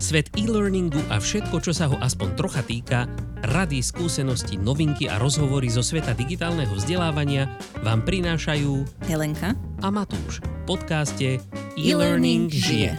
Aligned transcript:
Svet 0.00 0.32
e-learningu 0.32 0.96
a 1.12 1.20
všetko, 1.20 1.60
čo 1.60 1.76
sa 1.76 1.84
ho 1.92 2.00
aspoň 2.00 2.32
trocha 2.32 2.64
týka, 2.64 3.04
rady, 3.52 3.84
skúsenosti, 3.84 4.56
novinky 4.56 5.12
a 5.12 5.20
rozhovory 5.20 5.68
zo 5.68 5.84
sveta 5.84 6.16
digitálneho 6.16 6.72
vzdelávania 6.72 7.52
vám 7.84 8.00
prinášajú 8.08 8.80
Helenka 9.04 9.52
a 9.84 9.92
Matúš 9.92 10.40
v 10.40 10.60
podcaste 10.64 11.28
E-Learning 11.76 12.48
žije. 12.48 12.96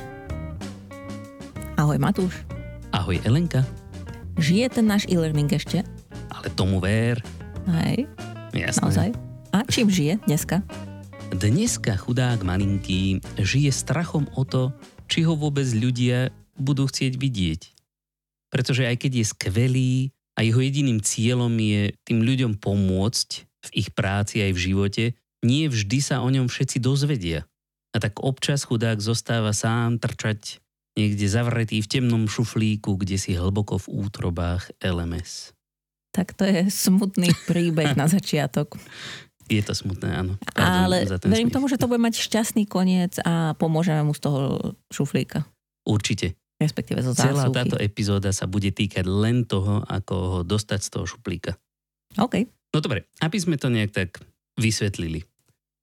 Ahoj 1.82 1.98
Matúš. 1.98 2.46
Ahoj 2.94 3.18
Elenka. 3.26 3.66
Žije 4.38 4.78
ten 4.78 4.86
náš 4.86 5.10
e-learning 5.10 5.50
ešte? 5.50 5.82
Ale 6.30 6.48
tomu 6.54 6.78
ver. 6.78 7.18
Hej, 7.66 8.06
Jasné. 8.54 8.78
naozaj. 8.78 9.10
A 9.50 9.66
čím 9.66 9.90
žije 9.90 10.22
dneska? 10.30 10.62
Dneska 11.34 11.98
chudák 11.98 12.46
malinký 12.46 13.26
žije 13.42 13.74
strachom 13.74 14.30
o 14.38 14.46
to, 14.46 14.70
či 15.10 15.26
ho 15.26 15.34
vôbec 15.34 15.66
ľudia 15.74 16.30
budú 16.62 16.88
chcieť 16.88 17.14
vidieť. 17.18 17.62
Pretože 18.54 18.86
aj 18.86 18.96
keď 19.02 19.12
je 19.22 19.26
skvelý 19.26 19.94
a 20.38 20.46
jeho 20.46 20.62
jediným 20.62 21.02
cieľom 21.02 21.52
je 21.58 21.98
tým 22.06 22.24
ľuďom 22.24 22.62
pomôcť 22.62 23.30
v 23.46 23.70
ich 23.74 23.90
práci 23.92 24.42
aj 24.42 24.52
v 24.54 24.64
živote, 24.72 25.04
nie 25.42 25.66
vždy 25.68 26.00
sa 26.00 26.22
o 26.22 26.30
ňom 26.30 26.48
všetci 26.48 26.78
dozvedia. 26.78 27.50
A 27.92 27.98
tak 28.00 28.24
občas 28.24 28.64
chudák 28.64 29.02
zostáva 29.04 29.52
sám 29.52 30.00
trčať 30.00 30.62
niekde 30.96 31.28
zavretý 31.28 31.84
v 31.84 31.92
temnom 31.92 32.28
šuflíku, 32.28 32.96
kde 32.96 33.20
si 33.20 33.36
hlboko 33.36 33.80
v 33.80 34.08
útrobách 34.08 34.72
LMS. 34.80 35.56
Tak 36.12 36.36
to 36.36 36.44
je 36.44 36.68
smutný 36.68 37.32
príbeh 37.48 37.96
na 37.96 38.08
začiatok. 38.08 38.76
Je 39.52 39.60
to 39.60 39.76
smutné, 39.76 40.08
áno. 40.16 40.40
Ale 40.56 41.04
verím 41.28 41.52
smiech. 41.52 41.56
tomu, 41.60 41.68
že 41.68 41.76
to 41.76 41.92
bude 41.92 42.00
mať 42.00 42.24
šťastný 42.24 42.64
koniec 42.72 43.20
a 43.20 43.52
pomôžeme 43.60 44.00
mu 44.08 44.16
z 44.16 44.24
toho 44.24 44.42
šuflíka. 44.88 45.44
Určite. 45.84 46.40
Respektíve 46.62 47.02
zo 47.02 47.18
Celá 47.18 47.50
zásuvky. 47.50 47.58
táto 47.58 47.76
epizóda 47.82 48.30
sa 48.30 48.46
bude 48.46 48.70
týkať 48.70 49.02
len 49.10 49.50
toho, 49.50 49.82
ako 49.90 50.14
ho 50.14 50.40
dostať 50.46 50.80
z 50.86 50.90
toho 50.94 51.06
šuplíka. 51.10 51.58
OK. 52.22 52.46
No 52.70 52.78
dobre, 52.86 53.10
aby 53.18 53.38
sme 53.42 53.58
to 53.58 53.74
nejak 53.74 53.90
tak 53.90 54.22
vysvetlili. 54.62 55.26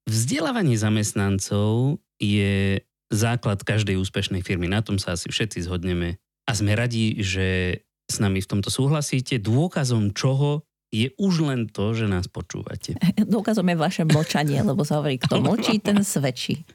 Vzdelávanie 0.07 0.79
zamestnancov 0.79 1.99
je 2.15 2.79
základ 3.11 3.59
každej 3.61 3.99
úspešnej 3.99 4.39
firmy. 4.39 4.71
Na 4.71 4.79
tom 4.79 4.95
sa 4.95 5.19
asi 5.19 5.27
všetci 5.27 5.67
zhodneme. 5.67 6.17
A 6.47 6.51
sme 6.55 6.73
radi, 6.73 7.19
že 7.21 7.81
s 8.09 8.17
nami 8.17 8.41
v 8.41 8.49
tomto 8.49 8.73
súhlasíte. 8.73 9.37
Dôkazom 9.37 10.15
čoho 10.15 10.65
je 10.89 11.13
už 11.21 11.45
len 11.45 11.69
to, 11.69 11.93
že 11.93 12.09
nás 12.09 12.25
počúvate. 12.25 12.97
Dôkazom 13.33 13.67
je 13.69 13.77
vaše 13.77 14.03
mlčanie, 14.07 14.57
lebo 14.65 14.81
sa 14.81 14.97
hovorí, 14.97 15.21
kto 15.21 15.37
mlčí, 15.43 15.77
ten 15.77 16.01
svedčí. 16.01 16.65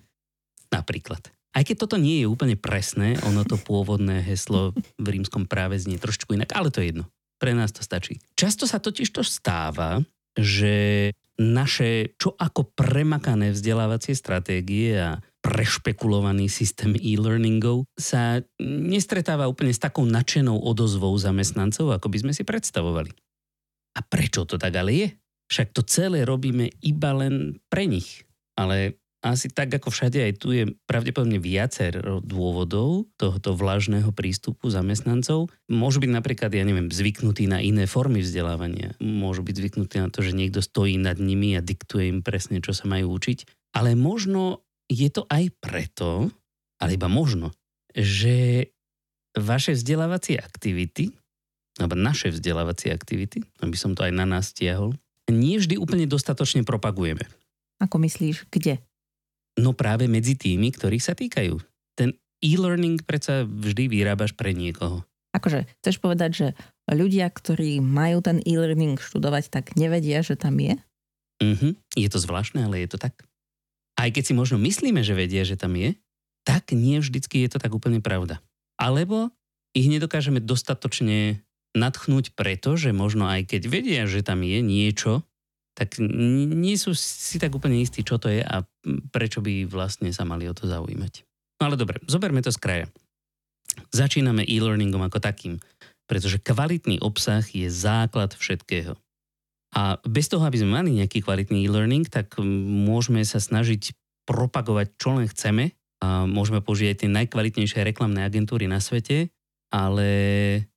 Napríklad. 0.71 1.27
Aj 1.55 1.63
keď 1.63 1.87
toto 1.87 1.97
nie 1.97 2.27
je 2.27 2.31
úplne 2.31 2.59
presné, 2.59 3.15
ono 3.23 3.47
to 3.47 3.55
pôvodné 3.55 4.27
heslo 4.27 4.75
v 4.99 5.07
rímskom 5.07 5.47
práve 5.47 5.79
znie 5.79 6.03
trošku 6.03 6.35
inak, 6.35 6.51
ale 6.51 6.75
to 6.75 6.83
je 6.83 6.91
jedno. 6.91 7.07
Pre 7.39 7.55
nás 7.55 7.71
to 7.71 7.87
stačí. 7.87 8.19
Často 8.35 8.67
sa 8.67 8.83
totiž 8.83 9.15
to 9.15 9.23
stáva, 9.23 10.03
že 10.35 11.11
naše 11.39 12.15
čo 12.19 12.35
ako 12.35 12.75
premakané 12.75 13.55
vzdelávacie 13.55 14.15
stratégie 14.19 14.99
a 14.99 15.19
prešpekulovaný 15.43 16.49
systém 16.51 16.97
e-learningov 16.99 17.87
sa 17.95 18.43
nestretáva 18.63 19.51
úplne 19.51 19.75
s 19.75 19.83
takou 19.83 20.09
nadšenou 20.09 20.57
odozvou 20.59 21.15
zamestnancov, 21.19 21.95
ako 21.95 22.07
by 22.11 22.19
sme 22.27 22.33
si 22.33 22.43
predstavovali. 22.43 23.13
A 23.95 24.01
prečo 24.03 24.43
to 24.43 24.59
tak 24.59 24.75
ale 24.75 24.91
je? 24.91 25.09
Však 25.53 25.77
to 25.77 25.87
celé 25.87 26.27
robíme 26.27 26.73
iba 26.83 27.11
len 27.15 27.61
pre 27.69 27.87
nich. 27.87 28.25
Ale 28.57 28.99
asi 29.25 29.49
tak 29.49 29.73
ako 29.73 29.89
všade 29.89 30.21
aj 30.21 30.33
tu 30.37 30.53
je 30.53 30.69
pravdepodobne 30.85 31.41
viacero 31.41 32.21
dôvodov 32.21 33.09
tohoto 33.17 33.57
vlažného 33.57 34.13
prístupu 34.13 34.69
zamestnancov. 34.69 35.49
Môžu 35.73 36.05
byť 36.05 36.13
napríklad, 36.13 36.53
ja 36.53 36.61
neviem, 36.61 36.93
zvyknutí 36.93 37.49
na 37.49 37.65
iné 37.65 37.89
formy 37.89 38.21
vzdelávania. 38.21 39.01
Môžu 39.01 39.41
byť 39.41 39.57
zvyknutí 39.57 39.97
na 39.97 40.13
to, 40.13 40.21
že 40.21 40.37
niekto 40.37 40.61
stojí 40.61 41.01
nad 41.01 41.17
nimi 41.17 41.57
a 41.57 41.65
diktuje 41.65 42.13
im 42.13 42.21
presne, 42.21 42.61
čo 42.61 42.77
sa 42.77 42.85
majú 42.85 43.17
učiť. 43.17 43.73
Ale 43.73 43.97
možno 43.97 44.61
je 44.93 45.09
to 45.09 45.25
aj 45.33 45.49
preto, 45.57 46.29
ale 46.77 47.01
iba 47.01 47.09
možno, 47.09 47.57
že 47.97 48.69
vaše 49.33 49.73
vzdelávacie 49.73 50.37
aktivity, 50.37 51.09
alebo 51.81 51.97
naše 51.97 52.29
vzdelávacie 52.29 52.93
aktivity, 52.93 53.41
aby 53.65 53.77
som 53.81 53.97
to 53.97 54.05
aj 54.05 54.13
na 54.13 54.29
nás 54.29 54.53
stiahol, 54.53 54.93
nie 55.33 55.57
vždy 55.57 55.81
úplne 55.81 56.05
dostatočne 56.05 56.63
propagujeme. 56.69 57.25
Ako 57.81 57.97
myslíš, 57.99 58.53
kde? 58.53 58.85
No 59.59 59.73
práve 59.73 60.11
medzi 60.11 60.35
tými, 60.35 60.75
ktorých 60.75 61.05
sa 61.05 61.15
týkajú. 61.15 61.59
Ten 61.95 62.19
e-learning 62.43 63.07
predsa 63.07 63.47
vždy 63.47 63.87
vyrábaš 63.87 64.35
pre 64.35 64.51
niekoho. 64.51 65.07
Akože, 65.35 65.67
chceš 65.83 65.99
povedať, 65.99 66.31
že 66.31 66.47
ľudia, 66.87 67.27
ktorí 67.27 67.83
majú 67.83 68.23
ten 68.23 68.39
e-learning 68.43 68.99
študovať, 68.99 69.51
tak 69.51 69.65
nevedia, 69.75 70.23
že 70.23 70.39
tam 70.39 70.59
je? 70.59 70.79
Mhm, 71.43 71.75
je 71.99 72.09
to 72.11 72.19
zvláštne, 72.23 72.63
ale 72.63 72.87
je 72.87 72.95
to 72.95 72.99
tak. 73.03 73.27
Aj 73.99 74.11
keď 74.11 74.23
si 74.31 74.35
možno 74.35 74.59
myslíme, 74.63 75.03
že 75.03 75.15
vedia, 75.15 75.43
že 75.43 75.59
tam 75.59 75.75
je, 75.75 75.99
tak 76.47 76.75
nie 76.75 76.99
vždycky 77.03 77.43
je 77.47 77.57
to 77.57 77.59
tak 77.59 77.75
úplne 77.75 77.99
pravda. 77.99 78.39
Alebo 78.79 79.31
ich 79.75 79.91
nedokážeme 79.91 80.39
dostatočne 80.39 81.43
nadchnúť 81.75 82.39
preto, 82.39 82.79
že 82.79 82.95
možno 82.95 83.27
aj 83.27 83.51
keď 83.51 83.63
vedia, 83.67 84.03
že 84.07 84.23
tam 84.23 84.47
je 84.47 84.63
niečo, 84.63 85.27
tak 85.75 85.99
nie 85.99 86.79
sú 86.79 86.95
si 86.95 87.37
tak 87.43 87.51
úplne 87.51 87.83
istí, 87.83 88.07
čo 88.07 88.17
to 88.17 88.31
je 88.31 88.41
a 88.41 88.63
prečo 89.11 89.43
by 89.43 89.67
vlastne 89.67 90.15
sa 90.15 90.23
mali 90.23 90.47
o 90.47 90.55
to 90.55 90.71
zaujímať. 90.71 91.27
No 91.59 91.71
ale 91.71 91.77
dobre, 91.79 91.99
zoberme 92.07 92.43
to 92.43 92.55
z 92.55 92.59
kraja. 92.63 92.87
Začíname 93.91 94.47
e-learningom 94.47 95.03
ako 95.03 95.19
takým, 95.19 95.59
pretože 96.07 96.39
kvalitný 96.39 97.03
obsah 97.03 97.43
je 97.43 97.67
základ 97.67 98.39
všetkého. 98.39 98.95
A 99.75 99.99
bez 100.07 100.31
toho, 100.31 100.47
aby 100.47 100.63
sme 100.63 100.79
mali 100.79 100.95
nejaký 100.95 101.27
kvalitný 101.27 101.67
e-learning, 101.67 102.07
tak 102.07 102.39
môžeme 102.39 103.27
sa 103.27 103.43
snažiť 103.43 103.91
propagovať, 104.23 104.95
čo 104.95 105.19
len 105.19 105.27
chceme. 105.27 105.75
A 105.99 106.29
môžeme 106.31 106.63
použiť 106.63 106.87
aj 106.95 106.99
tie 107.03 107.11
najkvalitnejšie 107.11 107.81
reklamné 107.83 108.23
agentúry 108.23 108.71
na 108.71 108.79
svete, 108.79 109.35
ale 109.75 110.09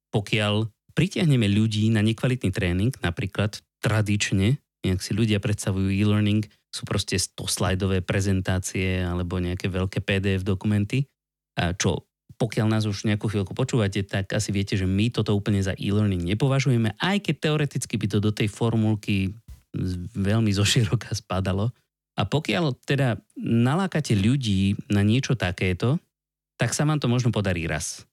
pokiaľ 0.10 0.72
pritiahneme 0.98 1.46
ľudí 1.46 1.94
na 1.94 2.02
nekvalitný 2.02 2.50
tréning, 2.50 2.90
napríklad 3.06 3.62
tradične, 3.84 4.58
nejak 4.88 5.04
si 5.04 5.12
ľudia 5.12 5.44
predstavujú 5.44 5.92
e-learning, 5.92 6.48
sú 6.72 6.88
proste 6.88 7.20
100-slajdové 7.20 8.04
prezentácie 8.08 9.04
alebo 9.04 9.44
nejaké 9.44 9.68
veľké 9.68 10.00
PDF 10.04 10.48
dokumenty, 10.48 11.08
a 11.58 11.76
čo 11.76 12.08
pokiaľ 12.38 12.70
nás 12.70 12.86
už 12.86 13.10
nejakú 13.10 13.34
chvíľku 13.34 13.58
počúvate, 13.58 14.06
tak 14.06 14.30
asi 14.30 14.54
viete, 14.54 14.78
že 14.78 14.86
my 14.86 15.10
toto 15.10 15.34
úplne 15.34 15.58
za 15.58 15.74
e-learning 15.74 16.22
nepovažujeme, 16.22 16.94
aj 17.02 17.18
keď 17.26 17.36
teoreticky 17.50 17.98
by 17.98 18.08
to 18.08 18.18
do 18.22 18.30
tej 18.30 18.46
formulky 18.46 19.34
veľmi 20.14 20.54
zoširoka 20.54 21.18
spadalo. 21.18 21.74
A 22.18 22.26
pokiaľ 22.26 22.78
teda 22.86 23.18
nalákate 23.38 24.14
ľudí 24.18 24.78
na 24.90 25.02
niečo 25.02 25.34
takéto, 25.38 25.98
tak 26.58 26.74
sa 26.74 26.86
vám 26.86 27.02
to 27.02 27.10
možno 27.10 27.30
podarí 27.30 27.66
raz. 27.70 28.06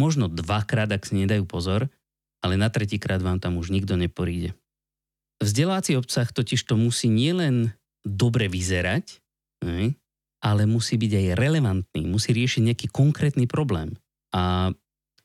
Možno 0.00 0.28
dvakrát, 0.28 0.88
ak 0.88 1.04
si 1.04 1.20
nedajú 1.20 1.44
pozor, 1.44 1.88
ale 2.40 2.56
na 2.56 2.72
tretíkrát 2.72 3.20
vám 3.20 3.40
tam 3.40 3.60
už 3.60 3.68
nikto 3.68 3.96
neporíde. 3.96 4.56
Vzdelávací 5.42 5.98
obsah 5.98 6.30
totiž 6.30 6.62
to 6.64 6.78
musí 6.78 7.10
nielen 7.10 7.74
dobre 8.06 8.46
vyzerať, 8.46 9.18
ale 10.42 10.62
musí 10.66 10.98
byť 10.98 11.12
aj 11.12 11.26
relevantný, 11.38 12.02
musí 12.06 12.34
riešiť 12.34 12.62
nejaký 12.70 12.86
konkrétny 12.90 13.46
problém. 13.46 13.94
A 14.34 14.74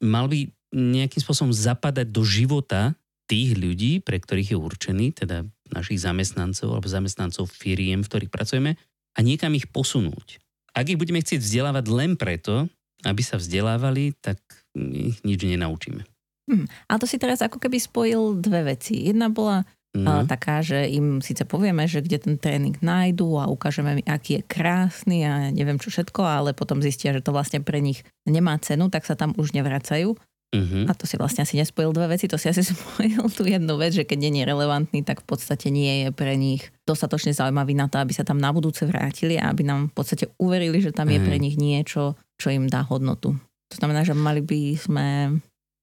mal 0.02 0.26
by 0.30 0.50
nejakým 0.74 1.22
spôsobom 1.22 1.54
zapadať 1.54 2.10
do 2.10 2.22
života 2.22 2.94
tých 3.28 3.58
ľudí, 3.58 4.00
pre 4.00 4.22
ktorých 4.22 4.56
je 4.56 4.58
určený, 4.58 5.06
teda 5.18 5.44
našich 5.74 6.00
zamestnancov 6.00 6.72
alebo 6.72 6.88
zamestnancov 6.88 7.52
firiem, 7.52 8.06
v 8.06 8.10
ktorých 8.10 8.32
pracujeme 8.32 8.80
a 9.16 9.20
niekam 9.20 9.52
ich 9.58 9.68
posunúť. 9.68 10.40
Ak 10.72 10.88
ich 10.88 11.00
budeme 11.00 11.20
chcieť 11.20 11.42
vzdelávať 11.42 11.86
len 11.90 12.12
preto, 12.16 12.70
aby 13.04 13.22
sa 13.26 13.42
vzdelávali, 13.42 14.14
tak 14.22 14.38
ich 14.78 15.20
nič 15.26 15.42
nenaučíme. 15.44 16.06
Hm. 16.48 16.66
A 16.88 16.96
to 16.96 17.10
si 17.10 17.20
teraz 17.20 17.44
ako 17.44 17.60
keby 17.60 17.82
spojil 17.82 18.40
dve 18.40 18.78
veci. 18.78 19.10
Jedna 19.10 19.28
bola 19.28 19.68
No. 19.96 20.28
taká, 20.30 20.62
že 20.62 20.86
im 20.94 21.24
síce 21.24 21.48
povieme, 21.48 21.90
že 21.90 22.06
kde 22.06 22.22
ten 22.22 22.36
tréning 22.38 22.78
nájdu 22.84 23.40
a 23.42 23.50
ukážeme 23.50 23.98
im, 23.98 24.06
aký 24.06 24.40
je 24.40 24.42
krásny 24.46 25.26
a 25.26 25.50
neviem 25.50 25.82
čo 25.82 25.90
všetko, 25.90 26.22
ale 26.22 26.50
potom 26.54 26.84
zistia, 26.84 27.16
že 27.16 27.24
to 27.24 27.34
vlastne 27.34 27.66
pre 27.66 27.82
nich 27.82 28.06
nemá 28.28 28.60
cenu, 28.62 28.94
tak 28.94 29.08
sa 29.10 29.18
tam 29.18 29.34
už 29.40 29.58
nevracajú. 29.58 30.14
uh-huh. 30.54 30.84
A 30.86 30.92
to 30.94 31.10
si 31.10 31.18
vlastne 31.18 31.42
asi 31.42 31.58
nespojil 31.58 31.96
dve 31.98 32.14
veci, 32.14 32.30
to 32.30 32.38
si 32.38 32.46
asi 32.46 32.62
spojil 32.70 33.26
tú 33.34 33.48
jednu 33.48 33.74
vec, 33.82 33.98
že 33.98 34.06
keď 34.06 34.18
nie 34.22 34.44
je 34.44 34.50
relevantný, 34.52 35.02
tak 35.02 35.26
v 35.26 35.34
podstate 35.34 35.74
nie 35.74 36.06
je 36.06 36.10
pre 36.14 36.38
nich 36.38 36.70
dostatočne 36.86 37.34
zaujímavý 37.34 37.74
na 37.74 37.90
to, 37.90 37.98
aby 37.98 38.14
sa 38.14 38.22
tam 38.22 38.38
na 38.38 38.54
budúce 38.54 38.86
vrátili 38.86 39.42
a 39.42 39.50
aby 39.50 39.66
nám 39.66 39.90
v 39.90 39.94
podstate 39.98 40.30
uverili, 40.38 40.78
že 40.78 40.94
tam 40.94 41.10
je 41.10 41.18
Hej. 41.18 41.26
pre 41.26 41.38
nich 41.42 41.58
niečo, 41.58 42.20
čo 42.38 42.54
im 42.54 42.70
dá 42.70 42.86
hodnotu. 42.86 43.34
To 43.72 43.76
znamená, 43.76 44.06
že 44.06 44.14
mali 44.14 44.46
by 44.46 44.62
sme... 44.78 45.06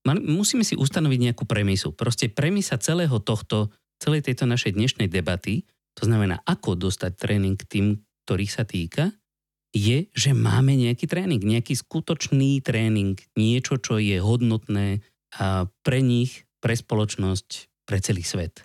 Mali, 0.05 0.21
musíme 0.21 0.65
si 0.65 0.77
ustanoviť 0.77 1.33
nejakú 1.33 1.45
premisu. 1.49 1.93
Proste 1.97 2.29
premisa 2.29 2.77
celého 2.77 3.17
tohto, 3.21 3.73
celej 4.05 4.29
tejto 4.29 4.45
našej 4.45 4.77
dnešnej 4.77 5.09
debaty, 5.09 5.65
to 5.97 6.05
znamená, 6.05 6.45
ako 6.45 6.77
dostať 6.77 7.17
tréning 7.17 7.57
tým, 7.57 8.05
ktorých 8.29 8.53
sa 8.53 8.69
týka, 8.69 9.09
je, 9.75 10.07
že 10.15 10.31
máme 10.37 10.77
nejaký 10.77 11.09
tréning, 11.11 11.43
nejaký 11.43 11.75
skutočný 11.75 12.63
tréning, 12.63 13.19
niečo, 13.35 13.81
čo 13.81 13.99
je 13.99 14.23
hodnotné 14.23 15.03
a 15.35 15.67
pre 15.83 15.99
nich, 15.99 16.47
pre 16.63 16.79
spoločnosť, 16.79 17.83
pre 17.89 17.99
celý 17.99 18.23
svet. 18.23 18.63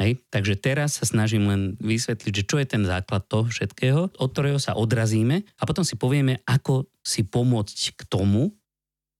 Hej? 0.00 0.24
Takže 0.32 0.56
teraz 0.56 0.96
sa 0.96 1.04
snažím 1.04 1.52
len 1.52 1.62
vysvetliť, 1.76 2.32
že 2.32 2.48
čo 2.48 2.56
je 2.56 2.66
ten 2.66 2.82
základ 2.88 3.28
toho 3.28 3.44
všetkého, 3.52 4.08
od 4.08 4.28
ktorého 4.32 4.56
sa 4.56 4.72
odrazíme 4.72 5.44
a 5.44 5.62
potom 5.68 5.84
si 5.84 6.00
povieme, 6.00 6.40
ako 6.48 6.88
si 7.04 7.28
pomôcť 7.28 7.92
k 7.98 8.02
tomu, 8.08 8.56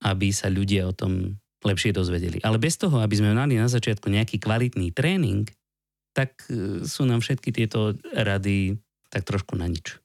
aby 0.02 0.32
sa 0.32 0.48
ľudia 0.48 0.88
o 0.88 0.96
tom 0.96 1.36
lepšie 1.62 1.94
dozvedeli. 1.94 2.38
Ale 2.42 2.58
bez 2.58 2.78
toho, 2.78 2.98
aby 2.98 3.14
sme 3.18 3.34
mali 3.34 3.58
na 3.58 3.70
začiatku 3.70 4.10
nejaký 4.10 4.42
kvalitný 4.42 4.90
tréning, 4.90 5.46
tak 6.12 6.44
e, 6.50 6.84
sú 6.84 7.08
nám 7.08 7.24
všetky 7.24 7.50
tieto 7.54 7.96
rady 8.12 8.76
tak 9.08 9.24
trošku 9.28 9.56
na 9.56 9.68
nič. 9.68 10.02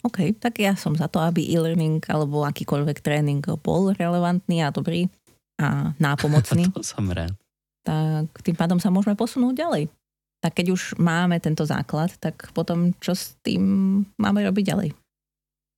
OK, 0.00 0.32
tak 0.40 0.56
ja 0.60 0.72
som 0.76 0.96
za 0.96 1.12
to, 1.12 1.20
aby 1.20 1.44
e-learning 1.44 2.00
alebo 2.08 2.44
akýkoľvek 2.48 3.04
tréning 3.04 3.44
bol 3.60 3.92
relevantný 3.92 4.64
a 4.64 4.72
dobrý 4.72 5.12
a 5.60 5.92
nápomocný. 6.00 6.72
to 6.76 6.84
som 6.84 7.08
rád. 7.12 7.36
Tak 7.84 8.40
tým 8.40 8.56
pádom 8.56 8.80
sa 8.80 8.88
môžeme 8.88 9.16
posunúť 9.16 9.54
ďalej. 9.56 9.84
Tak 10.40 10.56
keď 10.56 10.66
už 10.72 10.96
máme 10.96 11.36
tento 11.36 11.68
základ, 11.68 12.16
tak 12.16 12.48
potom 12.56 12.96
čo 12.96 13.12
s 13.12 13.36
tým 13.44 13.60
máme 14.16 14.40
robiť 14.40 14.64
ďalej? 14.72 14.88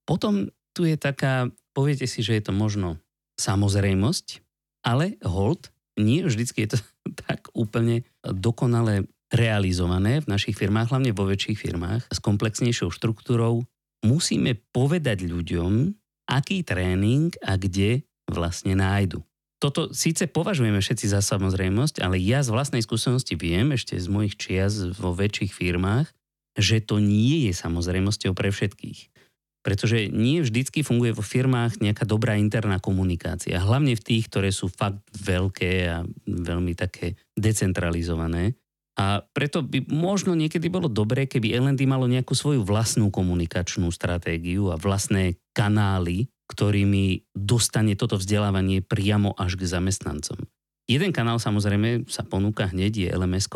Potom 0.06 0.54
tu 0.70 0.86
je 0.86 0.94
taká, 0.94 1.50
poviete 1.74 2.06
si, 2.06 2.22
že 2.22 2.38
je 2.38 2.42
to 2.46 2.54
možno 2.54 3.02
samozrejmosť, 3.42 4.41
ale 4.82 5.18
hold, 5.22 5.70
nie 5.98 6.22
vždycky 6.26 6.66
je 6.66 6.76
to 6.76 6.78
tak 7.26 7.48
úplne 7.54 8.06
dokonale 8.22 9.06
realizované 9.32 10.20
v 10.20 10.28
našich 10.28 10.54
firmách, 10.60 10.92
hlavne 10.92 11.16
vo 11.16 11.24
väčších 11.24 11.56
firmách 11.56 12.12
s 12.12 12.18
komplexnejšou 12.20 12.92
štruktúrou, 12.92 13.64
musíme 14.04 14.60
povedať 14.76 15.24
ľuďom, 15.24 15.96
aký 16.28 16.60
tréning 16.60 17.32
a 17.40 17.56
kde 17.56 18.04
vlastne 18.28 18.76
nájdu. 18.76 19.24
Toto 19.62 19.94
síce 19.94 20.26
považujeme 20.26 20.82
všetci 20.82 21.06
za 21.14 21.22
samozrejmosť, 21.22 22.02
ale 22.02 22.18
ja 22.18 22.42
z 22.42 22.50
vlastnej 22.50 22.82
skúsenosti 22.82 23.38
viem, 23.38 23.70
ešte 23.70 23.94
z 23.94 24.10
mojich 24.10 24.34
čias 24.34 24.74
vo 24.98 25.14
väčších 25.14 25.54
firmách, 25.54 26.10
že 26.58 26.82
to 26.82 26.98
nie 26.98 27.48
je 27.48 27.52
samozrejmosťou 27.54 28.34
pre 28.34 28.50
všetkých. 28.50 29.11
Pretože 29.62 30.10
nie 30.10 30.42
vždycky 30.42 30.82
funguje 30.82 31.14
vo 31.14 31.22
firmách 31.22 31.78
nejaká 31.78 32.02
dobrá 32.02 32.34
interná 32.34 32.82
komunikácia. 32.82 33.62
Hlavne 33.62 33.94
v 33.94 34.02
tých, 34.02 34.26
ktoré 34.26 34.50
sú 34.50 34.66
fakt 34.66 34.98
veľké 35.14 35.70
a 35.86 36.02
veľmi 36.26 36.74
také 36.74 37.14
decentralizované. 37.38 38.58
A 38.98 39.24
preto 39.24 39.64
by 39.64 39.88
možno 39.88 40.36
niekedy 40.36 40.68
bolo 40.68 40.90
dobré, 40.90 41.24
keby 41.24 41.56
L&D 41.56 41.88
malo 41.88 42.04
nejakú 42.04 42.36
svoju 42.36 42.66
vlastnú 42.66 43.08
komunikačnú 43.08 43.88
stratégiu 43.88 44.68
a 44.68 44.76
vlastné 44.76 45.40
kanály, 45.56 46.28
ktorými 46.50 47.32
dostane 47.32 47.96
toto 47.96 48.20
vzdelávanie 48.20 48.84
priamo 48.84 49.32
až 49.38 49.56
k 49.56 49.64
zamestnancom. 49.64 50.44
Jeden 50.84 51.14
kanál 51.14 51.40
samozrejme 51.40 52.04
sa 52.10 52.26
ponúka 52.26 52.68
hneď, 52.68 52.92
je 52.92 53.08
lms 53.14 53.48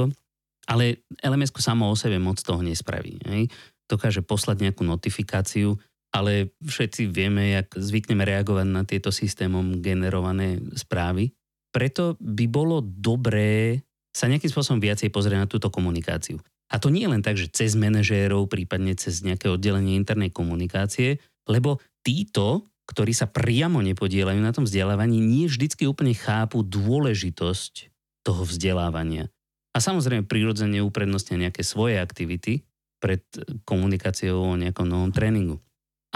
ale 0.66 1.06
lms 1.22 1.54
samo 1.62 1.88
o 1.90 1.94
sebe 1.94 2.18
moc 2.18 2.42
toho 2.42 2.60
nespraví. 2.60 3.22
Hej. 3.30 3.48
Dokáže 3.86 4.26
poslať 4.26 4.66
nejakú 4.66 4.82
notifikáciu, 4.82 5.78
ale 6.16 6.56
všetci 6.64 7.12
vieme, 7.12 7.52
jak 7.52 7.76
zvykneme 7.76 8.24
reagovať 8.24 8.66
na 8.72 8.88
tieto 8.88 9.12
systémom 9.12 9.84
generované 9.84 10.56
správy. 10.72 11.36
Preto 11.68 12.16
by 12.16 12.48
bolo 12.48 12.80
dobré 12.80 13.84
sa 14.16 14.24
nejakým 14.32 14.48
spôsobom 14.48 14.80
viacej 14.80 15.12
pozrieť 15.12 15.44
na 15.44 15.50
túto 15.50 15.68
komunikáciu. 15.68 16.40
A 16.72 16.80
to 16.80 16.88
nie 16.88 17.04
je 17.04 17.12
len 17.12 17.20
tak, 17.20 17.36
že 17.36 17.52
cez 17.52 17.76
manažérov, 17.76 18.48
prípadne 18.48 18.96
cez 18.96 19.20
nejaké 19.20 19.52
oddelenie 19.52 19.92
internej 19.92 20.32
komunikácie, 20.32 21.20
lebo 21.44 21.84
títo, 22.00 22.72
ktorí 22.88 23.12
sa 23.12 23.28
priamo 23.28 23.84
nepodielajú 23.84 24.40
na 24.40 24.56
tom 24.56 24.64
vzdelávaní, 24.64 25.20
nie 25.20 25.52
vždycky 25.52 25.84
úplne 25.84 26.16
chápu 26.16 26.64
dôležitosť 26.64 27.92
toho 28.24 28.42
vzdelávania. 28.48 29.28
A 29.76 29.84
samozrejme 29.84 30.24
prirodzene 30.24 30.80
uprednostnia 30.80 31.46
nejaké 31.46 31.60
svoje 31.60 32.00
aktivity 32.00 32.64
pred 32.96 33.20
komunikáciou 33.68 34.56
o 34.56 34.56
nejakom 34.56 34.88
novom 34.88 35.12
tréningu. 35.12 35.60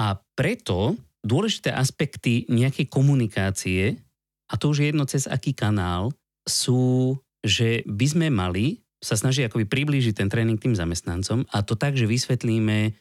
A 0.01 0.17
preto 0.33 0.97
dôležité 1.21 1.69
aspekty 1.77 2.49
nejakej 2.49 2.89
komunikácie, 2.89 4.01
a 4.49 4.57
to 4.57 4.73
už 4.73 4.81
je 4.81 4.89
jedno 4.89 5.05
cez 5.05 5.29
aký 5.29 5.53
kanál, 5.53 6.17
sú 6.49 7.15
že 7.41 7.85
by 7.89 8.07
sme 8.09 8.27
mali 8.29 8.85
sa 9.01 9.17
snažiť 9.17 9.49
akoby 9.49 9.65
priblížiť 9.65 10.13
ten 10.13 10.29
tréning 10.29 10.61
tým 10.61 10.77
zamestnancom 10.77 11.49
a 11.49 11.65
to 11.65 11.73
tak, 11.73 11.97
že 11.97 12.05
vysvetlíme 12.05 12.93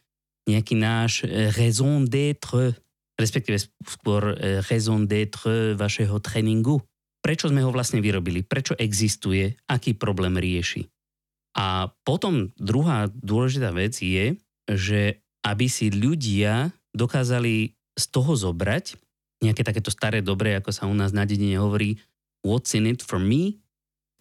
nejaký 0.48 0.76
náš 0.80 1.28
eh, 1.28 1.52
raison 1.52 2.08
d'être, 2.08 2.76
respektíve 3.20 3.60
skôr 3.84 4.36
eh, 4.36 4.64
raison 4.72 5.04
d'être 5.04 5.76
vašeho 5.76 6.24
tréningu. 6.24 6.80
Prečo 7.20 7.52
sme 7.52 7.60
ho 7.68 7.72
vlastne 7.76 8.00
vyrobili? 8.00 8.48
Prečo 8.48 8.80
existuje? 8.80 9.60
Aký 9.68 9.92
problém 9.92 10.40
rieši? 10.40 10.88
A 11.60 11.92
potom 12.08 12.56
druhá 12.56 13.12
dôležitá 13.12 13.76
vec 13.76 14.00
je, 14.00 14.40
že 14.72 15.20
aby 15.44 15.68
si 15.68 15.92
ľudia 15.92 16.72
dokázali 17.00 17.72
z 17.96 18.06
toho 18.12 18.36
zobrať 18.36 19.00
nejaké 19.40 19.64
takéto 19.64 19.88
staré 19.88 20.20
dobré, 20.20 20.60
ako 20.60 20.76
sa 20.76 20.84
u 20.84 20.92
nás 20.92 21.16
na 21.16 21.24
dedine 21.24 21.56
hovorí, 21.56 21.96
what's 22.44 22.76
in 22.76 22.92
it 22.92 23.00
for 23.00 23.24
me 23.24 23.64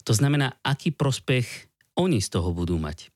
to 0.07 0.13
znamená, 0.15 0.57
aký 0.63 0.89
prospech 0.89 1.69
oni 1.99 2.23
z 2.23 2.29
toho 2.31 2.55
budú 2.55 2.79
mať. 2.79 3.11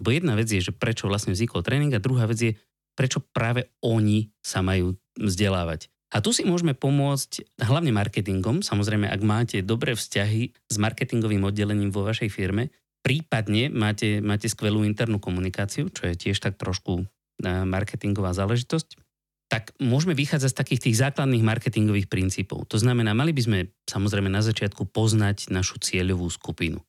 Lebo 0.00 0.08
jedna 0.14 0.32
vec 0.38 0.46
je, 0.46 0.62
že 0.62 0.72
prečo 0.72 1.10
vlastne 1.10 1.34
vznikol 1.34 1.66
tréning 1.66 1.90
a 1.92 2.02
druhá 2.02 2.30
vec 2.30 2.38
je, 2.38 2.52
prečo 2.94 3.20
práve 3.20 3.68
oni 3.82 4.30
sa 4.38 4.62
majú 4.62 4.94
vzdelávať. 5.18 5.90
A 6.08 6.24
tu 6.24 6.32
si 6.32 6.46
môžeme 6.46 6.72
pomôcť 6.72 7.60
hlavne 7.60 7.92
marketingom. 7.92 8.64
Samozrejme, 8.64 9.10
ak 9.12 9.20
máte 9.20 9.60
dobré 9.60 9.92
vzťahy 9.92 10.56
s 10.72 10.76
marketingovým 10.80 11.44
oddelením 11.44 11.92
vo 11.92 12.06
vašej 12.06 12.32
firme, 12.32 12.72
prípadne 13.04 13.68
máte, 13.68 14.24
máte 14.24 14.48
skvelú 14.48 14.88
internú 14.88 15.20
komunikáciu, 15.20 15.92
čo 15.92 16.08
je 16.08 16.16
tiež 16.16 16.40
tak 16.40 16.56
trošku 16.56 17.04
marketingová 17.44 18.32
záležitosť, 18.32 19.07
tak 19.48 19.72
môžeme 19.80 20.12
vychádzať 20.12 20.50
z 20.52 20.58
takých 20.60 20.80
tých 20.88 20.96
základných 21.00 21.40
marketingových 21.40 22.12
princípov. 22.12 22.68
To 22.68 22.76
znamená, 22.76 23.16
mali 23.16 23.32
by 23.32 23.42
sme 23.42 23.58
samozrejme 23.88 24.28
na 24.28 24.44
začiatku 24.44 24.92
poznať 24.92 25.48
našu 25.48 25.80
cieľovú 25.80 26.28
skupinu. 26.28 26.84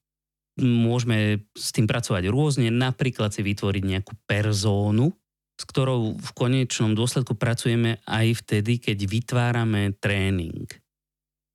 Môžeme 0.59 1.47
s 1.55 1.71
tým 1.71 1.87
pracovať 1.87 2.27
rôzne, 2.27 2.67
napríklad 2.67 3.31
si 3.31 3.47
vytvoriť 3.47 3.83
nejakú 3.87 4.11
perzónu, 4.27 5.15
s 5.55 5.63
ktorou 5.63 6.19
v 6.19 6.31
konečnom 6.35 6.91
dôsledku 6.95 7.39
pracujeme 7.39 8.03
aj 8.03 8.43
vtedy, 8.43 8.83
keď 8.83 9.07
vytvárame 9.07 9.95
tréning. 9.95 10.67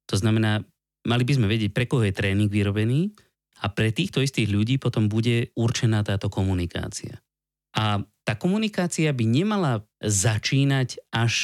To 0.09 0.17
znamená, 0.17 0.65
mali 1.05 1.25
by 1.25 1.33
sme 1.37 1.53
vedieť, 1.53 1.73
pre 1.77 1.85
koho 1.85 2.05
je 2.05 2.17
tréning 2.17 2.49
vyrobený 2.49 3.13
a 3.61 3.69
pre 3.69 3.93
týchto 3.93 4.25
istých 4.25 4.49
ľudí 4.49 4.81
potom 4.81 5.09
bude 5.09 5.53
určená 5.53 6.01
táto 6.01 6.33
komunikácia. 6.33 7.21
A 7.77 8.01
tá 8.25 8.33
komunikácia 8.35 9.13
by 9.13 9.25
nemala 9.29 9.85
začínať 10.01 11.01
až 11.13 11.35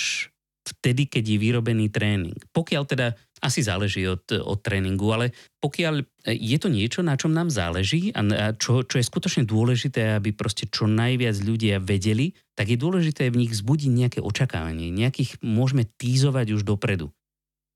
vtedy, 0.65 1.09
keď 1.09 1.25
je 1.25 1.39
vyrobený 1.41 1.87
tréning. 1.93 2.37
Pokiaľ 2.53 2.83
teda, 2.89 3.17
asi 3.41 3.65
záleží 3.65 4.05
od, 4.05 4.25
od 4.33 4.61
tréningu, 4.61 5.09
ale 5.13 5.33
pokiaľ 5.65 6.05
je 6.29 6.59
to 6.61 6.69
niečo, 6.69 7.01
na 7.01 7.17
čom 7.17 7.33
nám 7.33 7.49
záleží 7.49 8.13
a 8.13 8.53
čo, 8.57 8.85
čo 8.85 9.01
je 9.01 9.09
skutočne 9.09 9.49
dôležité, 9.49 10.17
aby 10.17 10.37
proste 10.37 10.69
čo 10.69 10.85
najviac 10.85 11.37
ľudia 11.41 11.81
vedeli, 11.81 12.37
tak 12.53 12.69
je 12.69 12.79
dôležité 12.81 13.33
v 13.33 13.45
nich 13.45 13.53
zbudiť 13.57 13.91
nejaké 13.91 14.19
očakávanie. 14.21 14.93
Nejakých 14.93 15.41
môžeme 15.41 15.89
týzovať 15.89 16.53
už 16.61 16.63
dopredu. 16.69 17.09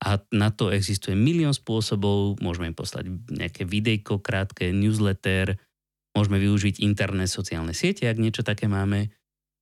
A 0.05 0.21
na 0.29 0.53
to 0.53 0.69
existuje 0.69 1.17
milión 1.17 1.55
spôsobov, 1.55 2.37
môžeme 2.43 2.69
im 2.69 2.77
poslať 2.77 3.09
nejaké 3.31 3.65
videjko 3.65 4.21
krátke, 4.21 4.69
newsletter, 4.69 5.57
Môžeme 6.15 6.39
využiť 6.39 6.79
interné 6.79 7.27
sociálne 7.27 7.75
siete, 7.75 8.07
ak 8.07 8.15
niečo 8.15 8.41
také 8.41 8.71
máme, 8.71 9.11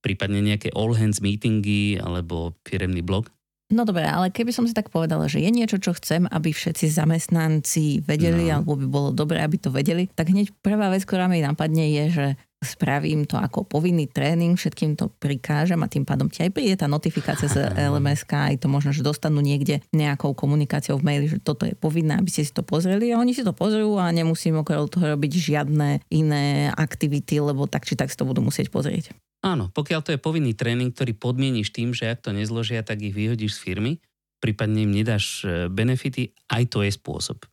prípadne 0.00 0.38
nejaké 0.38 0.70
all 0.72 0.94
hands 0.94 1.18
meetingy 1.18 1.98
alebo 1.98 2.54
firemný 2.62 3.02
blog. 3.02 3.28
No 3.74 3.82
dobre, 3.82 4.06
ale 4.06 4.30
keby 4.30 4.54
som 4.54 4.70
si 4.70 4.72
tak 4.72 4.94
povedala, 4.94 5.26
že 5.26 5.42
je 5.42 5.50
niečo, 5.50 5.82
čo 5.82 5.90
chcem, 5.98 6.30
aby 6.30 6.54
všetci 6.54 6.94
zamestnanci 6.94 8.06
vedeli, 8.06 8.46
no. 8.46 8.62
alebo 8.62 8.78
by 8.78 8.86
bolo 8.86 9.08
dobré, 9.10 9.42
aby 9.42 9.58
to 9.58 9.74
vedeli, 9.74 10.06
tak 10.14 10.30
hneď 10.30 10.54
prvá 10.62 10.94
vec, 10.94 11.02
ktorá 11.02 11.26
mi 11.26 11.42
napadne 11.42 11.90
je, 11.90 12.04
že 12.14 12.26
spravím 12.62 13.26
to 13.28 13.36
ako 13.36 13.66
povinný 13.66 14.08
tréning, 14.08 14.56
všetkým 14.56 14.96
to 14.96 15.12
prikážem 15.20 15.82
a 15.82 15.90
tým 15.90 16.06
pádom 16.06 16.30
ti 16.30 16.46
aj 16.46 16.54
príde 16.54 16.78
tá 16.78 16.86
notifikácia 16.86 17.50
z 17.50 17.60
LMS, 17.92 18.24
aj 18.30 18.62
to 18.62 18.70
možno, 18.70 18.94
že 18.94 19.02
dostanú 19.02 19.42
niekde 19.42 19.84
nejakou 19.90 20.32
komunikáciou 20.32 20.96
v 21.02 21.06
maili, 21.10 21.26
že 21.26 21.42
toto 21.42 21.68
je 21.68 21.74
povinné, 21.74 22.14
aby 22.16 22.30
ste 22.32 22.46
si 22.46 22.54
to 22.54 22.62
pozreli 22.62 23.10
a 23.12 23.20
oni 23.20 23.36
si 23.36 23.42
to 23.42 23.52
pozrú 23.52 23.98
a 24.00 24.14
nemusím 24.14 24.62
okolo 24.62 24.86
toho 24.86 25.18
robiť 25.18 25.32
žiadne 25.34 26.00
iné 26.14 26.72
aktivity, 26.72 27.42
lebo 27.42 27.66
tak 27.66 27.84
či 27.84 27.98
tak 27.98 28.08
si 28.08 28.16
to 28.16 28.24
budú 28.24 28.40
musieť 28.40 28.72
pozrieť. 28.72 29.12
Áno, 29.44 29.68
pokiaľ 29.68 30.00
to 30.00 30.10
je 30.16 30.24
povinný 30.24 30.56
tréning, 30.56 30.88
ktorý 30.88 31.12
podmieníš 31.12 31.68
tým, 31.68 31.92
že 31.92 32.08
ak 32.08 32.24
to 32.24 32.32
nezložia, 32.32 32.80
tak 32.80 33.04
ich 33.04 33.12
vyhodíš 33.12 33.60
z 33.60 33.62
firmy, 33.62 33.92
prípadne 34.40 34.88
im 34.88 34.92
nedáš 34.96 35.44
e, 35.44 35.68
benefity, 35.68 36.32
aj 36.48 36.64
to 36.72 36.80
je 36.80 36.88
spôsob. 36.88 37.44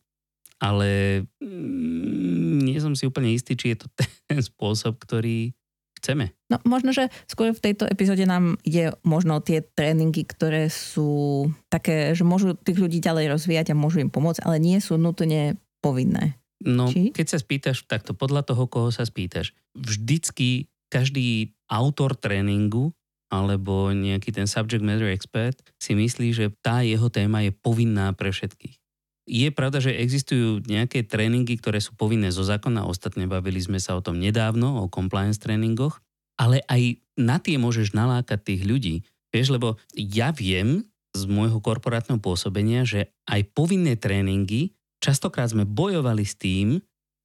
Ale 0.56 1.20
mm, 1.36 2.64
nie 2.64 2.80
som 2.80 2.96
si 2.96 3.04
úplne 3.04 3.28
istý, 3.36 3.60
či 3.60 3.76
je 3.76 3.84
to 3.84 3.86
ten 4.32 4.40
spôsob, 4.40 4.96
ktorý 5.04 5.52
chceme. 6.00 6.32
No 6.48 6.56
možno, 6.64 6.96
že 6.96 7.12
skôr 7.28 7.52
v 7.52 7.60
tejto 7.60 7.84
epizóde 7.84 8.24
nám 8.24 8.56
ide 8.64 8.96
možno 9.04 9.44
tie 9.44 9.60
tréningy, 9.60 10.24
ktoré 10.24 10.72
sú 10.72 11.46
také, 11.68 12.16
že 12.16 12.24
môžu 12.24 12.56
tých 12.56 12.80
ľudí 12.80 13.04
ďalej 13.04 13.36
rozvíjať 13.36 13.76
a 13.76 13.78
môžu 13.78 14.00
im 14.00 14.08
pomôcť, 14.08 14.42
ale 14.48 14.56
nie 14.58 14.80
sú 14.80 14.96
nutne 14.96 15.60
povinné. 15.84 16.40
No, 16.62 16.88
Či? 16.88 17.10
keď 17.12 17.26
sa 17.26 17.38
spýtaš, 17.38 17.84
takto 17.84 18.14
podľa 18.14 18.46
toho, 18.46 18.70
koho 18.70 18.88
sa 18.94 19.02
spýtaš, 19.02 19.54
vždycky 19.74 20.71
každý 20.92 21.56
autor 21.72 22.12
tréningu 22.12 22.92
alebo 23.32 23.88
nejaký 23.96 24.28
ten 24.28 24.44
subject 24.44 24.84
matter 24.84 25.08
expert 25.08 25.56
si 25.80 25.96
myslí, 25.96 26.36
že 26.36 26.52
tá 26.60 26.84
jeho 26.84 27.08
téma 27.08 27.40
je 27.40 27.56
povinná 27.56 28.12
pre 28.12 28.28
všetkých. 28.28 28.76
Je 29.24 29.48
pravda, 29.48 29.80
že 29.80 29.96
existujú 29.96 30.60
nejaké 30.68 31.08
tréningy, 31.08 31.56
ktoré 31.56 31.80
sú 31.80 31.96
povinné 31.96 32.28
zo 32.28 32.44
zákona, 32.44 32.84
ostatne 32.84 33.24
bavili 33.24 33.62
sme 33.64 33.80
sa 33.80 33.96
o 33.96 34.04
tom 34.04 34.20
nedávno, 34.20 34.84
o 34.84 34.92
compliance 34.92 35.40
tréningoch, 35.40 36.04
ale 36.36 36.60
aj 36.68 37.00
na 37.16 37.40
tie 37.40 37.56
môžeš 37.56 37.96
nalákať 37.96 38.42
tých 38.44 38.62
ľudí. 38.68 38.94
Vieš, 39.32 39.56
lebo 39.56 39.80
ja 39.96 40.28
viem 40.34 40.84
z 41.16 41.22
môjho 41.24 41.62
korporátneho 41.64 42.20
pôsobenia, 42.20 42.84
že 42.84 43.08
aj 43.30 43.48
povinné 43.56 43.96
tréningy, 43.96 44.76
častokrát 45.00 45.48
sme 45.48 45.64
bojovali 45.64 46.26
s 46.26 46.36
tým, 46.36 46.82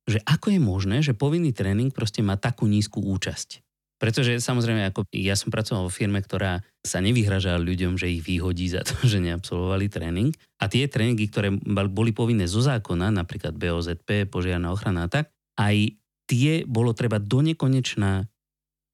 že 0.07 0.23
ako 0.23 0.55
je 0.55 0.59
možné, 0.63 0.97
že 1.03 1.11
povinný 1.11 1.51
tréning 1.51 1.91
proste 1.91 2.23
má 2.23 2.39
takú 2.39 2.65
nízku 2.65 3.03
účasť. 3.03 3.61
Pretože 3.97 4.37
samozrejme, 4.37 4.93
ako 4.93 5.09
ja 5.09 5.33
som 5.33 5.49
pracoval 5.49 5.89
vo 5.89 5.91
firme, 5.91 6.21
ktorá 6.21 6.61
sa 6.85 7.01
nevyhražala 7.01 7.57
ľuďom, 7.57 7.97
že 7.97 8.13
ich 8.13 8.21
vyhodí 8.21 8.69
za 8.69 8.85
to, 8.85 8.93
že 9.11 9.19
neabsolvovali 9.19 9.89
tréning. 9.89 10.31
A 10.61 10.69
tie 10.69 10.85
tréningy, 10.87 11.27
ktoré 11.27 11.49
boli 11.89 12.13
povinné 12.13 12.45
zo 12.45 12.61
zákona, 12.61 13.09
napríklad 13.11 13.57
BOZP, 13.57 14.29
požiarná 14.29 14.69
ochrana 14.71 15.09
a 15.09 15.11
tak, 15.11 15.33
aj 15.57 15.97
tie 16.29 16.63
bolo 16.69 16.93
treba 16.93 17.17
do 17.17 17.41
nekonečna 17.41 18.29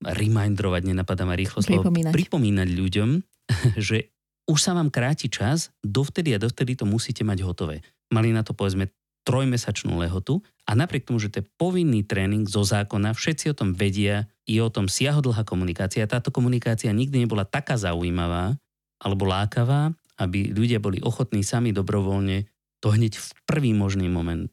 remindrovať, 0.04 0.82
nenapadá 0.84 1.24
ma 1.24 1.36
rýchlo 1.36 1.64
slovo, 1.64 1.88
Pripomínať. 1.88 2.12
pripomínať 2.12 2.70
ľuďom, 2.72 3.10
že 3.88 4.12
už 4.48 4.60
sa 4.60 4.76
vám 4.76 4.92
kráti 4.92 5.32
čas, 5.32 5.72
dovtedy 5.80 6.36
a 6.36 6.40
dovtedy 6.40 6.76
to 6.76 6.84
musíte 6.84 7.24
mať 7.24 7.44
hotové. 7.44 7.80
Mali 8.12 8.36
na 8.36 8.44
to 8.44 8.52
povedzme 8.52 8.92
trojmesačnú 9.24 9.96
lehotu 10.00 10.44
a 10.68 10.76
napriek 10.76 11.08
tomu, 11.08 11.20
že 11.20 11.32
to 11.32 11.40
je 11.44 11.50
povinný 11.60 12.04
tréning 12.04 12.48
zo 12.48 12.64
zákona, 12.64 13.16
všetci 13.16 13.52
o 13.52 13.58
tom 13.58 13.76
vedia, 13.76 14.28
je 14.44 14.60
o 14.60 14.72
tom 14.72 14.92
siahodlhá 14.92 15.48
komunikácia. 15.48 16.08
Táto 16.08 16.32
komunikácia 16.32 16.92
nikdy 16.92 17.24
nebola 17.24 17.48
taká 17.48 17.80
zaujímavá 17.80 18.56
alebo 19.00 19.28
lákavá, 19.28 19.92
aby 20.20 20.52
ľudia 20.52 20.80
boli 20.80 21.00
ochotní 21.04 21.44
sami 21.44 21.76
dobrovoľne 21.76 22.48
to 22.84 22.92
hneď 22.92 23.16
v 23.16 23.28
prvý 23.48 23.72
možný 23.72 24.12
moment 24.12 24.52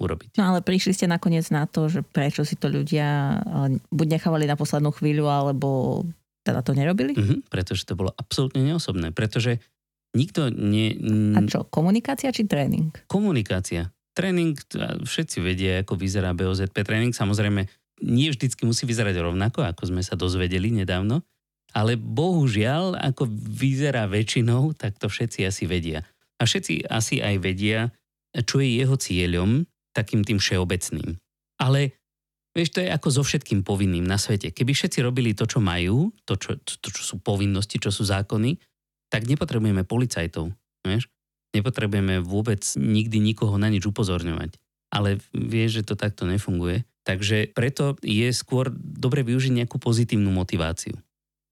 urobiť. 0.00 0.36
No 0.40 0.52
ale 0.52 0.64
prišli 0.64 0.96
ste 0.96 1.06
nakoniec 1.08 1.48
na 1.52 1.68
to, 1.68 1.88
že 1.92 2.00
prečo 2.00 2.44
si 2.44 2.56
to 2.56 2.72
ľudia 2.72 3.40
eh, 3.40 3.76
buď 3.92 4.06
nechávali 4.20 4.48
na 4.48 4.56
poslednú 4.56 4.92
chvíľu, 4.96 5.28
alebo 5.28 6.02
teda 6.44 6.64
to 6.64 6.72
nerobili? 6.72 7.12
Mhm, 7.12 7.48
pretože 7.52 7.84
to 7.84 7.96
bolo 7.96 8.16
absolútne 8.16 8.64
neosobné. 8.64 9.12
Pretože 9.12 9.60
nikto 10.16 10.48
nie... 10.48 10.96
A 11.36 11.44
čo, 11.44 11.68
komunikácia 11.68 12.32
či 12.32 12.48
tréning? 12.48 12.96
Komunikácia. 13.06 13.92
Tréning, 14.20 14.52
všetci 15.00 15.40
vedia, 15.40 15.80
ako 15.80 15.96
vyzerá 15.96 16.36
BOZP 16.36 16.84
tréning. 16.84 17.16
Samozrejme, 17.16 17.64
nie 18.04 18.28
vždycky 18.28 18.68
musí 18.68 18.84
vyzerať 18.84 19.16
rovnako, 19.16 19.64
ako 19.64 19.88
sme 19.88 20.04
sa 20.04 20.12
dozvedeli 20.12 20.68
nedávno. 20.68 21.24
Ale 21.72 21.96
bohužiaľ, 21.96 23.00
ako 23.00 23.24
vyzerá 23.32 24.04
väčšinou, 24.04 24.76
tak 24.76 25.00
to 25.00 25.08
všetci 25.08 25.48
asi 25.48 25.64
vedia. 25.64 26.04
A 26.36 26.44
všetci 26.44 26.84
asi 26.92 27.24
aj 27.24 27.36
vedia, 27.40 27.88
čo 28.44 28.60
je 28.60 28.76
jeho 28.84 29.00
cieľom, 29.00 29.64
takým 29.96 30.20
tým 30.20 30.36
všeobecným. 30.36 31.16
Ale 31.56 31.96
vieš, 32.52 32.76
to 32.76 32.84
je 32.84 32.92
ako 32.92 33.08
so 33.08 33.22
všetkým 33.24 33.64
povinným 33.64 34.04
na 34.04 34.20
svete. 34.20 34.52
Keby 34.52 34.76
všetci 34.76 35.00
robili 35.00 35.32
to, 35.32 35.48
čo 35.48 35.64
majú, 35.64 36.12
to, 36.28 36.36
čo, 36.36 36.60
to, 36.60 36.92
čo 36.92 37.02
sú 37.08 37.24
povinnosti, 37.24 37.80
čo 37.80 37.88
sú 37.88 38.04
zákony, 38.04 38.60
tak 39.08 39.24
nepotrebujeme 39.24 39.88
policajtov. 39.88 40.52
Vieš? 40.84 41.08
Nepotrebujeme 41.50 42.22
vôbec 42.22 42.62
nikdy 42.78 43.18
nikoho 43.18 43.58
na 43.58 43.66
nič 43.70 43.86
upozorňovať. 43.86 44.54
Ale 44.90 45.22
vieš, 45.34 45.82
že 45.82 45.86
to 45.86 45.94
takto 45.98 46.26
nefunguje. 46.26 46.86
Takže 47.06 47.50
preto 47.56 47.96
je 48.04 48.28
skôr 48.30 48.70
dobre 48.74 49.26
využiť 49.26 49.62
nejakú 49.62 49.80
pozitívnu 49.80 50.30
motiváciu. 50.30 50.94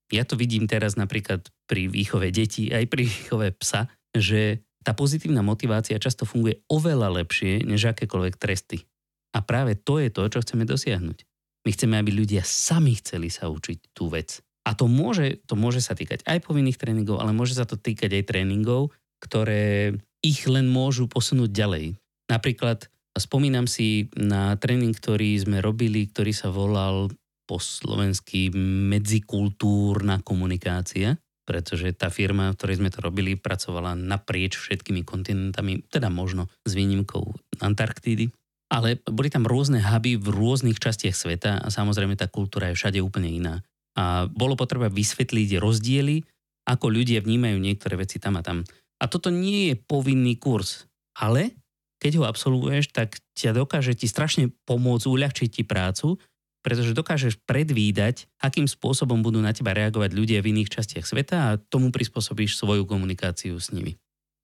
Ja 0.08 0.24
to 0.24 0.40
vidím 0.40 0.64
teraz 0.70 0.96
napríklad 0.96 1.48
pri 1.68 1.88
výchove 1.88 2.32
detí, 2.32 2.72
aj 2.72 2.88
pri 2.88 3.04
výchove 3.04 3.48
psa, 3.60 3.92
že 4.16 4.64
tá 4.80 4.96
pozitívna 4.96 5.44
motivácia 5.44 6.00
často 6.00 6.24
funguje 6.24 6.64
oveľa 6.72 7.20
lepšie 7.20 7.66
než 7.66 7.92
akékoľvek 7.92 8.34
tresty. 8.40 8.88
A 9.36 9.44
práve 9.44 9.76
to 9.76 10.00
je 10.00 10.08
to, 10.08 10.24
čo 10.32 10.40
chceme 10.40 10.64
dosiahnuť. 10.64 11.28
My 11.68 11.70
chceme, 11.76 11.94
aby 12.00 12.10
ľudia 12.16 12.40
sami 12.46 12.96
chceli 12.96 13.28
sa 13.28 13.52
učiť 13.52 13.92
tú 13.92 14.08
vec. 14.08 14.40
A 14.64 14.72
to 14.72 14.88
môže, 14.88 15.44
to 15.44 15.56
môže 15.56 15.84
sa 15.84 15.92
týkať 15.92 16.24
aj 16.24 16.44
povinných 16.44 16.80
tréningov, 16.80 17.20
ale 17.20 17.36
môže 17.36 17.56
sa 17.56 17.68
to 17.68 17.76
týkať 17.76 18.20
aj 18.20 18.24
tréningov, 18.32 18.92
ktoré 19.22 19.94
ich 20.22 20.46
len 20.50 20.66
môžu 20.66 21.06
posunúť 21.06 21.50
ďalej. 21.50 21.86
Napríklad 22.28 22.90
spomínam 23.16 23.66
si 23.66 24.10
na 24.14 24.54
tréning, 24.58 24.94
ktorý 24.94 25.38
sme 25.38 25.58
robili, 25.62 26.06
ktorý 26.10 26.32
sa 26.34 26.50
volal 26.50 27.10
po 27.48 27.56
slovensky 27.56 28.52
medzikultúrna 28.92 30.20
komunikácia, 30.20 31.16
pretože 31.48 31.96
tá 31.96 32.12
firma, 32.12 32.52
v 32.52 32.56
ktorej 32.60 32.76
sme 32.76 32.92
to 32.92 33.00
robili, 33.00 33.40
pracovala 33.40 33.96
naprieč 33.96 34.60
všetkými 34.60 35.00
kontinentami, 35.00 35.80
teda 35.88 36.12
možno 36.12 36.52
s 36.68 36.76
výnimkou 36.76 37.24
Antarktídy. 37.64 38.28
Ale 38.68 39.00
boli 39.08 39.32
tam 39.32 39.48
rôzne 39.48 39.80
huby 39.80 40.20
v 40.20 40.28
rôznych 40.28 40.76
častiach 40.76 41.16
sveta 41.16 41.56
a 41.64 41.72
samozrejme 41.72 42.20
tá 42.20 42.28
kultúra 42.28 42.68
je 42.68 42.76
všade 42.76 43.00
úplne 43.00 43.32
iná. 43.32 43.64
A 43.96 44.28
bolo 44.28 44.60
potreba 44.60 44.92
vysvetliť 44.92 45.56
rozdiely, 45.56 46.20
ako 46.68 46.92
ľudia 46.92 47.24
vnímajú 47.24 47.56
niektoré 47.56 47.96
veci 47.96 48.20
tam 48.20 48.36
a 48.36 48.44
tam. 48.44 48.60
A 48.98 49.06
toto 49.06 49.30
nie 49.30 49.72
je 49.72 49.74
povinný 49.78 50.34
kurz, 50.38 50.90
ale 51.14 51.54
keď 51.98 52.22
ho 52.22 52.24
absolvuješ, 52.26 52.94
tak 52.94 53.18
ťa 53.34 53.54
dokáže 53.54 53.94
ti 53.98 54.06
strašne 54.06 54.54
pomôcť, 54.66 55.06
uľahčiť 55.10 55.50
ti 55.50 55.62
prácu, 55.66 56.18
pretože 56.62 56.94
dokážeš 56.94 57.42
predvídať, 57.46 58.26
akým 58.42 58.66
spôsobom 58.66 59.22
budú 59.22 59.38
na 59.38 59.54
teba 59.54 59.74
reagovať 59.74 60.10
ľudia 60.14 60.38
v 60.42 60.54
iných 60.54 60.70
častiach 60.74 61.06
sveta 61.06 61.36
a 61.38 61.58
tomu 61.58 61.94
prispôsobíš 61.94 62.58
svoju 62.58 62.86
komunikáciu 62.86 63.58
s 63.58 63.70
nimi. 63.70 63.98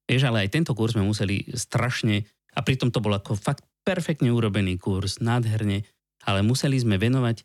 Vieš, 0.06 0.30
ale 0.30 0.46
aj 0.46 0.54
tento 0.54 0.72
kurz 0.74 0.94
sme 0.94 1.06
museli 1.06 1.46
strašne, 1.54 2.26
a 2.54 2.62
pritom 2.62 2.94
to 2.94 3.02
bol 3.02 3.10
ako 3.14 3.34
fakt 3.34 3.66
perfektne 3.82 4.30
urobený 4.30 4.78
kurz, 4.78 5.18
nádherne, 5.18 5.82
ale 6.22 6.40
museli 6.46 6.78
sme 6.78 6.96
venovať 6.98 7.42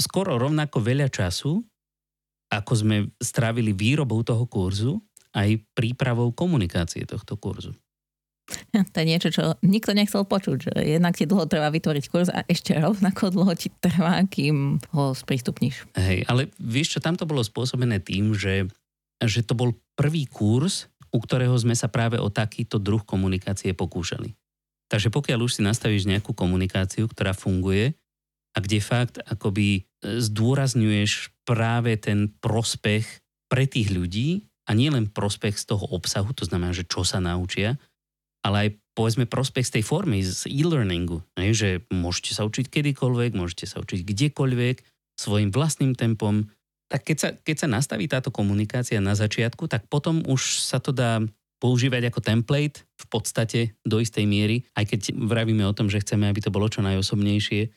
skoro 0.00 0.36
rovnako 0.36 0.80
veľa 0.80 1.08
času, 1.12 1.60
ako 2.50 2.72
sme 2.74 2.96
strávili 3.22 3.70
výrobou 3.70 4.20
toho 4.26 4.42
kurzu, 4.50 4.98
aj 5.36 5.62
prípravou 5.74 6.34
komunikácie 6.34 7.06
tohto 7.06 7.38
kurzu. 7.38 7.74
To 8.92 8.96
je 8.98 9.06
niečo, 9.06 9.30
čo 9.30 9.54
nikto 9.62 9.94
nechcel 9.94 10.26
počuť, 10.26 10.58
že 10.58 10.72
jednak 10.98 11.14
ti 11.14 11.26
dlho 11.26 11.46
trvá 11.46 11.70
vytvoriť 11.70 12.04
kurz 12.10 12.28
a 12.30 12.42
ešte 12.46 12.74
rovnako 12.74 13.30
dlho 13.30 13.54
ti 13.54 13.70
trvá, 13.78 14.22
kým 14.26 14.82
ho 14.90 15.14
sprístupníš. 15.14 15.86
Hej, 15.94 16.26
ale 16.26 16.50
vieš 16.58 16.98
čo, 16.98 17.04
tam 17.04 17.14
to 17.14 17.28
bolo 17.28 17.46
spôsobené 17.46 18.02
tým, 18.02 18.34
že, 18.34 18.66
že 19.22 19.46
to 19.46 19.54
bol 19.54 19.70
prvý 19.94 20.26
kurz, 20.26 20.90
u 21.10 21.18
ktorého 21.18 21.54
sme 21.58 21.74
sa 21.74 21.90
práve 21.90 22.18
o 22.18 22.30
takýto 22.30 22.78
druh 22.78 23.02
komunikácie 23.02 23.74
pokúšali. 23.74 24.34
Takže 24.90 25.10
pokiaľ 25.14 25.46
už 25.46 25.58
si 25.58 25.62
nastavíš 25.62 26.10
nejakú 26.10 26.34
komunikáciu, 26.34 27.06
ktorá 27.06 27.30
funguje 27.30 27.94
a 28.54 28.58
kde 28.58 28.82
fakt 28.82 29.22
akoby 29.22 29.86
zdôrazňuješ 30.02 31.30
práve 31.46 31.94
ten 31.94 32.34
prospech 32.42 33.06
pre 33.46 33.70
tých 33.70 33.94
ľudí 33.94 34.49
a 34.70 34.78
nie 34.78 34.86
len 34.86 35.10
prospech 35.10 35.58
z 35.58 35.74
toho 35.74 35.82
obsahu, 35.90 36.30
to 36.30 36.46
znamená, 36.46 36.70
že 36.70 36.86
čo 36.86 37.02
sa 37.02 37.18
naučia, 37.18 37.74
ale 38.46 38.56
aj 38.56 38.68
povedzme 38.94 39.26
prospech 39.26 39.66
z 39.66 39.72
tej 39.80 39.84
formy, 39.84 40.22
z 40.22 40.46
e-learningu, 40.46 41.26
ne? 41.34 41.50
že 41.50 41.82
môžete 41.90 42.38
sa 42.38 42.46
učiť 42.46 42.70
kedykoľvek, 42.70 43.34
môžete 43.34 43.66
sa 43.66 43.82
učiť 43.82 44.06
kdekoľvek, 44.06 44.76
svojim 45.18 45.50
vlastným 45.52 45.92
tempom, 45.98 46.48
tak 46.88 47.04
keď 47.04 47.16
sa, 47.18 47.28
keď 47.36 47.56
sa 47.66 47.68
nastaví 47.68 48.08
táto 48.08 48.32
komunikácia 48.32 49.02
na 49.02 49.12
začiatku, 49.12 49.68
tak 49.68 49.84
potom 49.90 50.24
už 50.24 50.64
sa 50.64 50.80
to 50.80 50.94
dá 50.94 51.20
používať 51.60 52.08
ako 52.08 52.24
template 52.24 52.88
v 52.96 53.06
podstate 53.12 53.60
do 53.84 54.00
istej 54.00 54.24
miery, 54.24 54.64
aj 54.72 54.96
keď 54.96 55.00
vravíme 55.12 55.60
o 55.68 55.76
tom, 55.76 55.92
že 55.92 56.00
chceme, 56.00 56.24
aby 56.24 56.40
to 56.40 56.48
bolo 56.48 56.72
čo 56.72 56.80
najosobnejšie, 56.80 57.68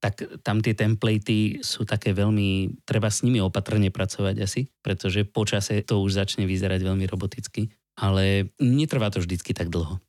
tak 0.00 0.22
tam 0.44 0.60
tie 0.60 0.76
templatey 0.76 1.64
sú 1.64 1.88
také 1.88 2.12
veľmi, 2.12 2.82
treba 2.84 3.08
s 3.08 3.24
nimi 3.24 3.40
opatrne 3.40 3.88
pracovať 3.88 4.36
asi, 4.44 4.68
pretože 4.84 5.24
počase 5.24 5.80
to 5.82 6.04
už 6.04 6.16
začne 6.20 6.44
vyzerať 6.44 6.84
veľmi 6.84 7.08
roboticky, 7.08 7.72
ale 7.96 8.52
netrvá 8.60 9.08
to 9.08 9.24
vždycky 9.24 9.56
tak 9.56 9.72
dlho. 9.72 10.00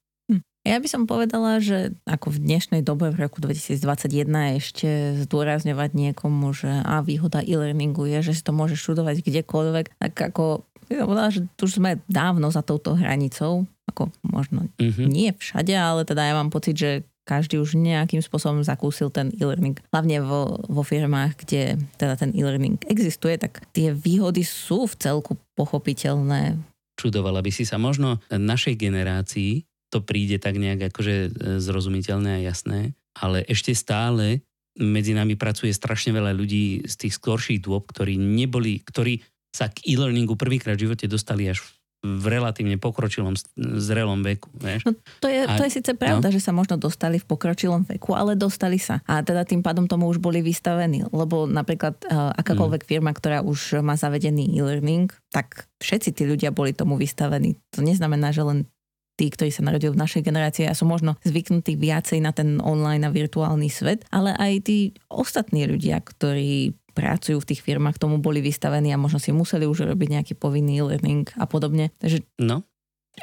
Ja 0.68 0.84
by 0.84 0.88
som 0.92 1.08
povedala, 1.08 1.64
že 1.64 1.96
ako 2.04 2.36
v 2.36 2.44
dnešnej 2.44 2.84
dobe 2.84 3.08
v 3.08 3.24
roku 3.24 3.40
2021 3.40 4.60
ešte 4.60 5.16
zdôrazňovať 5.24 5.96
niekomu, 5.96 6.52
že 6.52 6.68
a 6.84 7.00
výhoda 7.00 7.40
e-learningu 7.40 8.04
je, 8.04 8.20
že 8.20 8.36
si 8.36 8.44
to 8.44 8.52
môžeš 8.52 8.84
študovať 8.84 9.24
kdekoľvek, 9.24 9.96
tak 9.96 10.12
ako 10.12 10.68
som 10.92 11.08
povedala, 11.08 11.32
že 11.32 11.48
tu 11.56 11.72
už 11.72 11.80
sme 11.80 12.04
dávno 12.12 12.52
za 12.52 12.68
touto 12.68 13.00
hranicou, 13.00 13.64
ako 13.88 14.12
možno 14.28 14.68
Mhm. 14.76 15.08
nie 15.08 15.32
všade, 15.32 15.72
ale 15.72 16.04
teda 16.04 16.28
ja 16.28 16.34
mám 16.36 16.52
pocit, 16.52 16.76
že 16.76 17.08
každý 17.28 17.60
už 17.60 17.76
nejakým 17.76 18.24
spôsobom 18.24 18.64
zakúsil 18.64 19.12
ten 19.12 19.36
e-learning. 19.36 19.76
Hlavne 19.92 20.24
vo, 20.24 20.64
vo 20.72 20.88
firmách, 20.88 21.44
kde 21.44 21.76
teda 22.00 22.16
ten 22.16 22.32
e-learning 22.32 22.80
existuje, 22.88 23.36
tak 23.36 23.68
tie 23.76 23.92
výhody 23.92 24.48
sú 24.48 24.88
v 24.88 24.96
celku 24.96 25.36
pochopiteľné. 25.60 26.56
Čudovala 26.96 27.44
by 27.44 27.52
si 27.52 27.68
sa 27.68 27.76
možno 27.76 28.24
našej 28.32 28.80
generácii, 28.80 29.68
to 29.92 30.00
príde 30.00 30.40
tak 30.40 30.56
nejak 30.56 30.90
akože 30.90 31.16
e, 31.16 31.30
zrozumiteľné 31.60 32.42
a 32.42 32.44
jasné, 32.48 32.96
ale 33.20 33.44
ešte 33.46 33.76
stále 33.76 34.42
medzi 34.78 35.12
nami 35.12 35.36
pracuje 35.36 35.74
strašne 35.74 36.14
veľa 36.14 36.38
ľudí 36.38 36.86
z 36.86 36.94
tých 36.96 37.18
skorších 37.18 37.66
dôb, 37.66 37.90
ktorí 37.90 38.16
neboli, 38.16 38.80
ktorí 38.82 39.20
sa 39.50 39.74
k 39.74 39.82
e-learningu 39.90 40.38
prvýkrát 40.38 40.78
v 40.78 40.86
živote 40.90 41.10
dostali 41.10 41.50
až 41.50 41.66
v 41.66 41.70
relatívne 42.06 42.78
pokročilom 42.78 43.34
zrelom 43.58 44.22
veku. 44.22 44.48
Vieš? 44.54 44.86
No, 44.86 44.94
to, 45.20 45.28
je, 45.28 45.44
to 45.50 45.62
je 45.66 45.72
síce 45.82 45.92
pravda, 45.98 46.30
no? 46.30 46.34
že 46.34 46.42
sa 46.42 46.54
možno 46.54 46.78
dostali 46.78 47.18
v 47.18 47.26
pokročilom 47.26 47.90
veku, 47.90 48.14
ale 48.14 48.38
dostali 48.38 48.78
sa. 48.78 49.02
A 49.10 49.26
teda 49.26 49.44
tým 49.44 49.66
pádom 49.66 49.90
tomu 49.90 50.06
už 50.06 50.22
boli 50.22 50.46
vystavení. 50.46 51.10
Lebo 51.10 51.50
napríklad 51.50 51.98
uh, 52.06 52.32
akákoľvek 52.38 52.86
mm. 52.86 52.90
firma, 52.90 53.12
ktorá 53.12 53.42
už 53.42 53.82
má 53.82 53.98
zavedený 53.98 54.46
e-learning, 54.54 55.10
tak 55.34 55.66
všetci 55.82 56.14
tí 56.14 56.24
ľudia 56.30 56.54
boli 56.54 56.72
tomu 56.72 56.96
vystavení. 57.02 57.58
To 57.74 57.82
neznamená, 57.82 58.30
že 58.30 58.46
len 58.46 58.70
tí, 59.18 59.34
ktorí 59.34 59.50
sa 59.50 59.66
narodili 59.66 59.98
v 59.98 60.02
našej 60.06 60.22
generácii 60.22 60.70
a 60.70 60.78
sú 60.78 60.86
možno 60.86 61.18
zvyknutí 61.26 61.74
viacej 61.74 62.22
na 62.22 62.30
ten 62.30 62.62
online 62.62 63.10
a 63.10 63.14
virtuálny 63.14 63.68
svet, 63.68 64.06
ale 64.14 64.38
aj 64.38 64.70
tí 64.70 64.78
ostatní 65.10 65.66
ľudia, 65.66 65.98
ktorí 66.06 66.78
pracujú 66.98 67.38
v 67.38 67.50
tých 67.54 67.62
firmách, 67.62 68.02
tomu 68.02 68.18
boli 68.18 68.42
vystavení 68.42 68.90
a 68.90 68.98
možno 68.98 69.22
si 69.22 69.30
museli 69.30 69.70
už 69.70 69.86
robiť 69.86 70.10
nejaký 70.18 70.34
povinný 70.34 70.82
learning 70.82 71.30
a 71.38 71.46
podobne. 71.46 71.94
Takže 72.02 72.26
no. 72.42 72.66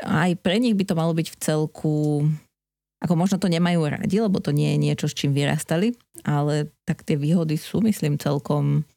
aj 0.06 0.38
pre 0.38 0.62
nich 0.62 0.78
by 0.78 0.86
to 0.86 0.94
malo 0.94 1.10
byť 1.10 1.34
v 1.34 1.36
celku 1.42 2.22
ako 3.04 3.20
možno 3.20 3.36
to 3.36 3.52
nemajú 3.52 3.84
radi, 3.84 4.16
lebo 4.16 4.40
to 4.40 4.48
nie 4.48 4.72
je 4.72 4.78
niečo, 4.80 5.06
s 5.12 5.18
čím 5.18 5.36
vyrastali, 5.36 5.92
ale 6.24 6.72
tak 6.88 7.04
tie 7.04 7.20
výhody 7.20 7.60
sú, 7.60 7.84
myslím, 7.84 8.16
celkom 8.16 8.88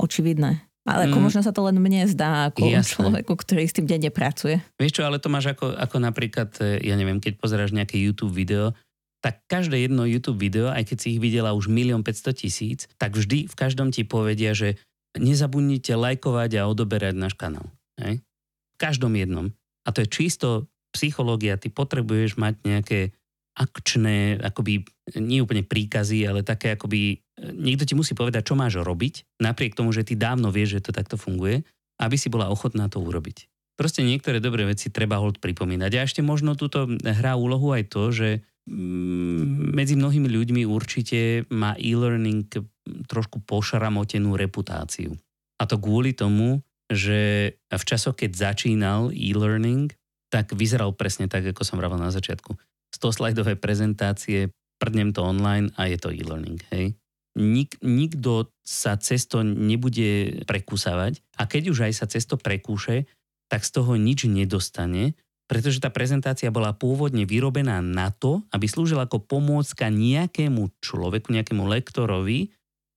očividné. 0.00 0.64
Ale 0.86 1.10
ako 1.10 1.18
mm. 1.18 1.24
možno 1.26 1.40
sa 1.42 1.50
to 1.50 1.66
len 1.66 1.76
mne 1.82 2.06
zdá 2.06 2.48
ako 2.48 2.64
Jasné. 2.64 2.86
človeku, 2.94 3.32
ktorý 3.34 3.66
s 3.66 3.74
tým 3.74 3.90
denne 3.90 4.08
pracuje. 4.14 4.62
Vieš 4.78 4.96
čo, 4.96 5.02
ale 5.02 5.18
to 5.18 5.26
máš 5.26 5.52
ako, 5.52 5.74
ako 5.74 5.96
napríklad, 5.98 6.54
e, 6.62 6.78
ja 6.86 6.94
neviem, 6.94 7.18
keď 7.18 7.42
pozeráš 7.42 7.74
nejaké 7.74 7.98
YouTube 7.98 8.30
video, 8.30 8.70
tak 9.26 9.42
každé 9.50 9.90
jedno 9.90 10.06
YouTube 10.06 10.38
video, 10.38 10.70
aj 10.70 10.86
keď 10.86 10.96
si 11.02 11.18
ich 11.18 11.20
videla 11.20 11.50
už 11.50 11.66
milión 11.66 12.06
500 12.06 12.46
tisíc, 12.46 12.86
tak 12.94 13.18
vždy 13.18 13.50
v 13.50 13.54
každom 13.58 13.90
ti 13.90 14.06
povedia, 14.06 14.54
že 14.54 14.78
nezabudnite 15.18 15.98
lajkovať 15.98 16.62
a 16.62 16.70
odoberať 16.70 17.18
náš 17.18 17.34
kanál. 17.34 17.66
Hej? 17.98 18.22
V 18.22 18.76
každom 18.78 19.10
jednom. 19.18 19.50
A 19.82 19.90
to 19.90 20.06
je 20.06 20.14
čisto 20.14 20.70
psychológia. 20.94 21.58
Ty 21.58 21.74
potrebuješ 21.74 22.38
mať 22.38 22.54
nejaké 22.62 23.00
akčné, 23.58 24.38
akoby 24.38 24.86
nie 25.18 25.42
úplne 25.42 25.66
príkazy, 25.66 26.22
ale 26.22 26.46
také 26.46 26.78
akoby, 26.78 27.18
niekto 27.50 27.82
ti 27.82 27.98
musí 27.98 28.14
povedať, 28.14 28.46
čo 28.46 28.54
máš 28.54 28.78
robiť, 28.78 29.42
napriek 29.42 29.74
tomu, 29.74 29.90
že 29.90 30.06
ty 30.06 30.14
dávno 30.14 30.54
vieš, 30.54 30.78
že 30.78 30.84
to 30.86 30.92
takto 30.94 31.18
funguje, 31.18 31.66
aby 31.98 32.14
si 32.14 32.30
bola 32.30 32.46
ochotná 32.46 32.86
to 32.86 33.02
urobiť. 33.02 33.50
Proste 33.74 34.06
niektoré 34.06 34.38
dobré 34.38 34.70
veci 34.70 34.86
treba 34.94 35.18
hold 35.18 35.42
pripomínať. 35.42 35.90
A 35.98 36.04
ešte 36.06 36.22
možno 36.22 36.54
túto 36.54 36.86
hrá 37.02 37.34
úlohu 37.34 37.74
aj 37.74 37.90
to, 37.90 38.14
že 38.14 38.28
medzi 38.66 39.94
mnohými 39.94 40.26
ľuďmi 40.26 40.62
určite 40.66 41.46
má 41.54 41.78
e-learning 41.78 42.50
trošku 43.06 43.42
pošramotenú 43.46 44.34
reputáciu. 44.34 45.14
A 45.56 45.70
to 45.70 45.78
kvôli 45.78 46.12
tomu, 46.12 46.66
že 46.90 47.54
v 47.66 47.82
časoch, 47.86 48.18
keď 48.18 48.54
začínal 48.54 49.14
e-learning, 49.14 49.90
tak 50.30 50.50
vyzeral 50.54 50.94
presne 50.94 51.30
tak, 51.30 51.46
ako 51.46 51.62
som 51.62 51.78
vravel 51.78 51.98
na 51.98 52.10
začiatku. 52.10 52.58
100-slajdové 52.94 53.58
prezentácie, 53.58 54.50
prdnem 54.82 55.14
to 55.14 55.22
online 55.22 55.70
a 55.78 55.86
je 55.86 55.98
to 55.98 56.10
e-learning. 56.10 56.58
Hej? 56.74 56.98
Nik, 57.36 57.78
nikto 57.84 58.50
sa 58.66 58.98
cesto 58.98 59.44
nebude 59.44 60.42
prekúsavať 60.48 61.22
a 61.38 61.46
keď 61.46 61.62
už 61.70 61.78
aj 61.90 61.92
sa 61.94 62.06
cesto 62.10 62.34
prekúše, 62.40 63.06
tak 63.46 63.62
z 63.62 63.70
toho 63.78 63.94
nič 63.94 64.26
nedostane, 64.26 65.14
pretože 65.46 65.78
tá 65.78 65.90
prezentácia 65.94 66.50
bola 66.50 66.74
pôvodne 66.74 67.22
vyrobená 67.22 67.78
na 67.78 68.10
to, 68.10 68.42
aby 68.50 68.66
slúžila 68.66 69.06
ako 69.06 69.22
pomôcka 69.22 69.86
nejakému 69.90 70.74
človeku, 70.82 71.30
nejakému 71.30 71.62
lektorovi, 71.62 72.50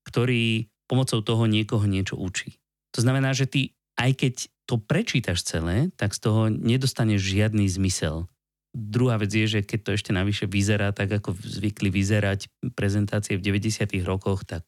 ktorý 0.06 0.66
pomocou 0.90 1.22
toho 1.22 1.46
niekoho 1.46 1.86
niečo 1.86 2.18
učí. 2.18 2.58
To 2.98 3.06
znamená, 3.06 3.38
že 3.38 3.46
ty, 3.46 3.78
aj 4.02 4.12
keď 4.18 4.34
to 4.66 4.82
prečítaš 4.82 5.46
celé, 5.46 5.94
tak 5.94 6.18
z 6.18 6.20
toho 6.26 6.50
nedostaneš 6.50 7.22
žiadny 7.22 7.70
zmysel. 7.70 8.26
Druhá 8.74 9.18
vec 9.18 9.34
je, 9.34 9.50
že 9.50 9.62
keď 9.66 9.80
to 9.82 9.92
ešte 9.98 10.12
navyše 10.14 10.46
vyzerá 10.46 10.94
tak, 10.94 11.10
ako 11.10 11.34
zvykli 11.38 11.90
vyzerať 11.90 12.50
prezentácie 12.78 13.38
v 13.38 13.46
90. 13.46 13.98
rokoch, 14.06 14.46
tak 14.46 14.62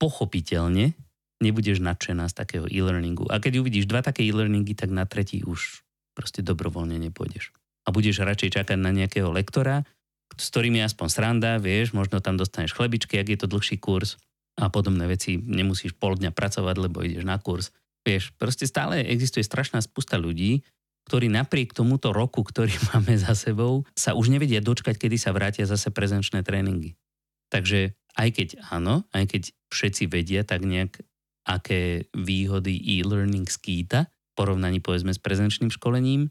pochopiteľne 0.00 0.96
nebudeš 1.44 1.84
nadšená 1.84 2.24
z 2.32 2.34
takého 2.40 2.66
e-learningu. 2.68 3.28
A 3.28 3.36
keď 3.40 3.60
uvidíš 3.60 3.84
dva 3.84 4.00
také 4.00 4.24
e-learningy, 4.24 4.72
tak 4.72 4.88
na 4.88 5.04
tretí 5.04 5.44
už 5.44 5.83
proste 6.14 6.40
dobrovoľne 6.40 6.96
nepôjdeš. 7.10 7.50
A 7.84 7.92
budeš 7.92 8.24
radšej 8.24 8.62
čakať 8.62 8.78
na 8.80 8.94
nejakého 8.94 9.28
lektora, 9.28 9.84
s 10.34 10.46
ktorým 10.50 10.80
je 10.80 10.86
aspoň 10.88 11.08
sranda, 11.10 11.52
vieš, 11.60 11.92
možno 11.92 12.18
tam 12.18 12.40
dostaneš 12.40 12.72
chlebičky, 12.74 13.20
ak 13.20 13.28
je 13.28 13.38
to 13.38 13.46
dlhší 13.50 13.76
kurz 13.78 14.16
a 14.56 14.70
podobné 14.72 15.04
veci. 15.10 15.36
Nemusíš 15.36 15.94
pol 15.98 16.16
dňa 16.16 16.32
pracovať, 16.32 16.76
lebo 16.78 17.04
ideš 17.04 17.26
na 17.26 17.36
kurz. 17.38 17.74
Vieš, 18.06 18.32
proste 18.38 18.64
stále 18.64 19.04
existuje 19.04 19.44
strašná 19.44 19.82
spusta 19.84 20.16
ľudí, 20.16 20.64
ktorí 21.04 21.28
napriek 21.28 21.76
tomuto 21.76 22.10
roku, 22.16 22.40
ktorý 22.40 22.72
máme 22.94 23.14
za 23.20 23.36
sebou, 23.36 23.84
sa 23.92 24.16
už 24.16 24.32
nevedia 24.32 24.64
dočkať, 24.64 24.96
kedy 24.96 25.16
sa 25.20 25.36
vrátia 25.36 25.68
zase 25.68 25.92
prezenčné 25.92 26.40
tréningy. 26.40 26.96
Takže 27.52 27.92
aj 28.14 28.28
keď 28.34 28.48
áno, 28.72 29.04
aj 29.10 29.24
keď 29.30 29.42
všetci 29.70 30.04
vedia 30.10 30.42
tak 30.46 30.64
nejak, 30.64 31.02
aké 31.44 32.08
výhody 32.16 32.72
e-learning 32.72 33.44
skýta, 33.44 34.08
porovnaní 34.34 34.82
povedzme 34.82 35.14
s 35.14 35.22
prezenčným 35.22 35.70
školením, 35.70 36.30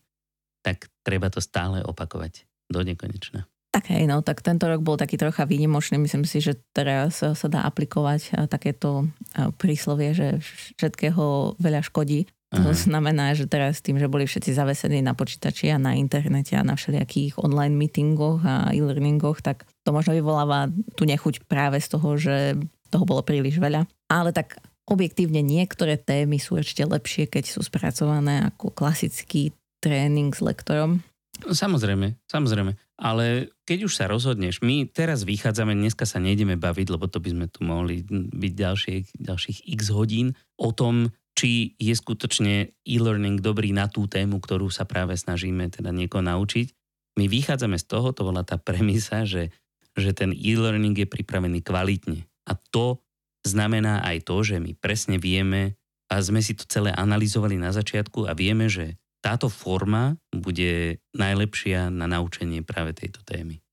tak 0.63 0.87
treba 1.03 1.27
to 1.27 1.43
stále 1.43 1.83
opakovať 1.83 2.47
do 2.71 2.83
nekonečna. 2.83 3.47
Tak 3.73 3.89
hej, 3.89 4.05
no, 4.05 4.21
tak 4.21 4.45
tento 4.45 4.69
rok 4.69 4.85
bol 4.85 5.01
taký 5.01 5.17
trocha 5.17 5.49
výnimočný. 5.49 5.97
Myslím 5.97 6.29
si, 6.29 6.37
že 6.37 6.61
teraz 6.77 7.25
sa 7.25 7.47
dá 7.49 7.65
aplikovať 7.65 8.45
takéto 8.45 9.09
príslovie, 9.57 10.13
že 10.13 10.37
všetkého 10.77 11.57
veľa 11.57 11.81
škodí. 11.81 12.29
To 12.53 12.69
Aha. 12.69 12.77
znamená, 12.77 13.33
že 13.33 13.49
teraz 13.49 13.81
tým, 13.81 13.97
že 13.97 14.05
boli 14.05 14.29
všetci 14.29 14.53
zavesení 14.53 15.01
na 15.01 15.17
počítači 15.17 15.73
a 15.73 15.81
na 15.81 15.97
internete 15.97 16.53
a 16.53 16.61
na 16.61 16.77
všelijakých 16.77 17.41
online 17.41 17.73
meetingoch 17.73 18.45
a 18.45 18.69
e-learningoch, 18.69 19.41
tak 19.41 19.65
to 19.81 19.89
možno 19.89 20.13
vyvoláva 20.13 20.69
tú 20.93 21.09
nechuť 21.09 21.49
práve 21.49 21.81
z 21.81 21.87
toho, 21.97 22.13
že 22.13 22.53
toho 22.93 23.09
bolo 23.09 23.25
príliš 23.25 23.57
veľa. 23.57 23.89
Ale 24.05 24.29
tak 24.37 24.61
objektívne 24.93 25.41
niektoré 25.41 25.97
témy 25.97 26.37
sú 26.37 26.61
ešte 26.61 26.85
lepšie, 26.85 27.27
keď 27.27 27.43
sú 27.49 27.65
spracované 27.65 28.47
ako 28.53 28.69
klasický 28.71 29.51
tréning 29.83 30.31
s 30.31 30.39
lektorom. 30.39 31.03
Samozrejme, 31.43 32.15
samozrejme. 32.29 32.77
Ale 33.01 33.51
keď 33.65 33.89
už 33.89 33.93
sa 33.97 34.05
rozhodneš, 34.07 34.61
my 34.61 34.87
teraz 34.87 35.25
vychádzame, 35.27 35.75
dneska 35.75 36.05
sa 36.05 36.21
nejdeme 36.21 36.55
baviť, 36.55 36.87
lebo 36.93 37.09
to 37.09 37.19
by 37.19 37.29
sme 37.33 37.45
tu 37.51 37.65
mohli 37.65 38.05
byť 38.31 38.53
ďalších, 38.53 39.05
ďalších 39.17 39.57
x 39.75 39.81
hodín 39.91 40.37
o 40.55 40.71
tom, 40.71 41.11
či 41.33 41.73
je 41.81 41.91
skutočne 41.91 42.71
e-learning 42.85 43.41
dobrý 43.41 43.73
na 43.73 43.89
tú 43.89 44.05
tému, 44.05 44.39
ktorú 44.39 44.69
sa 44.69 44.85
práve 44.85 45.17
snažíme 45.17 45.67
teda 45.73 45.89
niekoho 45.89 46.21
naučiť. 46.21 46.71
My 47.19 47.25
vychádzame 47.27 47.75
z 47.81 47.85
toho, 47.89 48.13
to 48.13 48.23
bola 48.23 48.45
tá 48.45 48.61
premisa, 48.61 49.25
že, 49.25 49.51
že 49.97 50.13
ten 50.15 50.31
e-learning 50.31 50.95
je 50.95 51.07
pripravený 51.09 51.65
kvalitne. 51.65 52.23
A 52.45 52.55
to 52.55 53.02
znamená 53.43 54.01
aj 54.03 54.27
to, 54.27 54.41
že 54.43 54.57
my 54.59 54.71
presne 54.79 55.19
vieme 55.19 55.75
a 56.11 56.19
sme 56.19 56.39
si 56.39 56.55
to 56.55 56.63
celé 56.67 56.91
analyzovali 56.95 57.59
na 57.59 57.71
začiatku 57.71 58.27
a 58.27 58.35
vieme, 58.35 58.67
že 58.67 58.99
táto 59.23 59.47
forma 59.47 60.19
bude 60.35 60.99
najlepšia 61.15 61.87
na 61.87 62.11
naučenie 62.11 62.59
práve 62.59 62.91
tejto 62.91 63.23
témy. 63.23 63.63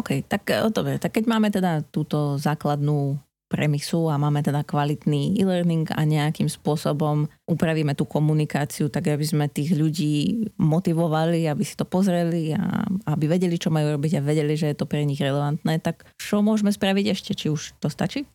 OK, 0.00 0.24
tak 0.24 0.48
eh, 0.48 0.64
dobre, 0.72 0.96
tak 0.96 1.12
keď 1.12 1.24
máme 1.28 1.52
teda 1.52 1.84
túto 1.84 2.40
základnú 2.40 3.20
premisu 3.54 4.10
a 4.10 4.18
máme 4.18 4.42
teda 4.42 4.66
kvalitný 4.66 5.38
e-learning 5.38 5.86
a 5.94 6.02
nejakým 6.02 6.50
spôsobom 6.50 7.30
upravíme 7.46 7.94
tú 7.94 8.08
komunikáciu 8.08 8.90
tak, 8.90 9.12
aby 9.12 9.22
sme 9.22 9.46
tých 9.46 9.76
ľudí 9.76 10.48
motivovali, 10.58 11.46
aby 11.46 11.62
si 11.62 11.78
to 11.78 11.86
pozreli 11.86 12.56
a 12.56 12.82
aby 13.06 13.30
vedeli, 13.30 13.54
čo 13.54 13.70
majú 13.70 13.94
robiť 13.94 14.18
a 14.18 14.26
vedeli, 14.26 14.58
že 14.58 14.72
je 14.72 14.76
to 14.80 14.88
pre 14.88 15.04
nich 15.06 15.20
relevantné, 15.22 15.78
tak 15.78 16.02
čo 16.18 16.42
môžeme 16.42 16.74
spraviť 16.74 17.06
ešte? 17.14 17.30
Či 17.36 17.46
už 17.52 17.78
to 17.78 17.86
stačí? 17.86 18.26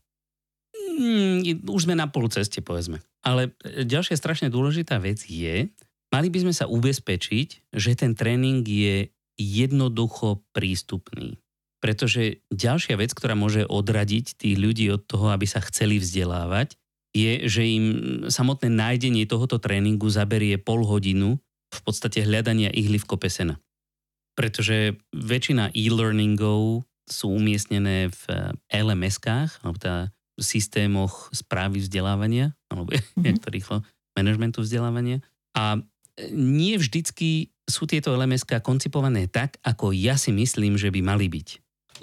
Mm, 1.00 1.64
už 1.64 1.88
sme 1.88 1.96
na 1.96 2.12
pol 2.12 2.28
ceste, 2.28 2.60
povedzme. 2.60 3.00
Ale 3.24 3.56
ďalšia 3.64 4.20
strašne 4.20 4.52
dôležitá 4.52 5.00
vec 5.00 5.24
je, 5.24 5.72
mali 6.12 6.28
by 6.28 6.44
sme 6.44 6.54
sa 6.54 6.68
ubezpečiť, 6.68 7.72
že 7.72 7.92
ten 7.96 8.12
tréning 8.20 8.68
je 8.68 9.08
jednoducho 9.40 10.44
prístupný. 10.52 11.40
Pretože 11.80 12.44
ďalšia 12.52 13.00
vec, 13.00 13.16
ktorá 13.16 13.40
môže 13.40 13.64
odradiť 13.64 14.36
tých 14.36 14.56
ľudí 14.60 14.92
od 14.92 15.08
toho, 15.08 15.32
aby 15.32 15.48
sa 15.48 15.64
chceli 15.64 16.04
vzdelávať, 16.04 16.76
je, 17.16 17.48
že 17.48 17.64
im 17.64 17.86
samotné 18.28 18.68
nájdenie 18.68 19.24
tohoto 19.24 19.58
tréningu 19.58 20.12
zaberie 20.12 20.60
pol 20.60 20.84
hodinu 20.84 21.40
v 21.72 21.80
podstate 21.88 22.28
hľadania 22.28 22.70
ihly 22.76 23.00
v 23.00 23.08
kope 23.08 23.32
sena. 23.32 23.58
Pretože 24.36 25.00
väčšina 25.16 25.72
e-learningov 25.72 26.84
sú 27.08 27.34
umiestnené 27.34 28.12
v 28.12 28.24
LMS-kách, 28.70 29.64
alebo 29.64 29.78
teda 29.80 30.14
systémoch 30.40 31.30
správy 31.32 31.84
vzdelávania, 31.84 32.56
alebo 32.72 32.92
mm-hmm. 32.92 33.26
jak 33.30 33.38
to 33.40 33.50
rýchlo, 33.52 33.78
manažmentu 34.18 34.64
vzdelávania. 34.66 35.24
A 35.56 35.80
nie 36.34 36.76
vždycky 36.76 37.54
sú 37.70 37.86
tieto 37.86 38.12
LMS 38.12 38.44
koncipované 38.60 39.30
tak, 39.30 39.62
ako 39.62 39.94
ja 39.94 40.18
si 40.18 40.34
myslím, 40.34 40.76
že 40.76 40.92
by 40.92 41.00
mali 41.00 41.32
byť. 41.32 41.48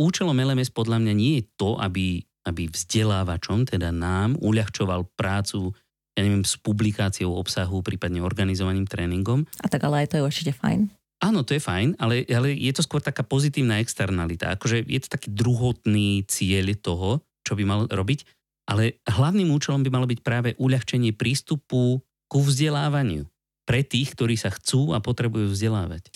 Účelom 0.00 0.36
LMS 0.36 0.72
podľa 0.72 1.02
mňa 1.02 1.14
nie 1.16 1.32
je 1.40 1.44
to, 1.58 1.76
aby, 1.80 2.22
aby 2.48 2.68
vzdelávačom, 2.70 3.66
teda 3.66 3.90
nám, 3.92 4.38
uľahčoval 4.40 5.08
prácu 5.16 5.74
ja 6.16 6.24
neviem, 6.24 6.48
s 6.48 6.56
publikáciou 6.56 7.36
obsahu, 7.36 7.84
prípadne 7.84 8.24
organizovaným 8.24 8.88
tréningom. 8.88 9.44
A 9.60 9.68
tak 9.68 9.84
ale 9.84 10.08
aj 10.08 10.16
to 10.16 10.16
je 10.16 10.24
určite 10.24 10.52
fajn. 10.56 10.88
Áno, 11.20 11.44
to 11.44 11.56
je 11.56 11.60
fajn, 11.60 11.96
ale, 12.00 12.24
ale 12.28 12.56
je 12.56 12.72
to 12.72 12.84
skôr 12.84 13.04
taká 13.04 13.24
pozitívna 13.24 13.80
externalita. 13.80 14.52
Akože 14.56 14.84
je 14.84 15.00
to 15.00 15.12
taký 15.12 15.28
druhotný 15.32 16.24
cieľ 16.28 16.72
toho, 16.80 17.24
čo 17.46 17.54
by 17.54 17.62
mal 17.62 17.80
robiť, 17.86 18.26
ale 18.66 18.98
hlavným 19.06 19.54
účelom 19.54 19.86
by 19.86 19.90
malo 19.94 20.10
byť 20.10 20.20
práve 20.26 20.58
uľahčenie 20.58 21.14
prístupu 21.14 22.02
ku 22.26 22.38
vzdelávaniu 22.42 23.30
pre 23.62 23.86
tých, 23.86 24.18
ktorí 24.18 24.34
sa 24.34 24.50
chcú 24.50 24.90
a 24.90 24.98
potrebujú 24.98 25.54
vzdelávať. 25.54 26.10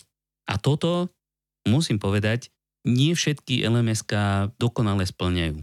A 0.50 0.58
toto, 0.58 1.14
musím 1.62 2.02
povedať, 2.02 2.50
nie 2.82 3.14
všetky 3.14 3.62
LMSK 3.62 4.12
dokonale 4.58 5.06
splňajú. 5.06 5.62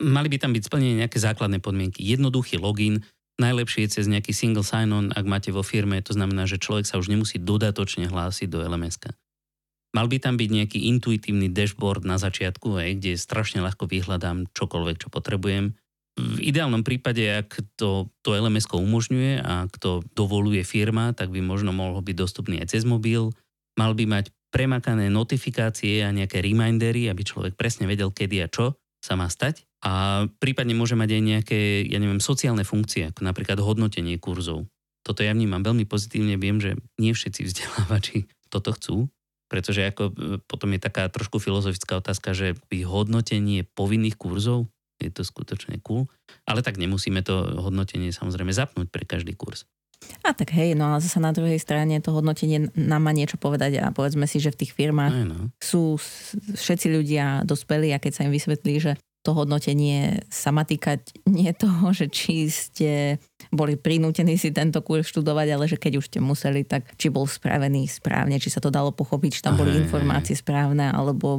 Mali 0.00 0.28
by 0.30 0.36
tam 0.38 0.54
byť 0.54 0.62
splnené 0.64 1.04
nejaké 1.04 1.18
základné 1.18 1.58
podmienky. 1.58 2.00
Jednoduchý 2.06 2.62
login, 2.62 3.02
najlepšie 3.42 3.88
je 3.88 4.00
cez 4.00 4.04
nejaký 4.06 4.30
single 4.30 4.64
sign-on, 4.64 5.10
ak 5.12 5.26
máte 5.26 5.50
vo 5.50 5.66
firme, 5.66 5.98
to 6.00 6.14
znamená, 6.14 6.46
že 6.46 6.62
človek 6.62 6.86
sa 6.86 7.00
už 7.00 7.10
nemusí 7.10 7.42
dodatočne 7.42 8.06
hlásiť 8.06 8.48
do 8.48 8.62
LMSK. 8.62 9.12
Mal 9.90 10.06
by 10.06 10.22
tam 10.22 10.38
byť 10.38 10.50
nejaký 10.54 10.78
intuitívny 10.96 11.50
dashboard 11.50 12.06
na 12.06 12.14
začiatku, 12.14 12.78
aj, 12.78 12.90
kde 13.02 13.18
strašne 13.18 13.58
ľahko 13.58 13.90
vyhľadám 13.90 14.50
čokoľvek, 14.54 14.96
čo 15.02 15.08
potrebujem 15.10 15.74
v 16.20 16.38
ideálnom 16.42 16.82
prípade, 16.84 17.22
ak 17.22 17.64
to, 17.78 18.10
to 18.20 18.34
lms 18.34 18.68
umožňuje 18.68 19.40
a 19.40 19.66
ak 19.68 19.74
to 19.80 20.04
dovoluje 20.12 20.60
firma, 20.66 21.16
tak 21.16 21.32
by 21.32 21.40
možno 21.40 21.72
mohol 21.72 22.02
byť 22.04 22.16
dostupný 22.16 22.60
aj 22.60 22.76
cez 22.76 22.82
mobil. 22.84 23.32
Mal 23.78 23.96
by 23.96 24.04
mať 24.04 24.34
premakané 24.50 25.08
notifikácie 25.08 26.02
a 26.02 26.10
nejaké 26.10 26.42
remindery, 26.42 27.06
aby 27.06 27.22
človek 27.22 27.54
presne 27.54 27.86
vedel, 27.86 28.10
kedy 28.10 28.36
a 28.42 28.48
čo 28.50 28.76
sa 29.00 29.14
má 29.16 29.30
stať. 29.30 29.64
A 29.80 30.26
prípadne 30.42 30.76
môže 30.76 30.98
mať 30.98 31.16
aj 31.16 31.22
nejaké, 31.22 31.60
ja 31.88 31.96
neviem, 31.96 32.20
sociálne 32.20 32.66
funkcie, 32.66 33.08
ako 33.08 33.24
napríklad 33.24 33.56
hodnotenie 33.62 34.20
kurzov. 34.20 34.68
Toto 35.00 35.24
ja 35.24 35.32
vnímam 35.32 35.64
veľmi 35.64 35.88
pozitívne, 35.88 36.36
viem, 36.36 36.60
že 36.60 36.76
nie 37.00 37.16
všetci 37.16 37.40
vzdelávači 37.48 38.28
toto 38.52 38.76
chcú, 38.76 38.96
pretože 39.50 39.82
ako 39.82 40.02
e, 40.08 40.12
potom 40.46 40.70
je 40.70 40.80
taká 40.80 41.10
trošku 41.10 41.42
filozofická 41.42 41.98
otázka, 41.98 42.30
že 42.32 42.54
hodnotenie 42.86 43.66
povinných 43.74 44.14
kurzov, 44.14 44.70
je 45.02 45.10
to 45.10 45.26
skutočne 45.26 45.82
cool. 45.82 46.06
Ale 46.46 46.62
tak 46.62 46.78
nemusíme 46.78 47.26
to 47.26 47.58
hodnotenie 47.58 48.14
samozrejme 48.14 48.54
zapnúť 48.54 48.86
pre 48.88 49.02
každý 49.02 49.34
kurz. 49.34 49.66
A 50.24 50.32
tak 50.32 50.56
hej, 50.56 50.72
no 50.72 50.96
ale 50.96 51.04
zase 51.04 51.20
na 51.20 51.28
druhej 51.28 51.60
strane 51.60 52.00
to 52.00 52.14
hodnotenie 52.16 52.72
nám 52.72 53.04
má 53.04 53.12
niečo 53.12 53.36
povedať 53.36 53.84
a 53.84 53.92
povedzme 53.92 54.24
si, 54.24 54.40
že 54.40 54.48
v 54.48 54.64
tých 54.64 54.72
firmách 54.72 55.12
Aj 55.12 55.26
no. 55.28 55.52
sú 55.60 56.00
všetci 56.56 56.88
ľudia 56.88 57.44
dospelí 57.44 57.92
a 57.92 58.00
keď 58.00 58.12
sa 58.16 58.24
im 58.24 58.32
vysvetlí, 58.32 58.74
že 58.80 58.92
to 59.20 59.36
hodnotenie 59.36 60.24
sa 60.32 60.48
má 60.48 60.64
týkať 60.64 61.12
nie 61.28 61.52
toho, 61.52 61.92
že 61.92 62.08
či 62.08 62.48
ste 62.48 63.20
boli 63.52 63.76
prinútení 63.76 64.40
si 64.40 64.48
tento 64.48 64.80
kurz 64.80 65.12
študovať, 65.12 65.48
ale 65.52 65.64
že 65.68 65.76
keď 65.76 66.00
už 66.00 66.08
ste 66.08 66.20
museli, 66.24 66.64
tak 66.64 66.96
či 66.96 67.12
bol 67.12 67.28
spravený 67.28 67.84
správne, 67.84 68.40
či 68.40 68.48
sa 68.48 68.64
to 68.64 68.72
dalo 68.72 68.96
pochopiť, 68.96 69.30
či 69.40 69.44
tam 69.44 69.60
boli 69.60 69.76
informácie 69.76 70.32
správne, 70.32 70.88
alebo 70.88 71.36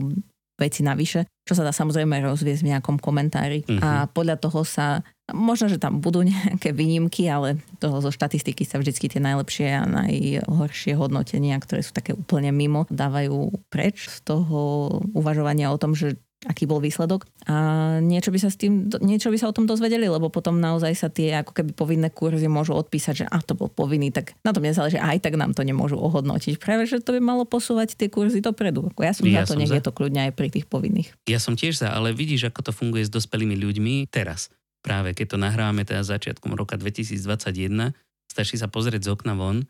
veci 0.62 0.86
navyše, 0.86 1.26
čo 1.42 1.58
sa 1.58 1.66
dá 1.66 1.74
samozrejme 1.74 2.22
rozviesť 2.22 2.62
v 2.62 2.70
nejakom 2.78 3.02
komentári. 3.02 3.66
Uh-huh. 3.66 3.82
A 3.82 3.90
mhm. 4.06 4.08
podľa 4.14 4.38
toho 4.38 4.62
sa, 4.62 5.02
možno, 5.34 5.66
že 5.66 5.82
tam 5.82 5.98
budú 5.98 6.22
nejaké 6.30 6.70
výnimky, 6.70 7.26
ale 7.26 7.58
toho 7.82 7.98
zo 7.98 8.14
štatistiky 8.14 8.62
sa 8.62 8.78
vždy 8.78 8.94
tie 8.94 9.18
najlepšie 9.18 9.68
a 9.74 9.90
najhoršie 9.90 10.94
hodnotenia, 10.94 11.58
ktoré 11.58 11.82
sú 11.82 11.98
také 11.98 12.14
úplne 12.14 12.54
mimo, 12.54 12.86
dávajú 12.94 13.50
preč 13.74 14.06
z 14.06 14.22
toho 14.22 15.02
uvažovania 15.18 15.74
o 15.74 15.82
tom, 15.82 15.98
že 15.98 16.22
aký 16.42 16.66
bol 16.66 16.82
výsledok. 16.82 17.30
A 17.46 17.98
niečo 18.02 18.34
by 18.34 18.40
sa 18.42 18.50
s 18.50 18.58
tým, 18.58 18.90
niečo 19.06 19.30
by 19.30 19.38
sa 19.38 19.50
o 19.50 19.54
tom 19.54 19.70
dozvedeli, 19.70 20.10
lebo 20.10 20.34
potom 20.34 20.58
naozaj 20.58 20.94
sa 20.98 21.08
tie 21.14 21.38
ako 21.38 21.54
keby 21.54 21.72
povinné 21.78 22.10
kurzy 22.10 22.50
môžu 22.50 22.74
odpísať, 22.74 23.14
že 23.14 23.26
a 23.30 23.38
to 23.46 23.54
bol 23.54 23.70
povinný, 23.70 24.10
tak 24.10 24.34
na 24.42 24.50
tom 24.50 24.66
nezáleží, 24.66 24.98
aj 24.98 25.22
tak 25.22 25.38
nám 25.38 25.54
to 25.54 25.62
nemôžu 25.62 26.02
ohodnotiť. 26.02 26.58
Práve, 26.58 26.90
že 26.90 26.98
to 26.98 27.14
by 27.14 27.22
malo 27.22 27.46
posúvať 27.46 27.94
tie 27.94 28.10
kurzy 28.10 28.42
dopredu. 28.42 28.90
Ja 28.98 29.14
som 29.14 29.30
ja 29.30 29.46
za 29.46 29.54
to, 29.54 29.62
nech 29.62 29.70
je 29.70 29.86
to 29.86 29.94
kľudne 29.94 30.30
aj 30.30 30.34
pri 30.34 30.50
tých 30.50 30.66
povinných. 30.66 31.14
Ja 31.30 31.38
som 31.38 31.54
tiež 31.54 31.78
za, 31.78 31.94
ale 31.94 32.18
vidíš, 32.18 32.50
ako 32.50 32.66
to 32.66 32.72
funguje 32.74 33.06
s 33.06 33.14
dospelými 33.14 33.54
ľuďmi 33.62 34.10
teraz. 34.10 34.50
Práve 34.82 35.14
keď 35.14 35.38
to 35.38 35.38
nahrávame 35.38 35.86
teda 35.86 36.02
začiatkom 36.02 36.58
roka 36.58 36.74
2021, 36.74 37.94
stačí 38.26 38.58
sa 38.58 38.66
pozrieť 38.66 39.06
z 39.06 39.10
okna 39.14 39.38
von 39.38 39.70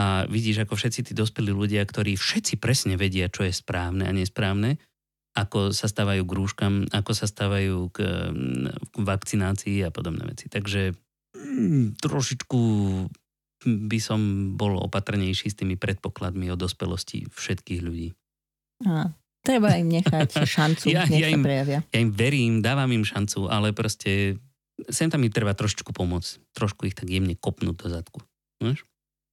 a 0.00 0.24
vidíš, 0.24 0.64
ako 0.64 0.80
všetci 0.80 1.00
tí 1.08 1.12
dospelí 1.12 1.52
ľudia, 1.52 1.84
ktorí 1.84 2.16
všetci 2.16 2.56
presne 2.56 2.96
vedia, 2.96 3.28
čo 3.28 3.44
je 3.44 3.52
správne 3.52 4.08
a 4.08 4.12
nesprávne, 4.16 4.80
ako 5.36 5.76
sa 5.76 5.84
stávajú 5.86 6.24
k 6.24 6.32
rúškam, 6.32 6.74
ako 6.88 7.12
sa 7.12 7.28
stávajú 7.28 7.92
k, 7.92 7.98
k 8.72 8.96
vakcinácii 8.96 9.84
a 9.84 9.92
podobné 9.92 10.24
veci. 10.24 10.48
Takže 10.48 10.96
mm, 11.36 12.00
trošičku 12.00 12.60
by 13.66 13.98
som 14.00 14.20
bol 14.56 14.80
opatrnejší 14.80 15.52
s 15.52 15.58
tými 15.58 15.76
predpokladmi 15.76 16.48
o 16.48 16.56
dospelosti 16.56 17.28
všetkých 17.28 17.80
ľudí. 17.84 18.08
A, 18.88 19.12
treba 19.44 19.76
im 19.76 19.92
nechať 19.92 20.40
šancu, 20.56 20.88
ja, 20.92 21.04
nech 21.04 21.20
ja 21.20 21.28
im, 21.28 21.44
prejavia. 21.44 21.84
Ja 21.92 21.98
im 22.00 22.12
verím, 22.16 22.64
dávam 22.64 22.88
im 22.96 23.04
šancu, 23.04 23.52
ale 23.52 23.76
proste 23.76 24.40
sem 24.88 25.08
tam 25.08 25.24
im 25.24 25.32
treba 25.32 25.52
trošičku 25.56 25.92
pomôcť. 25.92 26.56
Trošku 26.56 26.88
ich 26.88 26.96
tak 26.96 27.08
jemne 27.08 27.36
kopnúť 27.36 27.76
do 27.76 27.86
zadku. 27.92 28.20
Vieš? 28.60 28.84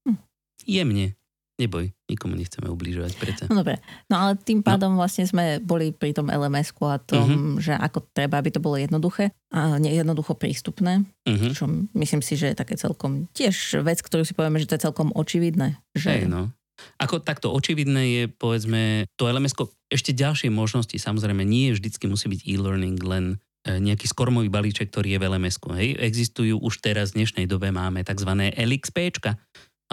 Hm. 0.07 0.19
Jemne. 0.67 1.07
Neboj, 1.53 1.93
nikomu 2.09 2.33
nechceme 2.33 2.65
ubližovať, 2.65 3.13
preto. 3.21 3.41
No 3.45 3.61
dobre, 3.61 3.77
no 4.09 4.17
ale 4.17 4.41
tým 4.41 4.65
no. 4.65 4.65
pádom 4.65 4.97
no. 4.97 5.05
vlastne 5.05 5.29
sme 5.29 5.61
boli 5.61 5.93
pri 5.93 6.09
tom 6.17 6.25
lms 6.25 6.73
a 6.81 6.97
tom, 6.97 7.29
uh-huh. 7.29 7.61
že 7.61 7.77
ako 7.77 8.09
treba, 8.09 8.41
aby 8.41 8.49
to 8.49 8.57
bolo 8.57 8.73
jednoduché 8.73 9.29
a 9.53 9.77
jednoducho 9.77 10.33
prístupné, 10.33 11.05
uh-huh. 11.29 11.53
čo 11.53 11.69
myslím 11.93 12.25
si, 12.25 12.41
že 12.41 12.51
je 12.51 12.57
také 12.57 12.73
celkom 12.73 13.29
tiež 13.37 13.85
vec, 13.85 14.01
ktorú 14.01 14.25
si 14.25 14.33
povieme, 14.33 14.57
že 14.57 14.65
to 14.65 14.81
je 14.81 14.85
celkom 14.89 15.13
očividné. 15.13 15.77
Že... 15.93 16.09
Hey, 16.09 16.25
no. 16.25 16.49
Ako 16.97 17.21
takto 17.21 17.53
očividné 17.53 18.01
je, 18.09 18.23
povedzme, 18.33 19.05
to 19.13 19.29
lms 19.29 19.53
ešte 19.93 20.09
ďalšie 20.09 20.49
možnosti, 20.49 20.97
samozrejme, 20.97 21.45
nie 21.45 21.69
vždycky 21.69 22.09
musí 22.09 22.33
byť 22.33 22.41
e-learning 22.49 22.97
len 23.05 23.25
e, 23.69 23.77
nejaký 23.77 24.09
skormový 24.09 24.49
balíček, 24.49 24.89
ktorý 24.89 25.15
je 25.15 25.19
v 25.21 25.25
lms 25.37 25.61
Hej, 25.77 26.01
existujú 26.01 26.57
už 26.57 26.81
teraz 26.81 27.13
v 27.13 27.21
dnešnej 27.21 27.45
dobe 27.45 27.69
máme 27.69 28.01
tzv. 28.01 28.49
LXPčka, 28.57 29.37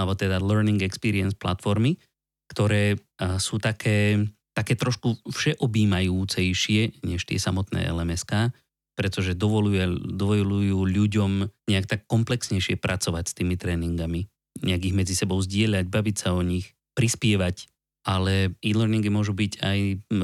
alebo 0.00 0.16
teda 0.16 0.40
Learning 0.40 0.80
Experience 0.80 1.36
platformy, 1.36 2.00
ktoré 2.48 2.96
sú 3.36 3.60
také, 3.60 4.16
také 4.56 4.74
trošku 4.80 5.20
všeobjímajúcejšie 5.28 7.04
než 7.04 7.28
tie 7.28 7.36
samotné 7.36 7.84
LMSK, 7.92 8.56
pretože 8.96 9.36
dovolujú, 9.36 10.00
dovolujú 10.16 10.88
ľuďom 10.88 11.30
nejak 11.68 11.86
tak 11.86 12.00
komplexnejšie 12.08 12.80
pracovať 12.80 13.24
s 13.28 13.36
tými 13.36 13.60
tréningami, 13.60 14.26
nejak 14.64 14.82
ich 14.88 14.96
medzi 14.96 15.12
sebou 15.12 15.38
zdieľať, 15.38 15.84
baviť 15.86 16.16
sa 16.16 16.32
o 16.32 16.40
nich, 16.40 16.72
prispievať, 16.96 17.70
ale 18.08 18.56
e-learningy 18.64 19.12
môžu 19.12 19.36
byť 19.36 19.52
aj 19.60 19.78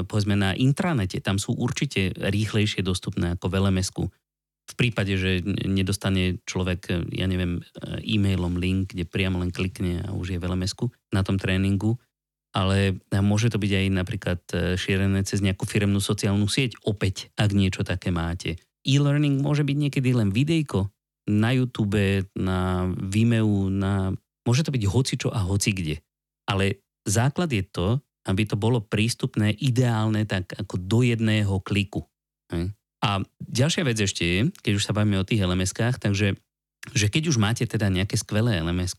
povedzme 0.09 0.33
na 0.33 0.57
intranete, 0.57 1.21
tam 1.21 1.37
sú 1.37 1.53
určite 1.53 2.11
rýchlejšie 2.17 2.81
dostupné 2.81 3.37
ako 3.37 3.53
v 3.53 3.55
LMS-ku 3.61 4.03
v 4.67 4.73
prípade, 4.75 5.15
že 5.15 5.41
nedostane 5.63 6.43
človek, 6.43 7.09
ja 7.15 7.25
neviem, 7.25 7.63
e-mailom 8.03 8.59
link, 8.59 8.91
kde 8.91 9.07
priamo 9.07 9.39
len 9.39 9.55
klikne 9.55 10.03
a 10.03 10.11
už 10.11 10.35
je 10.35 10.39
v 10.39 10.47
lms 10.47 10.75
na 11.15 11.23
tom 11.23 11.39
tréningu, 11.39 11.95
ale 12.51 12.99
môže 13.11 13.47
to 13.47 13.61
byť 13.61 13.71
aj 13.71 13.85
napríklad 13.93 14.39
e, 14.51 14.55
šírené 14.79 15.21
cez 15.23 15.45
nejakú 15.45 15.69
firemnú 15.69 16.01
sociálnu 16.01 16.49
sieť, 16.49 16.79
opäť, 16.83 17.29
ak 17.37 17.53
niečo 17.53 17.85
také 17.85 18.09
máte. 18.09 18.57
E-learning 18.87 19.43
môže 19.43 19.61
byť 19.67 19.77
niekedy 19.77 20.09
len 20.15 20.33
videjko 20.33 20.89
na 21.27 21.51
YouTube, 21.51 22.23
na 22.39 22.87
Vimeo, 22.95 23.67
na... 23.67 24.15
môže 24.47 24.63
to 24.63 24.71
byť 24.71 24.83
hocičo 24.87 25.29
a 25.29 25.43
hoci 25.43 25.75
kde. 25.75 25.95
Ale 26.47 26.79
základ 27.03 27.51
je 27.51 27.63
to, 27.67 27.99
aby 28.27 28.47
to 28.47 28.55
bolo 28.55 28.83
prístupné 28.83 29.55
ideálne 29.59 30.23
tak 30.23 30.55
ako 30.55 30.79
do 30.79 30.99
jedného 31.03 31.59
kliku. 31.63 32.07
A 33.03 33.21
ďalšia 33.41 33.85
vec 33.85 33.97
ešte 34.01 34.23
je, 34.25 34.39
keď 34.61 34.73
už 34.77 34.85
sa 34.85 34.95
bavíme 34.95 35.21
o 35.21 35.27
tých 35.27 35.43
LMS-kách, 35.45 36.01
takže 36.01 36.33
že 36.95 37.07
keď 37.11 37.29
už 37.29 37.37
máte 37.37 37.67
teda 37.67 37.91
nejaké 37.91 38.15
skvelé 38.15 38.63
lms 38.63 38.95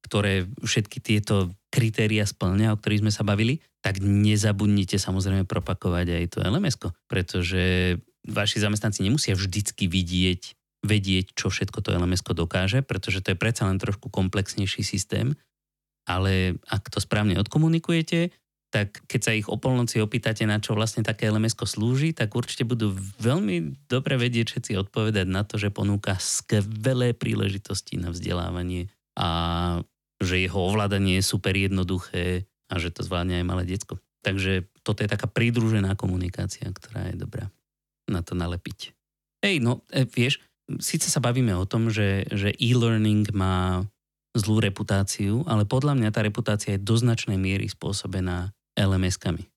ktoré 0.00 0.48
všetky 0.64 0.98
tieto 1.04 1.52
kritéria 1.68 2.24
splňa, 2.24 2.72
o 2.72 2.80
ktorých 2.80 3.04
sme 3.04 3.12
sa 3.12 3.20
bavili, 3.20 3.60
tak 3.84 4.00
nezabudnite 4.00 4.96
samozrejme 4.96 5.44
propakovať 5.44 6.06
aj 6.16 6.24
to 6.32 6.38
lms 6.40 6.76
pretože 7.04 7.96
vaši 8.24 8.56
zamestnanci 8.64 9.04
nemusia 9.04 9.36
vždycky 9.36 9.88
vidieť, 9.88 10.42
vedieť, 10.84 11.36
čo 11.36 11.52
všetko 11.52 11.84
to 11.84 11.92
lms 11.96 12.24
dokáže, 12.24 12.80
pretože 12.84 13.20
to 13.20 13.32
je 13.32 13.38
predsa 13.40 13.68
len 13.68 13.76
trošku 13.76 14.08
komplexnejší 14.08 14.84
systém, 14.84 15.36
ale 16.08 16.56
ak 16.68 16.88
to 16.88 17.00
správne 17.00 17.36
odkomunikujete, 17.36 18.32
tak 18.70 19.02
keď 19.10 19.20
sa 19.20 19.32
ich 19.34 19.50
o 19.50 19.58
polnoci 19.58 19.98
opýtate, 19.98 20.46
na 20.46 20.62
čo 20.62 20.78
vlastne 20.78 21.02
také 21.02 21.26
lms 21.26 21.58
slúži, 21.58 22.14
tak 22.14 22.38
určite 22.38 22.62
budú 22.62 22.94
veľmi 23.18 23.86
dobre 23.90 24.14
vedieť 24.14 24.54
všetci 24.54 24.72
odpovedať 24.86 25.26
na 25.26 25.42
to, 25.42 25.58
že 25.58 25.74
ponúka 25.74 26.14
skvelé 26.22 27.10
príležitosti 27.10 27.98
na 27.98 28.14
vzdelávanie 28.14 28.86
a 29.18 29.28
že 30.22 30.38
jeho 30.38 30.60
ovládanie 30.70 31.18
je 31.18 31.24
super 31.26 31.58
jednoduché 31.58 32.46
a 32.70 32.74
že 32.78 32.94
to 32.94 33.02
zvládne 33.02 33.42
aj 33.42 33.46
malé 33.46 33.66
decko. 33.66 33.98
Takže 34.22 34.70
toto 34.86 35.02
je 35.02 35.10
taká 35.10 35.26
pridružená 35.26 35.98
komunikácia, 35.98 36.70
ktorá 36.70 37.10
je 37.10 37.18
dobrá 37.18 37.50
na 38.06 38.22
to 38.22 38.38
nalepiť. 38.38 38.94
Hej, 39.42 39.58
no 39.64 39.82
e, 39.90 40.06
vieš, 40.06 40.38
síce 40.78 41.10
sa 41.10 41.18
bavíme 41.18 41.56
o 41.56 41.66
tom, 41.66 41.90
že, 41.90 42.28
že 42.30 42.54
e-learning 42.54 43.34
má 43.34 43.82
zlú 44.36 44.62
reputáciu, 44.62 45.42
ale 45.50 45.66
podľa 45.66 45.98
mňa 45.98 46.10
tá 46.14 46.22
reputácia 46.22 46.78
je 46.78 46.84
do 46.84 46.94
značnej 46.94 47.34
miery 47.34 47.66
spôsobená 47.66 48.54
LMS-kami. 48.80 49.50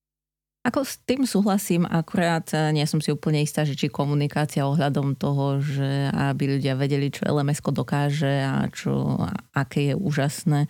Ako 0.63 0.88
s 0.88 0.95
tým 1.03 1.27
súhlasím, 1.27 1.83
akurát 1.83 2.47
eh, 2.55 2.71
nie 2.71 2.88
som 2.88 3.03
si 3.03 3.12
úplne 3.12 3.43
istá, 3.43 3.67
že 3.67 3.75
či 3.75 3.91
komunikácia 3.91 4.63
ohľadom 4.63 5.19
toho, 5.19 5.59
že 5.59 6.07
aby 6.07 6.55
ľudia 6.55 6.79
vedeli, 6.79 7.12
čo 7.12 7.27
lms 7.27 7.59
dokáže 7.59 8.47
a 8.47 8.71
čo, 8.71 9.19
aké 9.53 9.93
je 9.93 9.95
úžasné. 9.95 10.65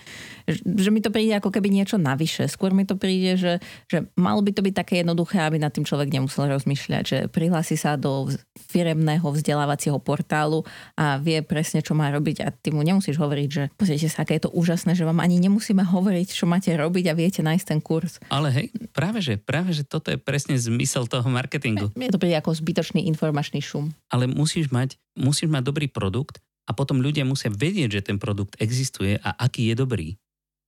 Že 0.51 0.89
mi 0.91 0.99
to 0.99 1.09
príde 1.09 1.39
ako 1.39 1.49
keby 1.49 1.71
niečo 1.71 1.95
navyše. 1.95 2.51
Skôr 2.51 2.75
mi 2.75 2.83
to 2.83 2.99
príde, 2.99 3.39
že, 3.39 3.53
že 3.87 4.11
malo 4.19 4.43
by 4.43 4.51
to 4.51 4.61
byť 4.61 4.75
také 4.75 4.93
jednoduché, 5.01 5.39
aby 5.39 5.57
nad 5.57 5.71
tým 5.71 5.87
človek 5.87 6.11
nemusel 6.11 6.51
rozmýšľať, 6.51 7.03
že 7.07 7.17
prihlási 7.31 7.79
sa 7.79 7.95
do 7.95 8.27
firemného 8.69 9.23
vzdelávacieho 9.23 9.97
portálu 10.03 10.67
a 10.99 11.15
vie 11.17 11.39
presne, 11.39 11.79
čo 11.79 11.95
má 11.95 12.11
robiť 12.11 12.37
a 12.43 12.51
ty 12.51 12.75
mu 12.75 12.83
nemusíš 12.83 13.15
hovoriť, 13.15 13.49
že 13.49 13.63
pozrite 13.79 14.11
sa, 14.11 14.27
aké 14.27 14.37
je 14.37 14.45
to 14.45 14.51
úžasné, 14.51 14.93
že 14.99 15.07
vám 15.07 15.23
ani 15.23 15.39
nemusíme 15.39 15.81
hovoriť, 15.81 16.27
čo 16.35 16.43
máte 16.43 16.75
robiť 16.75 17.05
a 17.09 17.17
viete 17.17 17.39
nájsť 17.39 17.65
ten 17.65 17.79
kurz. 17.79 18.19
Ale 18.27 18.51
hej, 18.51 18.67
práve 18.91 19.23
že, 19.23 19.39
práve 19.39 19.71
že 19.71 19.87
toto 19.87 20.11
je 20.11 20.19
presne 20.19 20.59
zmysel 20.59 21.07
toho 21.07 21.25
marketingu. 21.31 21.95
Mne 21.95 22.11
to 22.11 22.19
príde 22.19 22.35
ako 22.35 22.51
zbytočný 22.51 23.07
informačný 23.07 23.63
šum. 23.63 23.95
Ale 24.11 24.27
musíš 24.27 24.67
mať, 24.69 24.99
musíš 25.15 25.47
mať 25.47 25.63
dobrý 25.63 25.87
produkt 25.87 26.43
a 26.63 26.71
potom 26.71 27.03
ľudia 27.03 27.27
musia 27.27 27.51
vedieť, 27.51 27.99
že 27.99 28.05
ten 28.07 28.17
produkt 28.17 28.55
existuje 28.59 29.19
a 29.19 29.35
aký 29.35 29.71
je 29.71 29.75
dobrý. 29.75 30.07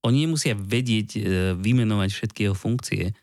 Oni 0.04 0.28
nemusia 0.28 0.54
vedieť 0.54 1.08
e, 1.16 1.20
vymenovať 1.56 2.10
všetky 2.12 2.40
jeho 2.46 2.56
funkcie, 2.56 3.16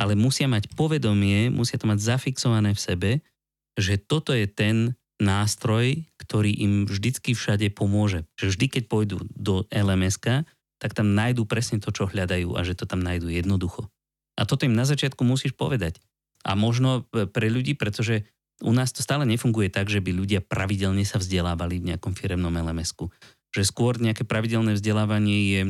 ale 0.00 0.16
musia 0.16 0.48
mať 0.48 0.72
povedomie, 0.72 1.52
musia 1.52 1.76
to 1.76 1.90
mať 1.90 2.00
zafixované 2.00 2.72
v 2.72 2.80
sebe, 2.80 3.10
že 3.76 4.00
toto 4.00 4.32
je 4.32 4.48
ten 4.48 4.96
nástroj, 5.20 6.08
ktorý 6.16 6.50
im 6.56 6.72
vždycky 6.88 7.36
všade 7.36 7.68
pomôže. 7.76 8.24
Že 8.40 8.56
vždy, 8.56 8.66
keď 8.72 8.82
pôjdu 8.88 9.16
do 9.36 9.68
lms 9.68 10.16
tak 10.80 10.96
tam 10.96 11.12
nájdú 11.12 11.44
presne 11.44 11.76
to, 11.76 11.92
čo 11.92 12.08
hľadajú 12.08 12.56
a 12.56 12.64
že 12.64 12.72
to 12.72 12.88
tam 12.88 13.04
nájdú 13.04 13.28
jednoducho. 13.28 13.84
A 14.40 14.48
toto 14.48 14.64
im 14.64 14.72
na 14.72 14.88
začiatku 14.88 15.20
musíš 15.28 15.52
povedať. 15.52 16.00
A 16.40 16.56
možno 16.56 17.04
pre 17.12 17.52
ľudí, 17.52 17.76
pretože 17.76 18.24
u 18.60 18.72
nás 18.72 18.92
to 18.92 19.00
stále 19.00 19.24
nefunguje 19.24 19.72
tak, 19.72 19.88
že 19.88 20.04
by 20.04 20.12
ľudia 20.12 20.40
pravidelne 20.44 21.02
sa 21.04 21.16
vzdelávali 21.20 21.80
v 21.80 21.94
nejakom 21.94 22.12
firemnom 22.12 22.52
LMS-ku. 22.52 23.08
Že 23.50 23.62
skôr 23.66 23.92
nejaké 23.98 24.22
pravidelné 24.28 24.76
vzdelávanie 24.76 25.38
je 25.50 25.60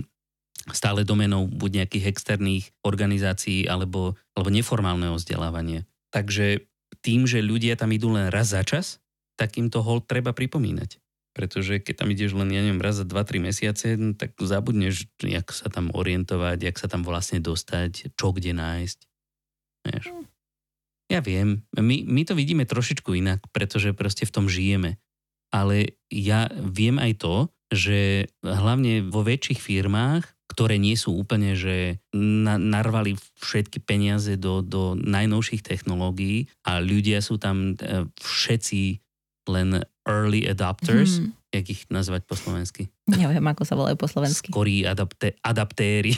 stále 0.76 1.07
domenou 1.07 1.48
buď 1.48 1.85
nejakých 1.85 2.12
externých 2.12 2.64
organizácií 2.85 3.64
alebo, 3.64 4.18
alebo 4.37 4.48
neformálneho 4.53 5.16
vzdelávania. 5.16 5.88
Takže 6.12 6.66
tým, 7.00 7.24
že 7.24 7.40
ľudia 7.40 7.79
tam 7.81 7.94
idú 7.94 8.12
len 8.12 8.29
raz 8.29 8.53
za 8.53 8.61
čas, 8.66 9.00
tak 9.40 9.57
im 9.57 9.72
to 9.72 9.81
hol 9.81 10.05
treba 10.05 10.37
pripomínať 10.37 11.00
pretože 11.31 11.79
keď 11.79 12.05
tam 12.05 12.09
ideš 12.11 12.35
len, 12.35 12.50
ja 12.50 12.61
neviem, 12.61 12.83
raz 12.83 12.98
za 12.98 13.07
2-3 13.07 13.38
mesiace, 13.40 13.94
no, 13.94 14.18
tak 14.18 14.35
zabudneš, 14.37 15.07
jak 15.22 15.46
sa 15.55 15.70
tam 15.70 15.94
orientovať, 15.94 16.59
jak 16.59 16.76
sa 16.76 16.90
tam 16.90 17.07
vlastne 17.07 17.38
dostať, 17.38 18.12
čo 18.18 18.35
kde 18.35 18.53
nájsť. 18.53 18.98
Vieš? 19.87 20.05
Ja 21.10 21.18
viem, 21.18 21.66
my, 21.74 22.06
my 22.06 22.22
to 22.22 22.38
vidíme 22.38 22.62
trošičku 22.62 23.18
inak, 23.18 23.42
pretože 23.50 23.90
proste 23.92 24.22
v 24.22 24.34
tom 24.34 24.46
žijeme. 24.46 25.02
Ale 25.50 25.98
ja 26.06 26.46
viem 26.54 27.02
aj 27.02 27.12
to, 27.18 27.36
že 27.74 28.30
hlavne 28.46 29.10
vo 29.10 29.26
väčších 29.26 29.58
firmách, 29.58 30.22
ktoré 30.50 30.78
nie 30.78 30.98
sú 30.98 31.14
úplne, 31.14 31.54
že 31.54 32.02
na, 32.14 32.58
narvali 32.58 33.14
všetky 33.38 33.82
peniaze 33.82 34.34
do, 34.34 34.62
do 34.62 34.98
najnovších 34.98 35.62
technológií 35.62 36.50
a 36.66 36.82
ľudia 36.82 37.22
sú 37.22 37.38
tam 37.38 37.78
e, 37.78 38.06
všetci 38.18 38.98
len 39.50 39.82
early 40.06 40.46
adopters, 40.46 41.22
hmm. 41.22 41.39
Jak 41.50 41.66
ich 41.66 41.82
nazvať 41.90 42.22
po 42.24 42.38
slovensky? 42.38 42.88
Neviem, 43.10 43.42
ako 43.42 43.62
sa 43.66 43.74
volajú 43.74 43.98
po 43.98 44.06
slovensky. 44.06 44.54
Skorí 44.54 44.86
adapté, 44.86 45.34
adaptéry. 45.42 46.14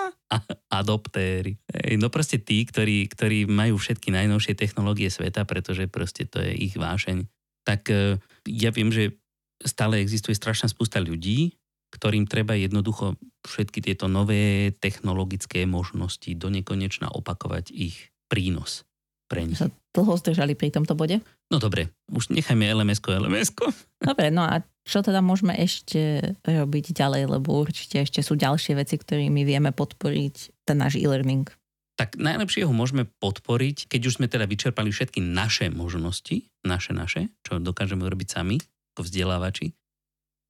adoptéry. 0.80 1.60
No 1.96 2.08
proste 2.08 2.40
tí, 2.40 2.64
ktorí, 2.64 3.08
ktorí 3.08 3.48
majú 3.48 3.76
všetky 3.80 4.12
najnovšie 4.12 4.56
technológie 4.56 5.08
sveta, 5.12 5.44
pretože 5.44 5.88
proste 5.88 6.28
to 6.28 6.40
je 6.40 6.52
ich 6.52 6.74
vášeň. 6.76 7.28
Tak 7.64 7.88
e, 7.92 8.16
ja 8.48 8.72
viem, 8.72 8.88
že 8.88 9.16
stále 9.64 10.00
existuje 10.00 10.36
strašná 10.36 10.72
spústa 10.72 11.00
ľudí, 11.00 11.56
ktorým 11.92 12.24
treba 12.24 12.56
jednoducho 12.56 13.20
všetky 13.44 13.84
tieto 13.84 14.08
nové 14.08 14.72
technologické 14.80 15.68
možnosti 15.68 16.32
do 16.32 16.48
nekonečna 16.48 17.12
opakovať 17.12 17.68
ich 17.68 18.12
prínos 18.32 18.88
pre 19.32 19.48
nich. 19.48 19.56
Sa 19.56 19.72
dlho 19.96 20.12
zdržali 20.20 20.52
pri 20.52 20.68
tomto 20.68 20.92
bode? 20.92 21.24
No 21.48 21.56
dobre, 21.56 21.88
už 22.12 22.28
nechajme 22.28 22.68
LMS-ko, 22.68 23.16
LMS-ko. 23.16 23.72
Dobre, 24.04 24.28
no 24.28 24.44
a 24.44 24.60
čo 24.84 25.00
teda 25.00 25.24
môžeme 25.24 25.56
ešte 25.56 26.20
robiť 26.44 26.92
ďalej, 26.92 27.32
lebo 27.40 27.64
určite 27.64 28.04
ešte 28.04 28.20
sú 28.20 28.36
ďalšie 28.36 28.76
veci, 28.76 29.00
ktorými 29.00 29.48
vieme 29.48 29.72
podporiť 29.72 30.68
ten 30.68 30.76
náš 30.76 31.00
e-learning. 31.00 31.48
Tak 31.96 32.20
najlepšie 32.20 32.68
ho 32.68 32.74
môžeme 32.76 33.08
podporiť, 33.08 33.88
keď 33.88 34.00
už 34.10 34.16
sme 34.20 34.28
teda 34.28 34.44
vyčerpali 34.44 34.92
všetky 34.92 35.24
naše 35.24 35.72
možnosti, 35.72 36.44
naše, 36.66 36.92
naše, 36.92 37.32
čo 37.46 37.56
dokážeme 37.56 38.04
urobiť 38.04 38.28
sami, 38.28 38.60
ako 38.92 39.08
vzdelávači, 39.08 39.72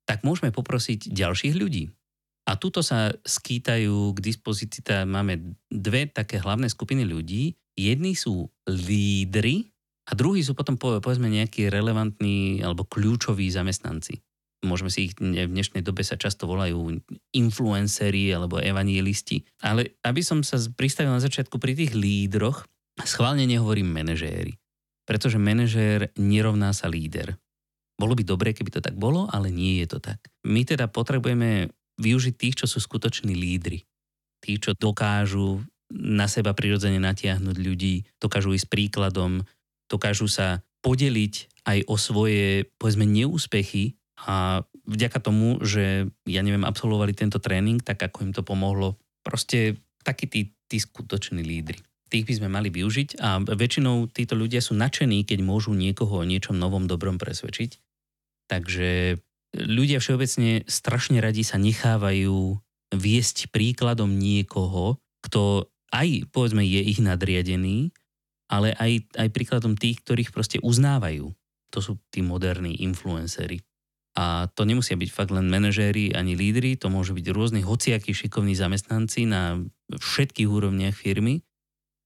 tak 0.09 0.27
môžeme 0.27 0.51
poprosiť 0.51 1.15
ďalších 1.15 1.55
ľudí. 1.55 1.91
A 2.43 2.59
tuto 2.59 2.83
sa 2.83 3.15
skýtajú 3.23 4.19
k 4.19 4.19
dispozícii, 4.19 4.83
teda 4.83 5.07
máme 5.07 5.55
dve 5.71 6.11
také 6.11 6.43
hlavné 6.43 6.67
skupiny 6.67 7.07
ľudí, 7.07 7.55
jedni 7.79 8.17
sú 8.17 8.51
lídry 8.69 9.73
a 10.09 10.19
druhí 10.19 10.43
sú 10.43 10.53
potom 10.53 10.75
povedzme 10.77 11.31
nejakí 11.31 11.71
relevantní 11.71 12.61
alebo 12.61 12.83
kľúčoví 12.85 13.47
zamestnanci. 13.49 14.19
Môžeme 14.63 14.95
si 14.95 15.11
ich 15.11 15.19
v 15.19 15.51
dnešnej 15.51 15.83
dobe 15.83 16.07
sa 16.07 16.15
často 16.15 16.47
volajú 16.47 17.03
influenceri 17.35 18.31
alebo 18.31 18.63
evangelisti. 18.63 19.43
Ale 19.59 19.99
aby 20.07 20.23
som 20.23 20.47
sa 20.47 20.55
pristavil 20.79 21.11
na 21.11 21.19
začiatku 21.19 21.59
pri 21.59 21.75
tých 21.75 21.99
lídroch, 21.99 22.63
schválne 23.03 23.43
nehovorím 23.43 23.91
manažéri. 23.91 24.55
Pretože 25.03 25.43
manažér 25.43 26.15
nerovná 26.15 26.71
sa 26.71 26.87
líder. 26.87 27.35
Bolo 27.99 28.15
by 28.15 28.23
dobré, 28.23 28.55
keby 28.55 28.71
to 28.71 28.79
tak 28.79 28.95
bolo, 28.95 29.27
ale 29.35 29.51
nie 29.51 29.83
je 29.83 29.87
to 29.91 29.99
tak. 29.99 30.23
My 30.47 30.63
teda 30.63 30.87
potrebujeme 30.87 31.67
využiť 31.99 32.35
tých, 32.39 32.63
čo 32.63 32.67
sú 32.71 32.79
skutoční 32.79 33.35
lídry. 33.35 33.83
Tí, 34.43 34.59
čo 34.63 34.79
dokážu 34.79 35.63
na 35.93 36.27
seba 36.27 36.57
prirodzene 36.57 36.97
natiahnuť 36.99 37.57
ľudí, 37.61 38.09
dokážu 38.17 38.57
ísť 38.57 38.73
príkladom, 38.73 39.45
dokážu 39.93 40.27
sa 40.27 40.65
podeliť 40.81 41.63
aj 41.69 41.79
o 41.87 41.95
svoje, 42.01 42.67
povedzme, 42.81 43.07
neúspechy 43.07 43.95
a 44.27 44.67
vďaka 44.89 45.19
tomu, 45.23 45.63
že, 45.63 46.11
ja 46.27 46.43
neviem, 46.43 46.67
absolvovali 46.67 47.15
tento 47.15 47.39
tréning, 47.39 47.79
tak 47.79 48.03
ako 48.03 48.27
im 48.27 48.33
to 48.35 48.43
pomohlo, 48.43 48.99
proste 49.23 49.79
takí 50.03 50.27
tí, 50.27 50.51
tí 50.67 50.83
skutoční 50.83 51.45
lídry. 51.47 51.79
Tých 52.11 52.29
by 52.29 52.35
sme 52.43 52.49
mali 52.53 52.69
využiť 52.69 53.23
a 53.25 53.41
väčšinou 53.41 54.11
títo 54.13 54.37
ľudia 54.37 54.61
sú 54.61 54.77
nadšení, 54.77 55.25
keď 55.25 55.41
môžu 55.41 55.73
niekoho 55.73 56.21
o 56.21 56.29
niečom 56.29 56.59
novom 56.59 56.85
dobrom 56.85 57.17
presvedčiť. 57.17 57.81
Takže 58.51 59.17
ľudia 59.57 59.97
všeobecne 60.03 60.69
strašne 60.69 61.25
radi 61.25 61.41
sa 61.41 61.57
nechávajú 61.57 62.61
viesť 62.93 63.49
príkladom 63.49 64.13
niekoho, 64.13 65.01
kto 65.25 65.72
aj 65.93 66.33
povedzme 66.33 66.65
je 66.65 66.81
ich 66.81 66.99
nadriadený, 66.99 67.93
ale 68.49 68.73
aj, 68.77 69.13
aj 69.17 69.29
príkladom 69.33 69.77
tých, 69.77 70.01
ktorých 70.05 70.33
proste 70.33 70.59
uznávajú. 70.61 71.33
To 71.73 71.79
sú 71.81 72.01
tí 72.13 72.21
moderní 72.21 72.81
influencery. 72.85 73.65
A 74.13 74.45
to 74.53 74.69
nemusia 74.69 74.93
byť 74.93 75.09
fakt 75.09 75.33
len 75.33 75.49
manažéri 75.49 76.13
ani 76.13 76.37
lídry, 76.37 76.77
to 76.77 76.93
môžu 76.93 77.17
byť 77.17 77.33
rôzni 77.33 77.65
hociakí 77.65 78.13
šikovní 78.13 78.53
zamestnanci 78.53 79.25
na 79.25 79.57
všetkých 79.89 80.49
úrovniach 80.53 80.93
firmy, 80.93 81.41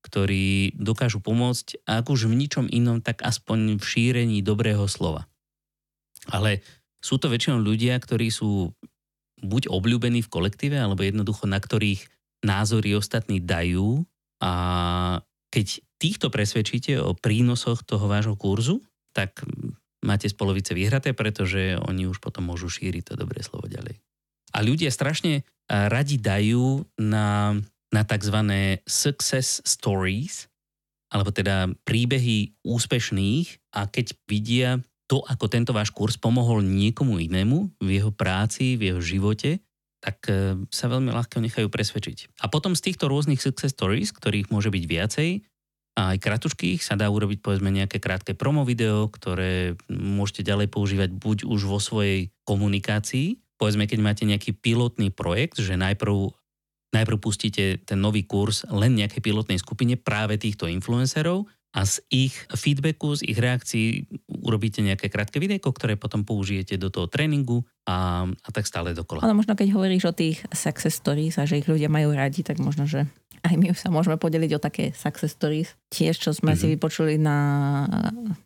ktorí 0.06 0.78
dokážu 0.78 1.18
pomôcť, 1.18 1.82
ak 1.82 2.06
už 2.06 2.30
v 2.30 2.38
ničom 2.38 2.70
inom, 2.70 3.02
tak 3.02 3.26
aspoň 3.26 3.82
v 3.82 3.84
šírení 3.84 4.38
dobrého 4.38 4.86
slova. 4.86 5.26
Ale 6.30 6.62
sú 7.02 7.18
to 7.18 7.26
väčšinou 7.26 7.58
ľudia, 7.58 7.98
ktorí 7.98 8.30
sú 8.30 8.70
buď 9.42 9.66
obľúbení 9.66 10.22
v 10.22 10.30
kolektíve, 10.30 10.78
alebo 10.78 11.02
jednoducho 11.02 11.50
na 11.50 11.58
ktorých 11.58 12.06
názory 12.46 12.94
ostatní 12.94 13.42
dajú 13.42 14.06
a 14.38 14.52
keď 15.50 15.82
týchto 15.98 16.30
presvedčíte 16.30 17.02
o 17.02 17.18
prínosoch 17.18 17.82
toho 17.82 18.06
vášho 18.06 18.38
kurzu, 18.38 18.78
tak 19.10 19.42
máte 20.06 20.30
z 20.30 20.36
polovice 20.38 20.70
vyhraté, 20.76 21.10
pretože 21.16 21.74
oni 21.82 22.06
už 22.06 22.22
potom 22.22 22.46
môžu 22.46 22.70
šíriť 22.70 23.02
to 23.02 23.14
dobré 23.18 23.42
slovo 23.42 23.66
ďalej. 23.66 23.98
A 24.54 24.62
ľudia 24.62 24.94
strašne 24.94 25.42
radi 25.66 26.22
dajú 26.22 26.86
na 27.02 27.58
na 27.94 28.02
tzv. 28.02 28.36
success 28.84 29.62
stories, 29.62 30.50
alebo 31.08 31.30
teda 31.30 31.70
príbehy 31.86 32.58
úspešných 32.66 33.72
a 33.78 33.86
keď 33.86 34.06
vidia 34.26 34.70
to, 35.06 35.22
ako 35.22 35.46
tento 35.46 35.70
váš 35.70 35.94
kurz 35.94 36.18
pomohol 36.18 36.66
niekomu 36.66 37.22
inému 37.22 37.78
v 37.78 37.88
jeho 37.88 38.10
práci, 38.10 38.74
v 38.74 38.90
jeho 38.90 39.00
živote, 39.00 39.62
tak 40.00 40.28
e, 40.28 40.60
sa 40.68 40.86
veľmi 40.86 41.10
ľahko 41.10 41.40
nechajú 41.40 41.68
presvedčiť. 41.68 42.42
A 42.44 42.52
potom 42.52 42.76
z 42.76 42.92
týchto 42.92 43.08
rôznych 43.08 43.40
success 43.40 43.72
stories, 43.72 44.12
ktorých 44.12 44.52
môže 44.52 44.70
byť 44.70 44.84
viacej, 44.84 45.30
a 45.96 46.12
aj 46.12 46.20
kratučkých 46.20 46.84
sa 46.84 46.92
dá 46.92 47.08
urobiť 47.08 47.40
povedzme 47.40 47.72
nejaké 47.72 47.96
krátke 47.96 48.36
promo 48.36 48.68
video, 48.68 49.08
ktoré 49.08 49.80
môžete 49.88 50.44
ďalej 50.44 50.68
používať 50.68 51.10
buď 51.16 51.48
už 51.48 51.60
vo 51.64 51.80
svojej 51.80 52.28
komunikácii, 52.44 53.40
povedzme 53.56 53.88
keď 53.88 53.98
máte 54.04 54.28
nejaký 54.28 54.52
pilotný 54.60 55.08
projekt, 55.08 55.56
že 55.56 55.80
najprv 55.80 56.36
najprv 56.94 57.18
pustíte 57.18 57.80
ten 57.82 57.98
nový 57.98 58.24
kurz 58.24 58.64
len 58.68 58.96
nejakej 58.96 59.20
pilotnej 59.20 59.58
skupine 59.60 59.98
práve 59.98 60.40
týchto 60.40 60.70
influencerov 60.70 61.48
a 61.76 61.84
z 61.84 62.00
ich 62.08 62.32
feedbacku, 62.48 63.20
z 63.20 63.28
ich 63.28 63.36
reakcií 63.36 64.08
urobíte 64.32 64.80
nejaké 64.80 65.12
krátke 65.12 65.36
videjko, 65.36 65.76
ktoré 65.76 66.00
potom 66.00 66.24
použijete 66.24 66.80
do 66.80 66.88
toho 66.88 67.04
tréningu 67.04 67.68
a, 67.84 68.24
a 68.24 68.48
tak 68.48 68.64
stále 68.64 68.96
dokola. 68.96 69.20
Ale 69.20 69.36
možno 69.36 69.52
keď 69.52 69.76
hovoríš 69.76 70.08
o 70.08 70.16
tých 70.16 70.40
success 70.56 70.96
stories 70.96 71.36
a 71.36 71.44
že 71.44 71.60
ich 71.60 71.68
ľudia 71.68 71.92
majú 71.92 72.16
radi, 72.16 72.40
tak 72.40 72.56
možno, 72.64 72.88
že 72.88 73.04
aj 73.44 73.54
my 73.60 73.76
sa 73.76 73.92
môžeme 73.92 74.16
podeliť 74.16 74.50
o 74.56 74.62
také 74.62 74.96
success 74.96 75.36
stories. 75.36 75.76
Tiež, 75.92 76.16
čo 76.16 76.32
sme 76.32 76.56
mm-hmm. 76.56 76.64
si 76.64 76.72
vypočuli 76.72 77.14
na 77.20 77.38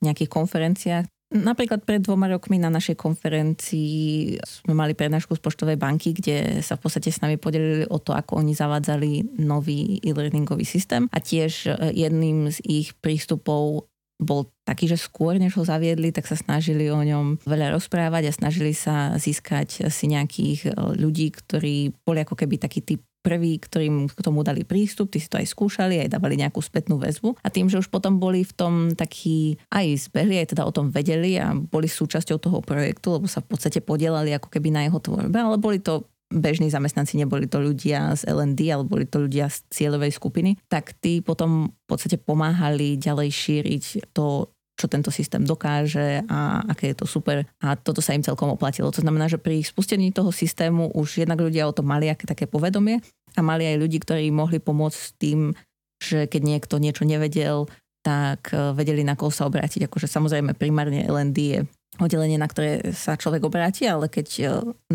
nejakých 0.03 0.31
konferenciách. 0.31 1.07
Napríklad 1.31 1.87
pred 1.87 2.03
dvoma 2.03 2.27
rokmi 2.27 2.59
na 2.59 2.75
našej 2.75 2.99
konferencii 2.99 4.35
sme 4.43 4.75
mali 4.75 4.99
prednášku 4.99 5.39
z 5.39 5.43
Poštovej 5.47 5.79
banky, 5.79 6.11
kde 6.11 6.59
sa 6.59 6.75
v 6.75 6.83
podstate 6.83 7.15
s 7.15 7.23
nami 7.23 7.39
podelili 7.39 7.87
o 7.87 8.03
to, 8.03 8.11
ako 8.11 8.43
oni 8.43 8.51
zavádzali 8.51 9.39
nový 9.39 10.03
e-learningový 10.03 10.67
systém. 10.67 11.07
A 11.15 11.23
tiež 11.23 11.71
e, 11.71 11.95
jedným 11.95 12.51
z 12.51 12.59
ich 12.67 12.99
prístupov 12.99 13.87
bol 14.19 14.51
taký, 14.67 14.91
že 14.91 14.99
skôr, 14.99 15.39
než 15.39 15.55
ho 15.55 15.63
zaviedli, 15.63 16.11
tak 16.11 16.27
sa 16.27 16.35
snažili 16.35 16.91
o 16.91 16.99
ňom 16.99 17.41
veľa 17.47 17.79
rozprávať 17.79 18.27
a 18.27 18.37
snažili 18.37 18.75
sa 18.75 19.15
získať 19.15 19.87
si 19.87 20.11
nejakých 20.11 20.61
e, 20.67 20.71
ľudí, 20.99 21.31
ktorí 21.31 21.95
boli 22.03 22.27
ako 22.27 22.35
keby 22.35 22.59
taký 22.59 22.83
typ 22.83 23.07
prví, 23.21 23.61
ktorým 23.61 24.09
k 24.09 24.21
tomu 24.21 24.41
dali 24.41 24.65
prístup, 24.65 25.13
tí 25.13 25.21
si 25.21 25.29
to 25.29 25.37
aj 25.37 25.49
skúšali, 25.49 26.01
aj 26.01 26.13
dávali 26.17 26.41
nejakú 26.41 26.61
spätnú 26.65 26.97
väzbu. 26.97 27.37
A 27.45 27.49
tým, 27.53 27.69
že 27.69 27.81
už 27.81 27.93
potom 27.93 28.17
boli 28.17 28.45
v 28.45 28.53
tom 28.57 28.75
takí 28.97 29.61
aj 29.69 30.11
zbehli, 30.11 30.41
aj 30.41 30.57
teda 30.57 30.65
o 30.65 30.73
tom 30.73 30.89
vedeli 30.89 31.37
a 31.37 31.53
boli 31.53 31.87
súčasťou 31.87 32.41
toho 32.41 32.59
projektu, 32.65 33.17
lebo 33.17 33.29
sa 33.29 33.45
v 33.45 33.53
podstate 33.53 33.85
podielali 33.85 34.33
ako 34.33 34.49
keby 34.49 34.69
na 34.73 34.89
jeho 34.89 34.99
tvorbe, 34.99 35.37
ale 35.37 35.61
boli 35.61 35.79
to 35.79 36.09
bežní 36.31 36.71
zamestnanci, 36.71 37.19
neboli 37.19 37.51
to 37.51 37.59
ľudia 37.59 38.15
z 38.15 38.31
LND, 38.31 38.61
ale 38.71 38.85
boli 38.87 39.05
to 39.05 39.27
ľudia 39.27 39.51
z 39.51 39.67
cieľovej 39.75 40.15
skupiny, 40.15 40.55
tak 40.71 40.95
tí 41.03 41.19
potom 41.19 41.75
v 41.75 41.87
podstate 41.91 42.23
pomáhali 42.23 42.95
ďalej 42.95 43.29
šíriť 43.35 44.15
to, 44.15 44.47
čo 44.81 44.89
tento 44.89 45.13
systém 45.13 45.45
dokáže 45.45 46.25
a 46.25 46.65
aké 46.65 46.97
je 46.97 46.97
to 46.97 47.05
super. 47.05 47.45
A 47.61 47.77
toto 47.77 48.01
sa 48.01 48.17
im 48.17 48.25
celkom 48.25 48.49
oplatilo. 48.49 48.89
To 48.89 49.05
znamená, 49.05 49.29
že 49.29 49.37
pri 49.37 49.61
spustení 49.61 50.09
toho 50.09 50.33
systému 50.33 50.97
už 50.97 51.21
jednak 51.21 51.37
ľudia 51.37 51.69
o 51.69 51.77
tom 51.77 51.85
mali 51.93 52.09
aké 52.09 52.25
také 52.25 52.49
povedomie 52.49 53.05
a 53.37 53.41
mali 53.45 53.69
aj 53.69 53.77
ľudí, 53.77 54.01
ktorí 54.01 54.33
mohli 54.33 54.57
pomôcť 54.57 55.01
tým, 55.21 55.53
že 56.01 56.25
keď 56.25 56.43
niekto 56.43 56.81
niečo 56.81 57.05
nevedel, 57.05 57.69
tak 58.01 58.57
e, 58.57 58.73
vedeli 58.73 59.05
na 59.05 59.13
koho 59.13 59.29
sa 59.29 59.45
obrátiť. 59.45 59.85
Akože 59.85 60.09
samozrejme 60.09 60.57
primárne 60.57 61.05
LND 61.05 61.39
je 61.39 61.61
oddelenie, 62.01 62.41
na 62.41 62.49
ktoré 62.49 62.97
sa 62.97 63.21
človek 63.21 63.45
obráti, 63.45 63.85
ale 63.85 64.09
keď 64.09 64.27
e, 64.41 64.45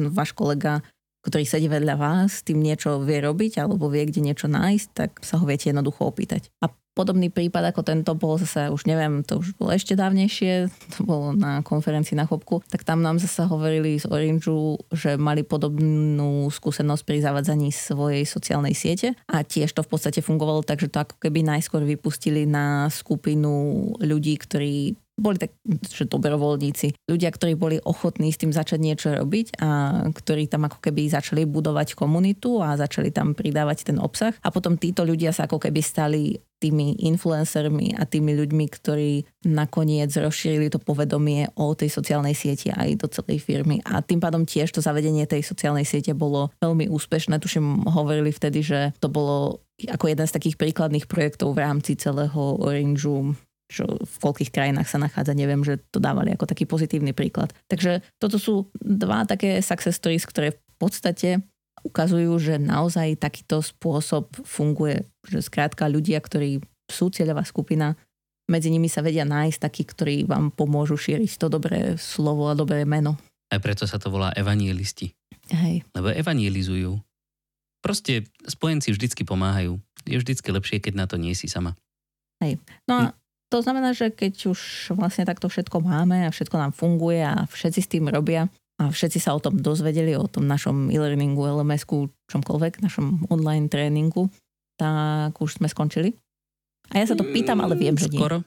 váš 0.09 0.33
kolega 0.33 0.81
ktorý 1.25 1.41
sedí 1.41 1.65
vedľa 1.65 1.95
vás, 1.97 2.45
tým 2.45 2.61
niečo 2.61 3.01
vie 3.01 3.17
robiť 3.17 3.57
alebo 3.57 3.89
vie, 3.89 4.05
kde 4.05 4.21
niečo 4.21 4.45
nájsť, 4.45 4.87
tak 4.93 5.11
sa 5.25 5.41
ho 5.41 5.45
viete 5.49 5.73
jednoducho 5.73 6.05
opýtať. 6.05 6.53
A 6.61 6.69
Podobný 6.95 7.27
prípad 7.27 7.75
ako 7.75 7.83
tento 7.83 8.15
bol 8.15 8.39
zase, 8.39 8.71
už 8.71 8.87
neviem, 8.87 9.19
to 9.19 9.43
už 9.43 9.59
bolo 9.59 9.75
ešte 9.75 9.99
dávnejšie, 9.99 10.71
to 10.95 11.03
bolo 11.03 11.35
na 11.35 11.59
konferencii 11.59 12.15
na 12.15 12.23
Chopku, 12.23 12.63
tak 12.71 12.87
tam 12.87 13.03
nám 13.03 13.19
zase 13.19 13.43
hovorili 13.51 13.99
z 13.99 14.07
Orangeu, 14.07 14.79
že 14.95 15.19
mali 15.19 15.43
podobnú 15.43 16.47
skúsenosť 16.47 17.03
pri 17.03 17.19
zavadzaní 17.19 17.75
svojej 17.75 18.23
sociálnej 18.23 18.71
siete 18.71 19.11
a 19.27 19.43
tiež 19.43 19.75
to 19.75 19.83
v 19.83 19.91
podstate 19.91 20.23
fungovalo 20.23 20.63
tak, 20.63 20.79
že 20.79 20.87
to 20.87 21.03
ako 21.03 21.19
keby 21.19 21.43
najskôr 21.43 21.83
vypustili 21.83 22.47
na 22.47 22.87
skupinu 22.87 23.91
ľudí, 23.99 24.39
ktorí 24.39 24.95
boli 25.15 25.39
tak, 25.39 25.55
že 25.87 26.11
dobrovoľníci, 26.11 27.07
ľudia, 27.07 27.31
ktorí 27.31 27.55
boli 27.55 27.79
ochotní 27.79 28.35
s 28.35 28.39
tým 28.39 28.51
začať 28.51 28.79
niečo 28.83 29.15
robiť 29.15 29.63
a 29.63 29.69
ktorí 30.11 30.51
tam 30.51 30.67
ako 30.67 30.83
keby 30.83 31.07
začali 31.07 31.47
budovať 31.47 31.95
komunitu 31.95 32.59
a 32.59 32.75
začali 32.75 33.15
tam 33.15 33.31
pridávať 33.31 33.95
ten 33.95 33.97
obsah 33.97 34.35
a 34.43 34.51
potom 34.51 34.75
títo 34.75 35.07
ľudia 35.07 35.31
sa 35.31 35.47
ako 35.47 35.63
keby 35.63 35.79
stali 35.79 36.35
tými 36.59 37.03
influencermi 37.03 37.99
a 37.99 38.07
tými 38.07 38.31
ľuďmi, 38.31 38.65
ktorí 38.71 39.11
nakoniec 39.51 40.09
rozšírili 40.11 40.71
to 40.71 40.79
povedomie 40.79 41.51
o 41.59 41.75
tej 41.75 41.91
sociálnej 41.91 42.31
sieti 42.31 42.71
aj 42.71 43.05
do 43.05 43.07
celej 43.11 43.43
firmy. 43.43 43.83
A 43.83 43.99
tým 43.99 44.23
pádom 44.23 44.47
tiež 44.47 44.71
to 44.71 44.79
zavedenie 44.79 45.27
tej 45.27 45.43
sociálnej 45.43 45.83
siete 45.83 46.15
bolo 46.15 46.55
veľmi 46.63 46.87
úspešné. 46.87 47.37
Tuším, 47.43 47.85
hovorili 47.91 48.31
vtedy, 48.31 48.63
že 48.63 48.79
to 49.03 49.11
bolo 49.11 49.61
ako 49.83 50.07
jeden 50.07 50.23
z 50.23 50.35
takých 50.35 50.55
príkladných 50.55 51.05
projektov 51.11 51.51
v 51.51 51.67
rámci 51.67 51.99
celého 51.99 52.55
Orangeu 52.63 53.35
čo 53.65 53.85
v 53.87 54.15
koľkých 54.21 54.53
krajinách 54.53 54.85
sa 54.85 55.01
nachádza, 55.01 55.33
neviem, 55.33 55.65
že 55.65 55.81
to 55.89 55.97
dávali 55.97 56.33
ako 56.33 56.45
taký 56.45 56.69
pozitívny 56.69 57.17
príklad. 57.17 57.49
Takže 57.65 58.05
toto 58.21 58.37
sú 58.37 58.69
dva 58.77 59.25
také 59.25 59.57
success 59.65 59.97
stories, 59.97 60.25
ktoré 60.25 60.53
v 60.53 60.75
podstate 60.77 61.29
ukazujú, 61.85 62.33
že 62.41 62.61
naozaj 62.61 63.21
takýto 63.21 63.61
spôsob 63.61 64.33
funguje, 64.45 65.05
že 65.25 65.41
skrátka 65.41 65.85
ľudia, 65.89 66.17
ktorí 66.21 66.61
sú 66.89 67.09
cieľová 67.09 67.45
skupina, 67.45 67.97
medzi 68.45 68.69
nimi 68.69 68.85
sa 68.85 69.01
vedia 69.01 69.25
nájsť 69.25 69.57
takí, 69.57 69.83
ktorí 69.85 70.29
vám 70.29 70.53
pomôžu 70.53 70.97
šíriť 70.97 71.41
to 71.41 71.47
dobré 71.49 71.97
slovo 71.97 72.45
a 72.45 72.57
dobré 72.57 72.85
meno. 72.85 73.17
Aj 73.49 73.57
preto 73.57 73.89
sa 73.89 73.97
to 73.97 74.13
volá 74.13 74.29
evangelisti. 74.37 75.13
Hej. 75.49 75.85
Lebo 75.93 76.13
evangelizujú. 76.13 76.97
Proste 77.81 78.29
spojenci 78.45 78.93
vždycky 78.93 79.25
pomáhajú. 79.25 79.77
Je 80.05 80.17
vždycky 80.17 80.49
lepšie, 80.49 80.77
keď 80.81 80.93
na 80.93 81.05
to 81.09 81.17
nie 81.17 81.33
si 81.33 81.49
sama. 81.49 81.77
Hej. 82.41 82.61
No 82.85 82.93
a 82.93 83.03
hm. 83.09 83.13
To 83.55 83.63
znamená, 83.63 83.95
že 83.95 84.11
keď 84.11 84.51
už 84.51 84.91
vlastne 84.99 85.23
takto 85.23 85.47
všetko 85.47 85.79
máme 85.79 86.27
a 86.27 86.33
všetko 86.35 86.59
nám 86.59 86.75
funguje 86.75 87.23
a 87.23 87.47
všetci 87.47 87.79
s 87.79 87.87
tým 87.87 88.11
robia 88.11 88.51
a 88.75 88.91
všetci 88.91 89.23
sa 89.23 89.31
o 89.31 89.39
tom 89.39 89.55
dozvedeli, 89.55 90.11
o 90.19 90.27
tom 90.27 90.43
našom 90.43 90.91
e-learningu, 90.91 91.39
LMS-ku, 91.39 92.11
čomkoľvek, 92.27 92.83
našom 92.83 93.31
online 93.31 93.71
tréningu, 93.71 94.27
tak 94.75 95.39
už 95.39 95.63
sme 95.63 95.71
skončili. 95.71 96.19
A 96.91 96.99
ja 96.99 97.07
sa 97.07 97.15
to 97.15 97.23
pýtam, 97.31 97.63
ale 97.63 97.79
viem, 97.79 97.95
že. 97.95 98.11
Skoro. 98.11 98.43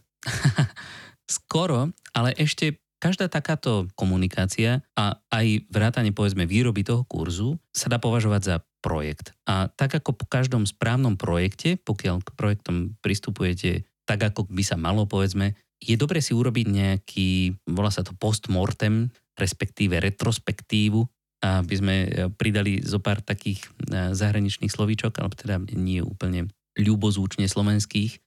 Skoro, 1.41 1.89
ale 2.13 2.37
ešte 2.37 2.77
každá 3.01 3.33
takáto 3.33 3.89
komunikácia 3.97 4.85
a 4.93 5.17
aj 5.33 5.73
vrátanie 5.73 6.13
povedzme 6.13 6.45
výroby 6.45 6.85
toho 6.85 7.09
kurzu 7.09 7.57
sa 7.73 7.89
dá 7.89 7.97
považovať 7.97 8.43
za 8.45 8.57
projekt. 8.85 9.33
A 9.49 9.73
tak 9.73 9.97
ako 9.97 10.15
po 10.15 10.27
každom 10.29 10.69
správnom 10.69 11.17
projekte, 11.17 11.81
pokiaľ 11.81 12.23
k 12.23 12.31
projektom 12.37 12.77
pristupujete 13.01 13.88
tak, 14.09 14.33
ako 14.33 14.49
by 14.49 14.65
sa 14.65 14.81
malo, 14.81 15.05
povedzme, 15.05 15.53
je 15.77 15.95
dobre 16.01 16.25
si 16.25 16.33
urobiť 16.33 16.67
nejaký, 16.67 17.31
volá 17.69 17.93
sa 17.93 18.01
to 18.01 18.17
postmortem, 18.17 19.13
respektíve 19.37 20.01
retrospektívu, 20.01 21.05
aby 21.45 21.75
sme 21.77 21.97
e, 22.03 22.09
pridali 22.35 22.83
zo 22.83 22.99
pár 22.99 23.23
takých 23.23 23.63
e, 23.63 24.17
zahraničných 24.17 24.73
slovíčok, 24.73 25.21
alebo 25.21 25.39
teda 25.39 25.61
nie 25.77 26.03
úplne 26.03 26.51
ľubozúčne 26.75 27.47
slovenských. 27.47 28.19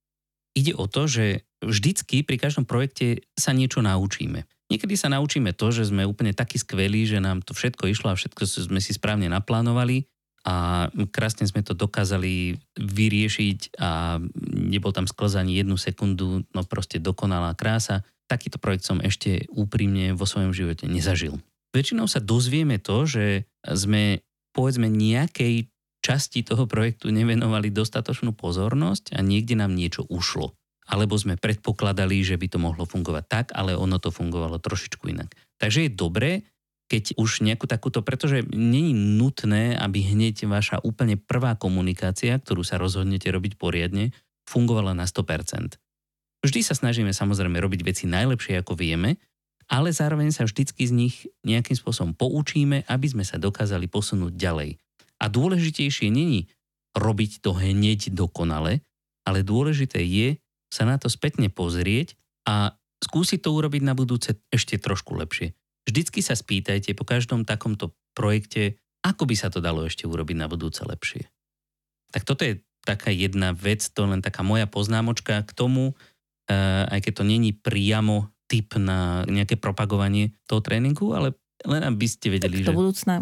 Ide 0.56 0.78
o 0.78 0.88
to, 0.88 1.10
že 1.10 1.44
vždycky 1.60 2.24
pri 2.24 2.39
každom 2.39 2.63
projekte 2.63 3.26
sa 3.36 3.52
niečo 3.52 3.84
naučíme. 3.84 4.48
Niekedy 4.72 4.96
sa 4.96 5.12
naučíme 5.12 5.52
to, 5.52 5.76
že 5.76 5.91
sme 5.91 6.08
úplne 6.08 6.32
takí 6.32 6.56
skvelí, 6.56 7.04
že 7.04 7.20
nám 7.20 7.44
to 7.44 7.52
všetko 7.52 7.91
išlo 7.91 8.15
a 8.15 8.20
všetko 8.20 8.48
sme 8.48 8.80
si 8.80 8.96
správne 8.96 9.28
naplánovali 9.28 10.08
a 10.41 10.89
krásne 11.13 11.45
sme 11.45 11.62
to 11.62 11.77
dokázali 11.77 12.58
vyriešiť 12.77 13.77
a 13.77 14.17
nebol 14.58 14.89
tam 14.89 15.06
sklz 15.06 15.38
ani 15.38 15.62
jednu 15.62 15.77
sekundu, 15.77 16.41
no 16.49 16.62
proste 16.65 16.97
dokonalá 16.97 17.54
krása. 17.54 18.01
Takýto 18.25 18.58
projekt 18.58 18.88
som 18.88 18.97
ešte 19.04 19.45
úprimne 19.54 20.17
vo 20.17 20.25
svojom 20.25 20.49
živote 20.56 20.89
nezažil. 20.89 21.37
Väčšinou 21.71 22.10
sa 22.10 22.19
dozvieme 22.19 22.81
to, 22.81 23.06
že 23.06 23.46
sme 23.63 24.25
povedzme 24.52 24.89
nejakej 24.89 25.69
časti 26.02 26.42
toho 26.42 26.65
projektu 26.65 27.13
nevenovali 27.13 27.69
dostatočnú 27.69 28.33
pozornosť 28.33 29.13
a 29.15 29.21
niekde 29.21 29.54
nám 29.56 29.77
niečo 29.77 30.04
ušlo. 30.10 30.58
Alebo 30.89 31.15
sme 31.15 31.37
predpokladali, 31.37 32.25
že 32.25 32.35
by 32.35 32.48
to 32.52 32.58
mohlo 32.60 32.83
fungovať 32.89 33.23
tak, 33.29 33.46
ale 33.54 33.77
ono 33.77 34.02
to 34.02 34.10
fungovalo 34.10 34.58
trošičku 34.58 35.08
inak. 35.13 35.31
Takže 35.62 35.87
je 35.87 35.92
dobré 35.94 36.31
keď 36.92 37.15
už 37.15 37.48
nejakú 37.48 37.71
takúto, 37.71 38.04
pretože 38.04 38.44
není 38.52 38.92
nutné, 38.92 39.79
aby 39.79 40.04
hneď 40.04 40.44
vaša 40.44 40.83
úplne 40.83 41.15
prvá 41.15 41.56
komunikácia, 41.56 42.35
ktorú 42.35 42.67
sa 42.67 42.75
rozhodnete 42.75 43.31
robiť 43.31 43.56
poriadne, 43.56 44.12
fungovala 44.44 44.92
na 44.92 45.08
100%. 45.08 45.79
Vždy 46.44 46.60
sa 46.60 46.75
snažíme 46.75 47.15
samozrejme 47.15 47.56
robiť 47.63 47.87
veci 47.87 48.04
najlepšie, 48.12 48.60
ako 48.60 48.75
vieme, 48.75 49.15
ale 49.71 49.96
zároveň 49.96 50.35
sa 50.35 50.44
vždycky 50.44 50.83
z 50.83 50.92
nich 50.92 51.15
nejakým 51.48 51.79
spôsobom 51.79 52.12
poučíme, 52.12 52.83
aby 52.92 53.08
sme 53.08 53.23
sa 53.23 53.39
dokázali 53.39 53.87
posunúť 53.87 54.35
ďalej. 54.35 54.75
A 55.23 55.31
dôležitejšie 55.31 56.12
není 56.12 56.52
robiť 56.92 57.39
to 57.39 57.56
hneď 57.56 58.12
dokonale, 58.12 58.83
ale 59.23 59.48
dôležité 59.48 60.04
je 60.04 60.35
sa 60.67 60.83
na 60.83 61.00
to 61.00 61.08
spätne 61.08 61.48
pozrieť 61.48 62.19
a 62.44 62.75
skúsiť 63.00 63.48
to 63.48 63.56
urobiť 63.56 63.79
na 63.79 63.96
budúce 63.96 64.35
ešte 64.52 64.75
trošku 64.75 65.15
lepšie. 65.15 65.56
Vždycky 65.88 66.21
sa 66.21 66.38
spýtajte 66.38 66.94
po 66.94 67.04
každom 67.08 67.46
takomto 67.48 67.96
projekte, 68.13 68.77
ako 69.02 69.25
by 69.25 69.36
sa 69.38 69.50
to 69.50 69.63
dalo 69.63 69.90
ešte 69.90 70.06
urobiť 70.06 70.38
na 70.38 70.46
budúce 70.46 70.86
lepšie. 70.86 71.25
Tak 72.13 72.27
toto 72.27 72.46
je 72.46 72.62
taká 72.86 73.10
jedna 73.10 73.54
vec, 73.54 73.82
to 73.90 74.06
len 74.06 74.21
taká 74.21 74.46
moja 74.46 74.69
poznámočka 74.69 75.42
k 75.46 75.52
tomu, 75.54 75.98
eh, 76.50 76.86
aj 76.86 77.00
keď 77.08 77.13
to 77.21 77.23
není 77.25 77.52
priamo 77.56 78.29
typ 78.52 78.75
na 78.75 79.23
nejaké 79.25 79.56
propagovanie 79.56 80.36
toho 80.44 80.60
tréningu, 80.60 81.15
ale 81.15 81.34
len 81.63 81.82
aby 81.88 82.06
ste 82.10 82.34
vedeli, 82.34 82.62
tak 82.62 82.67
do 82.67 82.73
že... 82.73 82.77
budúcna 82.77 83.15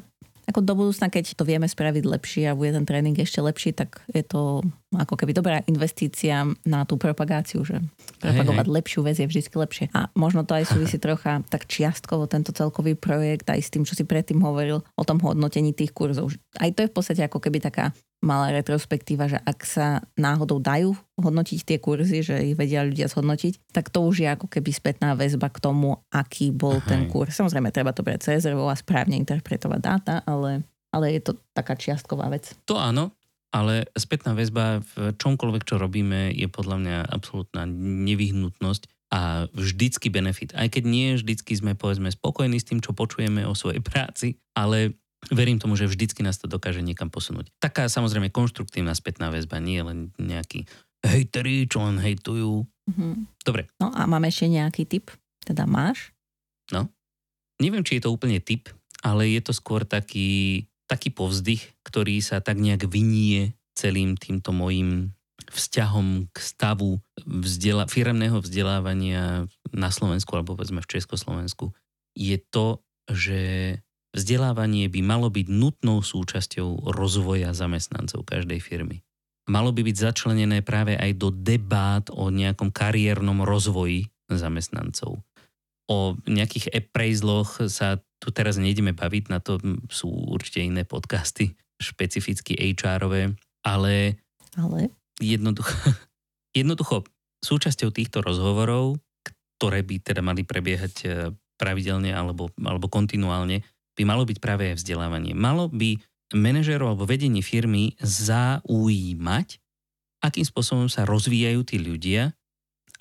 ako 0.50 0.66
do 0.66 0.74
budúcna, 0.74 1.14
keď 1.14 1.38
to 1.38 1.46
vieme 1.46 1.70
spraviť 1.70 2.04
lepšie 2.10 2.44
a 2.50 2.58
bude 2.58 2.74
ten 2.74 2.82
tréning 2.82 3.14
ešte 3.14 3.38
lepší, 3.38 3.78
tak 3.78 4.02
je 4.10 4.26
to 4.26 4.66
ako 4.90 5.14
keby 5.14 5.38
dobrá 5.38 5.62
investícia 5.70 6.42
na 6.66 6.90
tú 6.90 6.98
propagáciu, 6.98 7.62
že 7.62 7.78
propagovať 8.18 8.66
hej, 8.66 8.74
hej. 8.74 8.78
lepšiu 8.82 9.00
vec 9.06 9.16
je 9.22 9.30
vždy 9.30 9.42
lepšie. 9.46 9.86
A 9.94 10.10
možno 10.18 10.42
to 10.42 10.58
aj 10.58 10.66
súvisí 10.74 10.98
trocha 11.06 11.46
tak 11.54 11.70
čiastkovo 11.70 12.26
tento 12.26 12.50
celkový 12.50 12.98
projekt 12.98 13.46
aj 13.46 13.62
s 13.62 13.70
tým, 13.70 13.86
čo 13.86 13.94
si 13.94 14.02
predtým 14.10 14.42
hovoril 14.42 14.82
o 14.82 15.04
tom 15.06 15.22
hodnotení 15.22 15.78
tých 15.78 15.94
kurzov. 15.94 16.34
Aj 16.58 16.74
to 16.74 16.82
je 16.82 16.90
v 16.90 16.96
podstate 16.98 17.22
ako 17.22 17.38
keby 17.38 17.62
taká 17.62 17.94
malá 18.20 18.52
retrospektíva, 18.52 19.32
že 19.32 19.40
ak 19.40 19.60
sa 19.64 20.04
náhodou 20.20 20.60
dajú 20.60 20.96
hodnotiť 21.16 21.60
tie 21.64 21.78
kurzy, 21.80 22.20
že 22.20 22.52
ich 22.52 22.56
vedia 22.60 22.84
ľudia 22.84 23.08
zhodnotiť, 23.08 23.72
tak 23.72 23.88
to 23.88 24.04
už 24.04 24.24
je 24.24 24.28
ako 24.28 24.52
keby 24.52 24.72
spätná 24.76 25.16
väzba 25.16 25.48
k 25.48 25.64
tomu, 25.64 26.04
aký 26.12 26.52
bol 26.52 26.84
Aha. 26.84 26.88
ten 26.88 27.08
kurz. 27.08 27.40
Samozrejme, 27.40 27.72
treba 27.72 27.96
to 27.96 28.04
brať 28.04 28.36
cez 28.36 28.48
a 28.48 28.76
správne 28.76 29.16
interpretovať 29.16 29.80
dáta, 29.80 30.16
ale, 30.28 30.68
ale 30.92 31.16
je 31.16 31.32
to 31.32 31.32
taká 31.56 31.80
čiastková 31.80 32.28
vec. 32.28 32.52
To 32.68 32.76
áno, 32.76 33.16
ale 33.50 33.88
spätná 33.96 34.36
väzba 34.36 34.84
v 34.84 35.16
čomkoľvek, 35.16 35.64
čo 35.64 35.80
robíme, 35.80 36.36
je 36.36 36.48
podľa 36.52 36.78
mňa 36.80 36.98
absolútna 37.10 37.66
nevyhnutnosť 38.06 39.10
a 39.10 39.50
vždycky 39.50 40.14
benefit. 40.14 40.54
Aj 40.54 40.70
keď 40.70 40.84
nie 40.86 41.18
vždycky 41.18 41.58
sme 41.58 41.74
povedzme 41.74 42.14
spokojní 42.14 42.62
s 42.62 42.68
tým, 42.70 42.78
čo 42.78 42.94
počujeme 42.94 43.42
o 43.50 43.58
svojej 43.58 43.82
práci, 43.82 44.38
ale 44.54 44.94
verím 45.28 45.60
tomu, 45.60 45.76
že 45.76 45.92
vždycky 45.92 46.24
nás 46.24 46.40
to 46.40 46.48
dokáže 46.48 46.80
niekam 46.80 47.12
posunúť. 47.12 47.52
Taká 47.60 47.92
samozrejme 47.92 48.32
konštruktívna 48.32 48.96
spätná 48.96 49.28
väzba, 49.28 49.60
nie 49.60 49.84
len 49.84 50.16
nejaký 50.16 50.64
hejteri, 51.04 51.68
čo 51.68 51.84
len 51.84 52.00
hejtujú. 52.00 52.64
Mm-hmm. 52.64 53.14
Dobre. 53.44 53.68
No 53.84 53.92
a 53.92 54.08
máme 54.08 54.32
ešte 54.32 54.48
nejaký 54.48 54.88
tip? 54.88 55.12
Teda 55.44 55.68
máš? 55.68 56.16
No. 56.72 56.88
Neviem, 57.60 57.84
či 57.84 58.00
je 58.00 58.08
to 58.08 58.14
úplne 58.16 58.40
tip, 58.40 58.72
ale 59.04 59.28
je 59.28 59.42
to 59.44 59.52
skôr 59.52 59.84
taký, 59.84 60.68
taký 60.88 61.12
povzdych, 61.12 61.76
ktorý 61.84 62.24
sa 62.24 62.40
tak 62.40 62.60
nejak 62.60 62.88
vynie 62.88 63.56
celým 63.76 64.16
týmto 64.16 64.56
mojim 64.56 65.12
vzťahom 65.50 66.30
k 66.30 66.38
stavu 66.40 67.00
vzdela- 67.24 67.88
firemného 67.88 68.44
vzdelávania 68.44 69.48
na 69.72 69.90
Slovensku 69.90 70.36
alebo 70.36 70.56
povedzme 70.56 70.84
v 70.84 70.92
Československu 71.00 71.72
je 72.14 72.38
to, 72.38 72.84
že 73.10 73.40
Vzdelávanie 74.10 74.90
by 74.90 75.02
malo 75.06 75.30
byť 75.30 75.48
nutnou 75.54 76.02
súčasťou 76.02 76.90
rozvoja 76.90 77.54
zamestnancov 77.54 78.26
každej 78.26 78.58
firmy. 78.58 79.06
Malo 79.50 79.74
by 79.74 79.82
byť 79.86 79.96
začlenené 79.98 80.62
práve 80.62 80.98
aj 80.98 81.12
do 81.18 81.30
debát 81.34 82.06
o 82.14 82.30
nejakom 82.30 82.70
kariérnom 82.70 83.46
rozvoji 83.46 84.10
zamestnancov. 84.30 85.22
O 85.90 85.98
nejakých 86.30 86.70
appraisloch 86.70 87.66
sa 87.66 87.98
tu 88.22 88.30
teraz 88.30 88.62
nejdeme 88.62 88.94
baviť, 88.94 89.24
na 89.34 89.42
to 89.42 89.58
sú 89.90 90.10
určite 90.10 90.62
iné 90.62 90.86
podcasty, 90.86 91.58
špecificky 91.82 92.54
HR-ové, 92.54 93.34
ale, 93.66 94.22
ale? 94.54 94.94
Jednoducho, 95.18 95.74
jednoducho 96.60 97.06
súčasťou 97.42 97.90
týchto 97.90 98.22
rozhovorov, 98.22 99.02
ktoré 99.58 99.82
by 99.82 99.96
teda 100.04 100.22
mali 100.22 100.46
prebiehať 100.46 100.94
eh, 101.06 101.34
pravidelne 101.58 102.14
alebo, 102.14 102.54
alebo 102.62 102.86
kontinuálne, 102.86 103.66
by 104.00 104.04
malo 104.08 104.24
byť 104.24 104.40
práve 104.40 104.72
vzdelávanie. 104.72 105.36
Malo 105.36 105.68
by 105.68 106.00
manažerov 106.32 106.96
alebo 106.96 107.04
vedenie 107.04 107.44
firmy 107.44 108.00
zaujímať, 108.00 109.60
akým 110.24 110.46
spôsobom 110.48 110.88
sa 110.88 111.04
rozvíjajú 111.04 111.62
tí 111.68 111.78
ľudia 111.84 112.32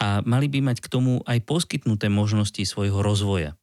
a 0.02 0.22
mali 0.26 0.50
by 0.50 0.74
mať 0.74 0.82
k 0.82 0.90
tomu 0.90 1.22
aj 1.22 1.38
poskytnuté 1.46 2.10
možnosti 2.10 2.58
svojho 2.66 2.98
rozvoja. 2.98 3.54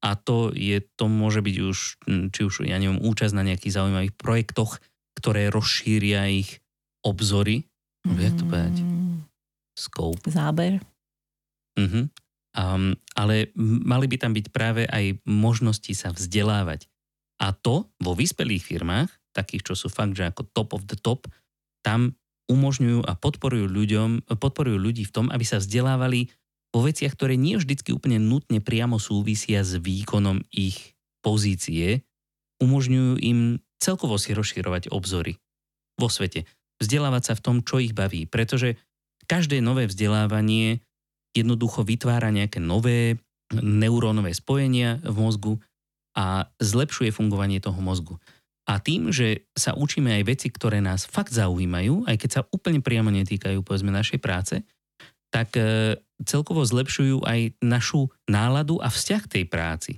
A 0.00 0.16
to, 0.16 0.48
je, 0.56 0.80
to 0.96 1.12
môže 1.12 1.44
byť 1.44 1.56
už, 1.60 1.78
hm, 2.08 2.26
či 2.32 2.40
už, 2.48 2.64
ja 2.64 2.80
neviem, 2.80 3.04
účasť 3.04 3.36
na 3.36 3.44
nejakých 3.44 3.76
zaujímavých 3.76 4.16
projektoch, 4.16 4.80
ktoré 5.12 5.52
rozšíria 5.52 6.24
ich 6.32 6.64
obzory. 7.04 7.68
Mm. 8.08 8.16
Jak 8.16 8.34
to 8.40 8.44
povedať? 8.48 8.76
Scope. 9.76 10.24
Záber. 10.24 10.80
Uh-huh. 11.76 12.08
Um, 12.60 12.92
ale 13.16 13.56
mali 13.56 14.04
by 14.04 14.16
tam 14.20 14.36
byť 14.36 14.46
práve 14.52 14.84
aj 14.84 15.24
možnosti 15.24 15.96
sa 15.96 16.12
vzdelávať. 16.12 16.84
A 17.40 17.56
to 17.56 17.88
vo 17.96 18.12
vyspelých 18.12 18.60
firmách, 18.60 19.08
takých, 19.32 19.72
čo 19.72 19.74
sú 19.78 19.88
fakt, 19.88 20.12
že 20.12 20.28
ako 20.28 20.44
top 20.52 20.76
of 20.76 20.84
the 20.84 20.98
top, 21.00 21.24
tam 21.80 22.12
umožňujú 22.52 23.00
a 23.08 23.16
podporujú, 23.16 23.64
ľuďom, 23.64 24.28
podporujú 24.28 24.76
ľudí 24.76 25.08
v 25.08 25.14
tom, 25.14 25.26
aby 25.32 25.46
sa 25.48 25.56
vzdelávali 25.56 26.28
vo 26.68 26.84
veciach, 26.84 27.16
ktoré 27.16 27.40
nie 27.40 27.56
vždycky 27.56 27.96
úplne 27.96 28.20
nutne 28.20 28.60
priamo 28.60 29.00
súvisia 29.00 29.64
s 29.64 29.80
výkonom 29.80 30.44
ich 30.52 30.92
pozície, 31.24 32.04
umožňujú 32.60 33.24
im 33.24 33.62
celkovo 33.80 34.20
si 34.20 34.36
rozširovať 34.36 34.92
obzory 34.92 35.40
vo 35.96 36.12
svete. 36.12 36.44
Vzdelávať 36.76 37.32
sa 37.32 37.34
v 37.38 37.44
tom, 37.44 37.56
čo 37.64 37.80
ich 37.80 37.96
baví, 37.96 38.28
pretože 38.28 38.76
každé 39.24 39.64
nové 39.64 39.88
vzdelávanie 39.88 40.84
jednoducho 41.34 41.86
vytvára 41.86 42.30
nejaké 42.34 42.58
nové 42.58 43.18
neurónové 43.54 44.30
spojenia 44.34 45.02
v 45.02 45.16
mozgu 45.18 45.54
a 46.14 46.46
zlepšuje 46.58 47.10
fungovanie 47.14 47.62
toho 47.62 47.78
mozgu. 47.78 48.18
A 48.70 48.78
tým, 48.78 49.10
že 49.10 49.50
sa 49.50 49.74
učíme 49.74 50.14
aj 50.14 50.22
veci, 50.26 50.46
ktoré 50.50 50.78
nás 50.78 51.02
fakt 51.02 51.34
zaujímajú, 51.34 52.06
aj 52.06 52.16
keď 52.18 52.30
sa 52.30 52.46
úplne 52.54 52.78
priamo 52.78 53.10
netýkajú 53.10 53.66
povedzme 53.66 53.90
našej 53.90 54.22
práce, 54.22 54.62
tak 55.30 55.54
e, 55.58 55.98
celkovo 56.22 56.62
zlepšujú 56.62 57.26
aj 57.26 57.58
našu 57.62 58.10
náladu 58.30 58.78
a 58.78 58.90
vzťah 58.90 59.22
tej 59.26 59.44
práci. 59.46 59.92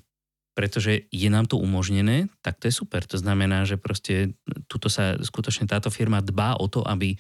Pretože 0.53 1.09
je 1.09 1.29
nám 1.33 1.49
to 1.49 1.57
umožnené, 1.57 2.29
tak 2.45 2.61
to 2.61 2.69
je 2.69 2.77
super. 2.77 3.01
To 3.09 3.17
znamená, 3.17 3.65
že 3.65 3.81
proste 3.81 4.37
tuto 4.69 4.93
sa 4.93 5.17
skutočne 5.17 5.65
táto 5.65 5.89
firma 5.89 6.21
dbá 6.21 6.61
o 6.61 6.69
to, 6.69 6.85
aby 6.85 7.17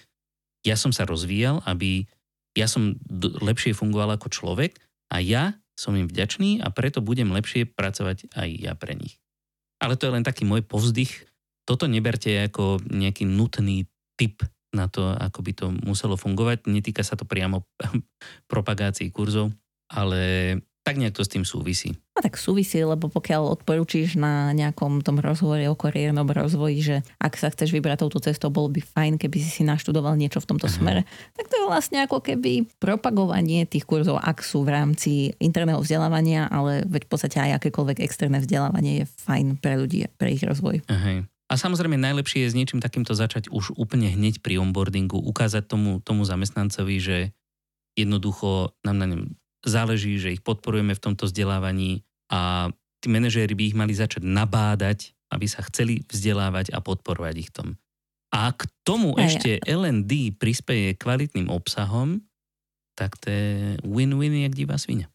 ja 0.64 0.76
som 0.76 0.92
sa 0.92 1.08
rozvíjal, 1.08 1.64
aby 1.64 2.04
ja 2.52 2.66
som 2.68 2.96
lepšie 3.18 3.72
fungoval 3.72 4.16
ako 4.16 4.28
človek 4.28 4.76
a 5.12 5.20
ja 5.20 5.56
som 5.76 5.96
im 5.96 6.06
vďačný 6.06 6.60
a 6.60 6.68
preto 6.68 7.00
budem 7.00 7.32
lepšie 7.32 7.64
pracovať 7.68 8.32
aj 8.36 8.48
ja 8.60 8.72
pre 8.76 8.94
nich. 8.94 9.18
Ale 9.82 9.98
to 9.98 10.06
je 10.06 10.14
len 10.14 10.22
taký 10.22 10.46
môj 10.46 10.62
povzdych. 10.62 11.26
Toto 11.66 11.90
neberte 11.90 12.30
ako 12.44 12.78
nejaký 12.86 13.26
nutný 13.26 13.88
typ 14.14 14.44
na 14.72 14.88
to, 14.88 15.10
ako 15.10 15.40
by 15.42 15.52
to 15.52 15.66
muselo 15.84 16.14
fungovať. 16.16 16.68
Netýka 16.68 17.02
sa 17.02 17.18
to 17.18 17.26
priamo 17.26 17.66
propagácií 18.52 19.10
kurzov, 19.10 19.50
ale 19.90 20.56
tak 20.82 20.98
nejak 20.98 21.14
to 21.14 21.22
s 21.22 21.30
tým 21.30 21.46
súvisí. 21.46 21.94
No 22.12 22.20
tak 22.20 22.34
súvisí, 22.34 22.82
lebo 22.82 23.06
pokiaľ 23.06 23.54
odporúčiš 23.54 24.18
na 24.18 24.50
nejakom 24.50 24.98
tom 25.00 25.22
rozhovore 25.22 25.62
o 25.70 25.78
kariérnom 25.78 26.26
rozvoji, 26.26 26.78
že 26.82 26.96
ak 27.22 27.38
sa 27.38 27.54
chceš 27.54 27.70
vybrať 27.70 28.02
touto 28.02 28.18
cestou, 28.18 28.50
bolo 28.50 28.66
by 28.74 28.82
fajn, 28.82 29.14
keby 29.22 29.38
si 29.38 29.50
si 29.50 29.62
naštudoval 29.62 30.18
niečo 30.18 30.42
v 30.42 30.48
tomto 30.50 30.66
uh-huh. 30.66 30.82
smere, 30.82 31.06
tak 31.38 31.46
to 31.46 31.54
je 31.54 31.70
vlastne 31.70 32.02
ako 32.02 32.18
keby 32.18 32.66
propagovanie 32.82 33.62
tých 33.70 33.86
kurzov, 33.86 34.18
ak 34.18 34.42
sú 34.42 34.66
v 34.66 34.74
rámci 34.74 35.10
interného 35.38 35.78
vzdelávania, 35.78 36.50
ale 36.50 36.82
veď 36.90 37.06
v 37.06 37.10
podstate 37.10 37.38
aj 37.38 37.62
akékoľvek 37.62 38.02
externé 38.02 38.42
vzdelávanie 38.42 38.92
je 39.02 39.10
fajn 39.22 39.62
pre 39.62 39.78
ľudí, 39.78 40.10
pre 40.18 40.34
ich 40.34 40.42
rozvoj. 40.42 40.82
Uh-huh. 40.82 41.22
A 41.46 41.54
samozrejme 41.54 41.94
najlepšie 41.94 42.48
je 42.48 42.50
s 42.50 42.58
niečím 42.58 42.82
takýmto 42.82 43.14
začať 43.14 43.52
už 43.54 43.78
úplne 43.78 44.10
hneď 44.10 44.42
pri 44.42 44.58
onboardingu, 44.58 45.20
ukázať 45.20 45.68
tomu, 45.68 46.02
tomu 46.02 46.26
zamestnancovi, 46.26 46.96
že 46.98 47.16
jednoducho 47.92 48.72
nám 48.82 48.96
na 48.98 49.06
ňom 49.12 49.22
záleží, 49.62 50.18
že 50.18 50.34
ich 50.34 50.42
podporujeme 50.42 50.94
v 50.94 51.02
tomto 51.02 51.26
vzdelávaní 51.30 52.02
a 52.30 52.70
tí 53.02 53.06
manažéri 53.10 53.54
by 53.54 53.62
ich 53.72 53.76
mali 53.78 53.94
začať 53.94 54.22
nabádať, 54.22 55.14
aby 55.32 55.46
sa 55.48 55.64
chceli 55.66 56.04
vzdelávať 56.06 56.70
a 56.74 56.78
podporovať 56.78 57.34
ich 57.38 57.50
tom. 57.50 57.78
A 58.32 58.52
k 58.52 58.64
tomu 58.86 59.12
Aj, 59.16 59.28
ešte 59.28 59.60
LND 59.64 60.40
prispieje 60.40 60.96
kvalitným 60.96 61.52
obsahom, 61.52 62.24
tak 62.96 63.16
to 63.20 63.28
je 63.28 63.76
win-win 63.84 64.44
jak 64.48 64.56
divá 64.56 64.76
svinia. 64.80 65.08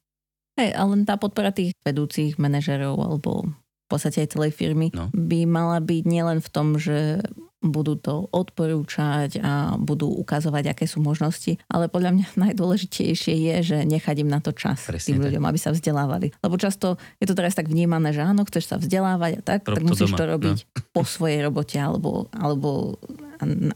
Hej, 0.57 0.73
ale 0.73 1.05
tá 1.05 1.17
podpora 1.21 1.53
tých 1.53 1.73
vedúcich 1.85 2.41
manažerov 2.41 2.97
alebo 2.97 3.45
v 3.45 3.87
podstate 3.87 4.25
aj 4.25 4.33
celej 4.33 4.51
firmy 4.57 4.89
no. 4.91 5.13
by 5.13 5.45
mala 5.45 5.77
byť 5.79 6.03
nielen 6.03 6.41
v 6.41 6.49
tom, 6.49 6.81
že 6.81 7.21
budú 7.61 7.97
to 7.97 8.29
odporúčať 8.29 9.41
a 9.41 9.73
budú 9.81 10.05
ukazovať, 10.13 10.77
aké 10.77 10.85
sú 10.85 11.01
možnosti. 11.01 11.57
Ale 11.65 11.89
podľa 11.89 12.13
mňa 12.13 12.27
najdôležitejšie 12.49 13.33
je, 13.33 13.55
že 13.65 13.77
nechať 13.83 14.15
im 14.21 14.29
na 14.29 14.39
to 14.39 14.53
čas 14.53 14.85
Presne 14.85 15.17
tým 15.17 15.19
ľuďom, 15.25 15.43
aby 15.43 15.57
sa 15.57 15.73
vzdelávali. 15.73 16.33
Lebo 16.41 16.55
často 16.61 17.01
je 17.17 17.25
to 17.25 17.33
teraz 17.33 17.57
tak 17.57 17.69
vnímané, 17.69 18.13
že 18.13 18.21
áno, 18.21 18.45
chceš 18.45 18.69
sa 18.69 18.77
vzdelávať 18.77 19.31
a 19.39 19.41
tak, 19.41 19.65
Rob 19.65 19.81
tak 19.81 19.83
musíš 19.85 20.13
doma, 20.13 20.19
to 20.19 20.25
robiť 20.37 20.57
no. 20.61 20.67
po 20.95 21.03
svojej 21.03 21.39
robote 21.41 21.77
alebo, 21.77 22.29
alebo 22.33 22.97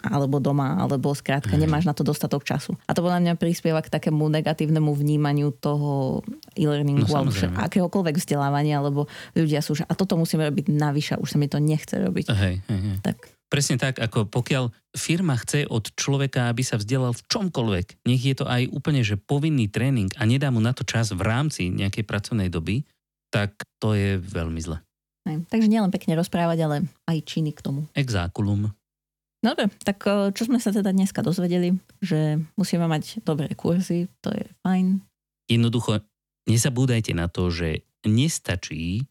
alebo 0.02 0.42
doma, 0.42 0.74
alebo 0.82 1.14
skrátka 1.14 1.54
nemáš 1.54 1.86
na 1.86 1.94
to 1.94 2.02
dostatok 2.02 2.42
času. 2.42 2.74
A 2.90 2.98
to 2.98 3.06
podľa 3.06 3.22
mňa 3.22 3.34
prispieva 3.38 3.78
k 3.86 3.94
takému 3.94 4.26
negatívnemu 4.26 4.90
vnímaniu 4.90 5.54
toho 5.54 6.26
e-learningu 6.58 7.06
No, 7.12 7.28
alebo 7.28 7.34
akéhokoľvek 7.38 8.18
vzdelávania, 8.18 8.82
lebo 8.82 9.06
ľudia 9.38 9.62
sú, 9.62 9.78
že 9.78 9.86
a 9.86 9.94
toto 9.94 10.18
musíme 10.18 10.48
robiť 10.48 10.70
navyše, 10.70 11.14
už 11.18 11.36
sa 11.36 11.38
mi 11.38 11.46
to 11.46 11.62
nechce 11.62 11.94
robiť. 11.94 12.26
Hej, 12.34 12.56
hej, 12.66 12.80
hej. 12.82 12.98
Tak 13.06 13.31
Presne 13.52 13.76
tak, 13.76 14.00
ako 14.00 14.32
pokiaľ 14.32 14.72
firma 14.96 15.36
chce 15.36 15.68
od 15.68 15.92
človeka, 16.00 16.48
aby 16.48 16.64
sa 16.64 16.80
vzdelal 16.80 17.12
v 17.12 17.26
čomkoľvek, 17.28 18.08
nech 18.08 18.24
je 18.24 18.36
to 18.40 18.48
aj 18.48 18.72
úplne, 18.72 19.04
že 19.04 19.20
povinný 19.20 19.68
tréning 19.68 20.08
a 20.16 20.24
nedá 20.24 20.48
mu 20.48 20.64
na 20.64 20.72
to 20.72 20.88
čas 20.88 21.12
v 21.12 21.20
rámci 21.20 21.68
nejakej 21.68 22.08
pracovnej 22.08 22.48
doby, 22.48 22.88
tak 23.28 23.60
to 23.84 23.92
je 23.92 24.16
veľmi 24.16 24.60
zle. 24.64 24.80
hej. 25.28 25.44
Takže 25.52 25.68
nielen 25.68 25.92
pekne 25.92 26.16
rozprávať, 26.16 26.58
ale 26.64 26.76
aj 27.12 27.18
činy 27.28 27.52
k 27.52 27.60
tomu. 27.60 27.92
Exákulum. 27.92 28.72
No 29.42 29.48
dobre, 29.52 29.68
tak 29.84 30.00
eh, 30.08 30.32
čo 30.32 30.48
sme 30.48 30.64
sa 30.64 30.72
teda 30.72 30.96
dneska 30.96 31.20
dozvedeli, 31.20 31.76
že 32.00 32.40
musíme 32.56 32.88
mať 32.88 33.20
dobré 33.28 33.52
kurzy, 33.52 34.08
to 34.24 34.32
je 34.32 34.48
fajn. 34.64 35.04
Jednoducho, 35.52 36.00
nezabúdajte 36.48 37.12
na 37.12 37.28
to, 37.28 37.52
že 37.52 37.84
nestačí, 38.08 39.11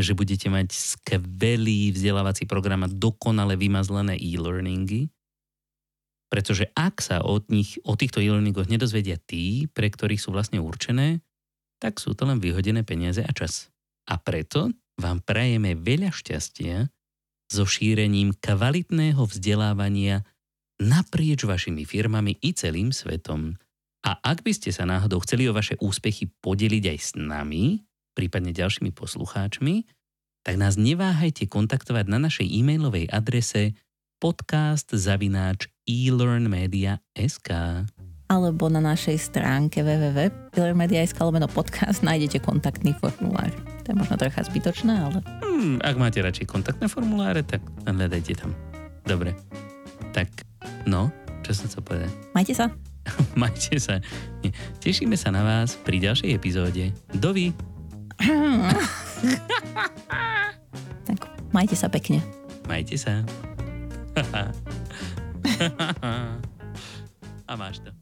že 0.00 0.16
budete 0.16 0.48
mať 0.48 0.72
skvelý 0.72 1.94
vzdelávací 1.94 2.44
program 2.44 2.84
a 2.84 2.92
dokonale 2.92 3.54
vymazlené 3.56 4.16
e-learningy, 4.16 5.08
pretože 6.30 6.70
ak 6.78 7.02
sa 7.02 7.26
od 7.26 7.50
nich, 7.50 7.76
o 7.82 7.98
týchto 7.98 8.22
e-learningoch 8.22 8.70
nedozvedia 8.70 9.18
tí, 9.18 9.66
pre 9.66 9.90
ktorých 9.90 10.22
sú 10.22 10.30
vlastne 10.30 10.62
určené, 10.62 11.20
tak 11.82 11.98
sú 11.98 12.14
to 12.14 12.28
len 12.28 12.38
vyhodené 12.38 12.86
peniaze 12.86 13.24
a 13.24 13.32
čas. 13.34 13.72
A 14.06 14.20
preto 14.20 14.70
vám 15.00 15.24
prajeme 15.24 15.74
veľa 15.74 16.14
šťastia 16.14 16.86
so 17.50 17.66
šírením 17.66 18.36
kvalitného 18.38 19.18
vzdelávania 19.26 20.22
naprieč 20.78 21.42
vašimi 21.42 21.82
firmami 21.82 22.38
i 22.40 22.54
celým 22.54 22.94
svetom. 22.94 23.58
A 24.06 24.16
ak 24.22 24.46
by 24.46 24.52
ste 24.54 24.70
sa 24.72 24.88
náhodou 24.88 25.20
chceli 25.26 25.50
o 25.50 25.56
vaše 25.56 25.76
úspechy 25.82 26.30
podeliť 26.40 26.84
aj 26.94 26.98
s 26.98 27.10
nami, 27.18 27.84
prípadne 28.14 28.54
ďalšími 28.54 28.90
poslucháčmi, 28.94 29.86
tak 30.40 30.56
nás 30.56 30.80
neváhajte 30.80 31.46
kontaktovať 31.46 32.06
na 32.08 32.18
našej 32.20 32.48
e-mailovej 32.48 33.12
adrese 33.12 33.76
podcast 34.20 34.88
zavináč 34.92 35.68
elearnmedia.sk 35.88 37.48
Alebo 38.28 38.64
na 38.68 38.80
našej 38.80 39.16
stránke 39.16 39.80
www.pillarmedia.sk 39.80 41.18
lomeno 41.20 41.48
podcast 41.48 42.04
nájdete 42.04 42.40
kontaktný 42.44 42.92
formulár. 43.00 43.52
To 43.84 43.92
je 43.92 43.96
možno 43.96 44.16
trocha 44.20 44.44
zbytočné, 44.44 44.92
ale 44.92 45.18
Hmm, 45.60 45.76
ak 45.84 45.96
máte 46.00 46.24
radšej 46.24 46.48
kontaktné 46.48 46.88
formuláre, 46.88 47.44
tak 47.44 47.60
hľadajte 47.84 48.32
tam. 48.32 48.56
Dobre. 49.04 49.36
Tak, 50.16 50.32
no, 50.88 51.12
čo 51.44 51.52
som 51.52 51.68
chcel 51.68 51.84
povedať? 51.84 52.10
majte 52.36 52.56
sa. 52.56 52.72
Majte 53.36 53.76
sa. 53.76 54.00
Tešíme 54.80 55.16
sa 55.20 55.28
na 55.32 55.44
vás 55.44 55.76
pri 55.76 56.00
ďalšej 56.00 56.32
epizóde. 56.32 56.92
Dovi. 57.12 57.69
Tak 61.08 61.18
majte 61.52 61.76
sa 61.76 61.88
pekne. 61.88 62.20
Majte 62.68 62.98
sa. 63.00 63.24
A 67.50 67.56
máš 67.56 67.78
to. 67.82 67.99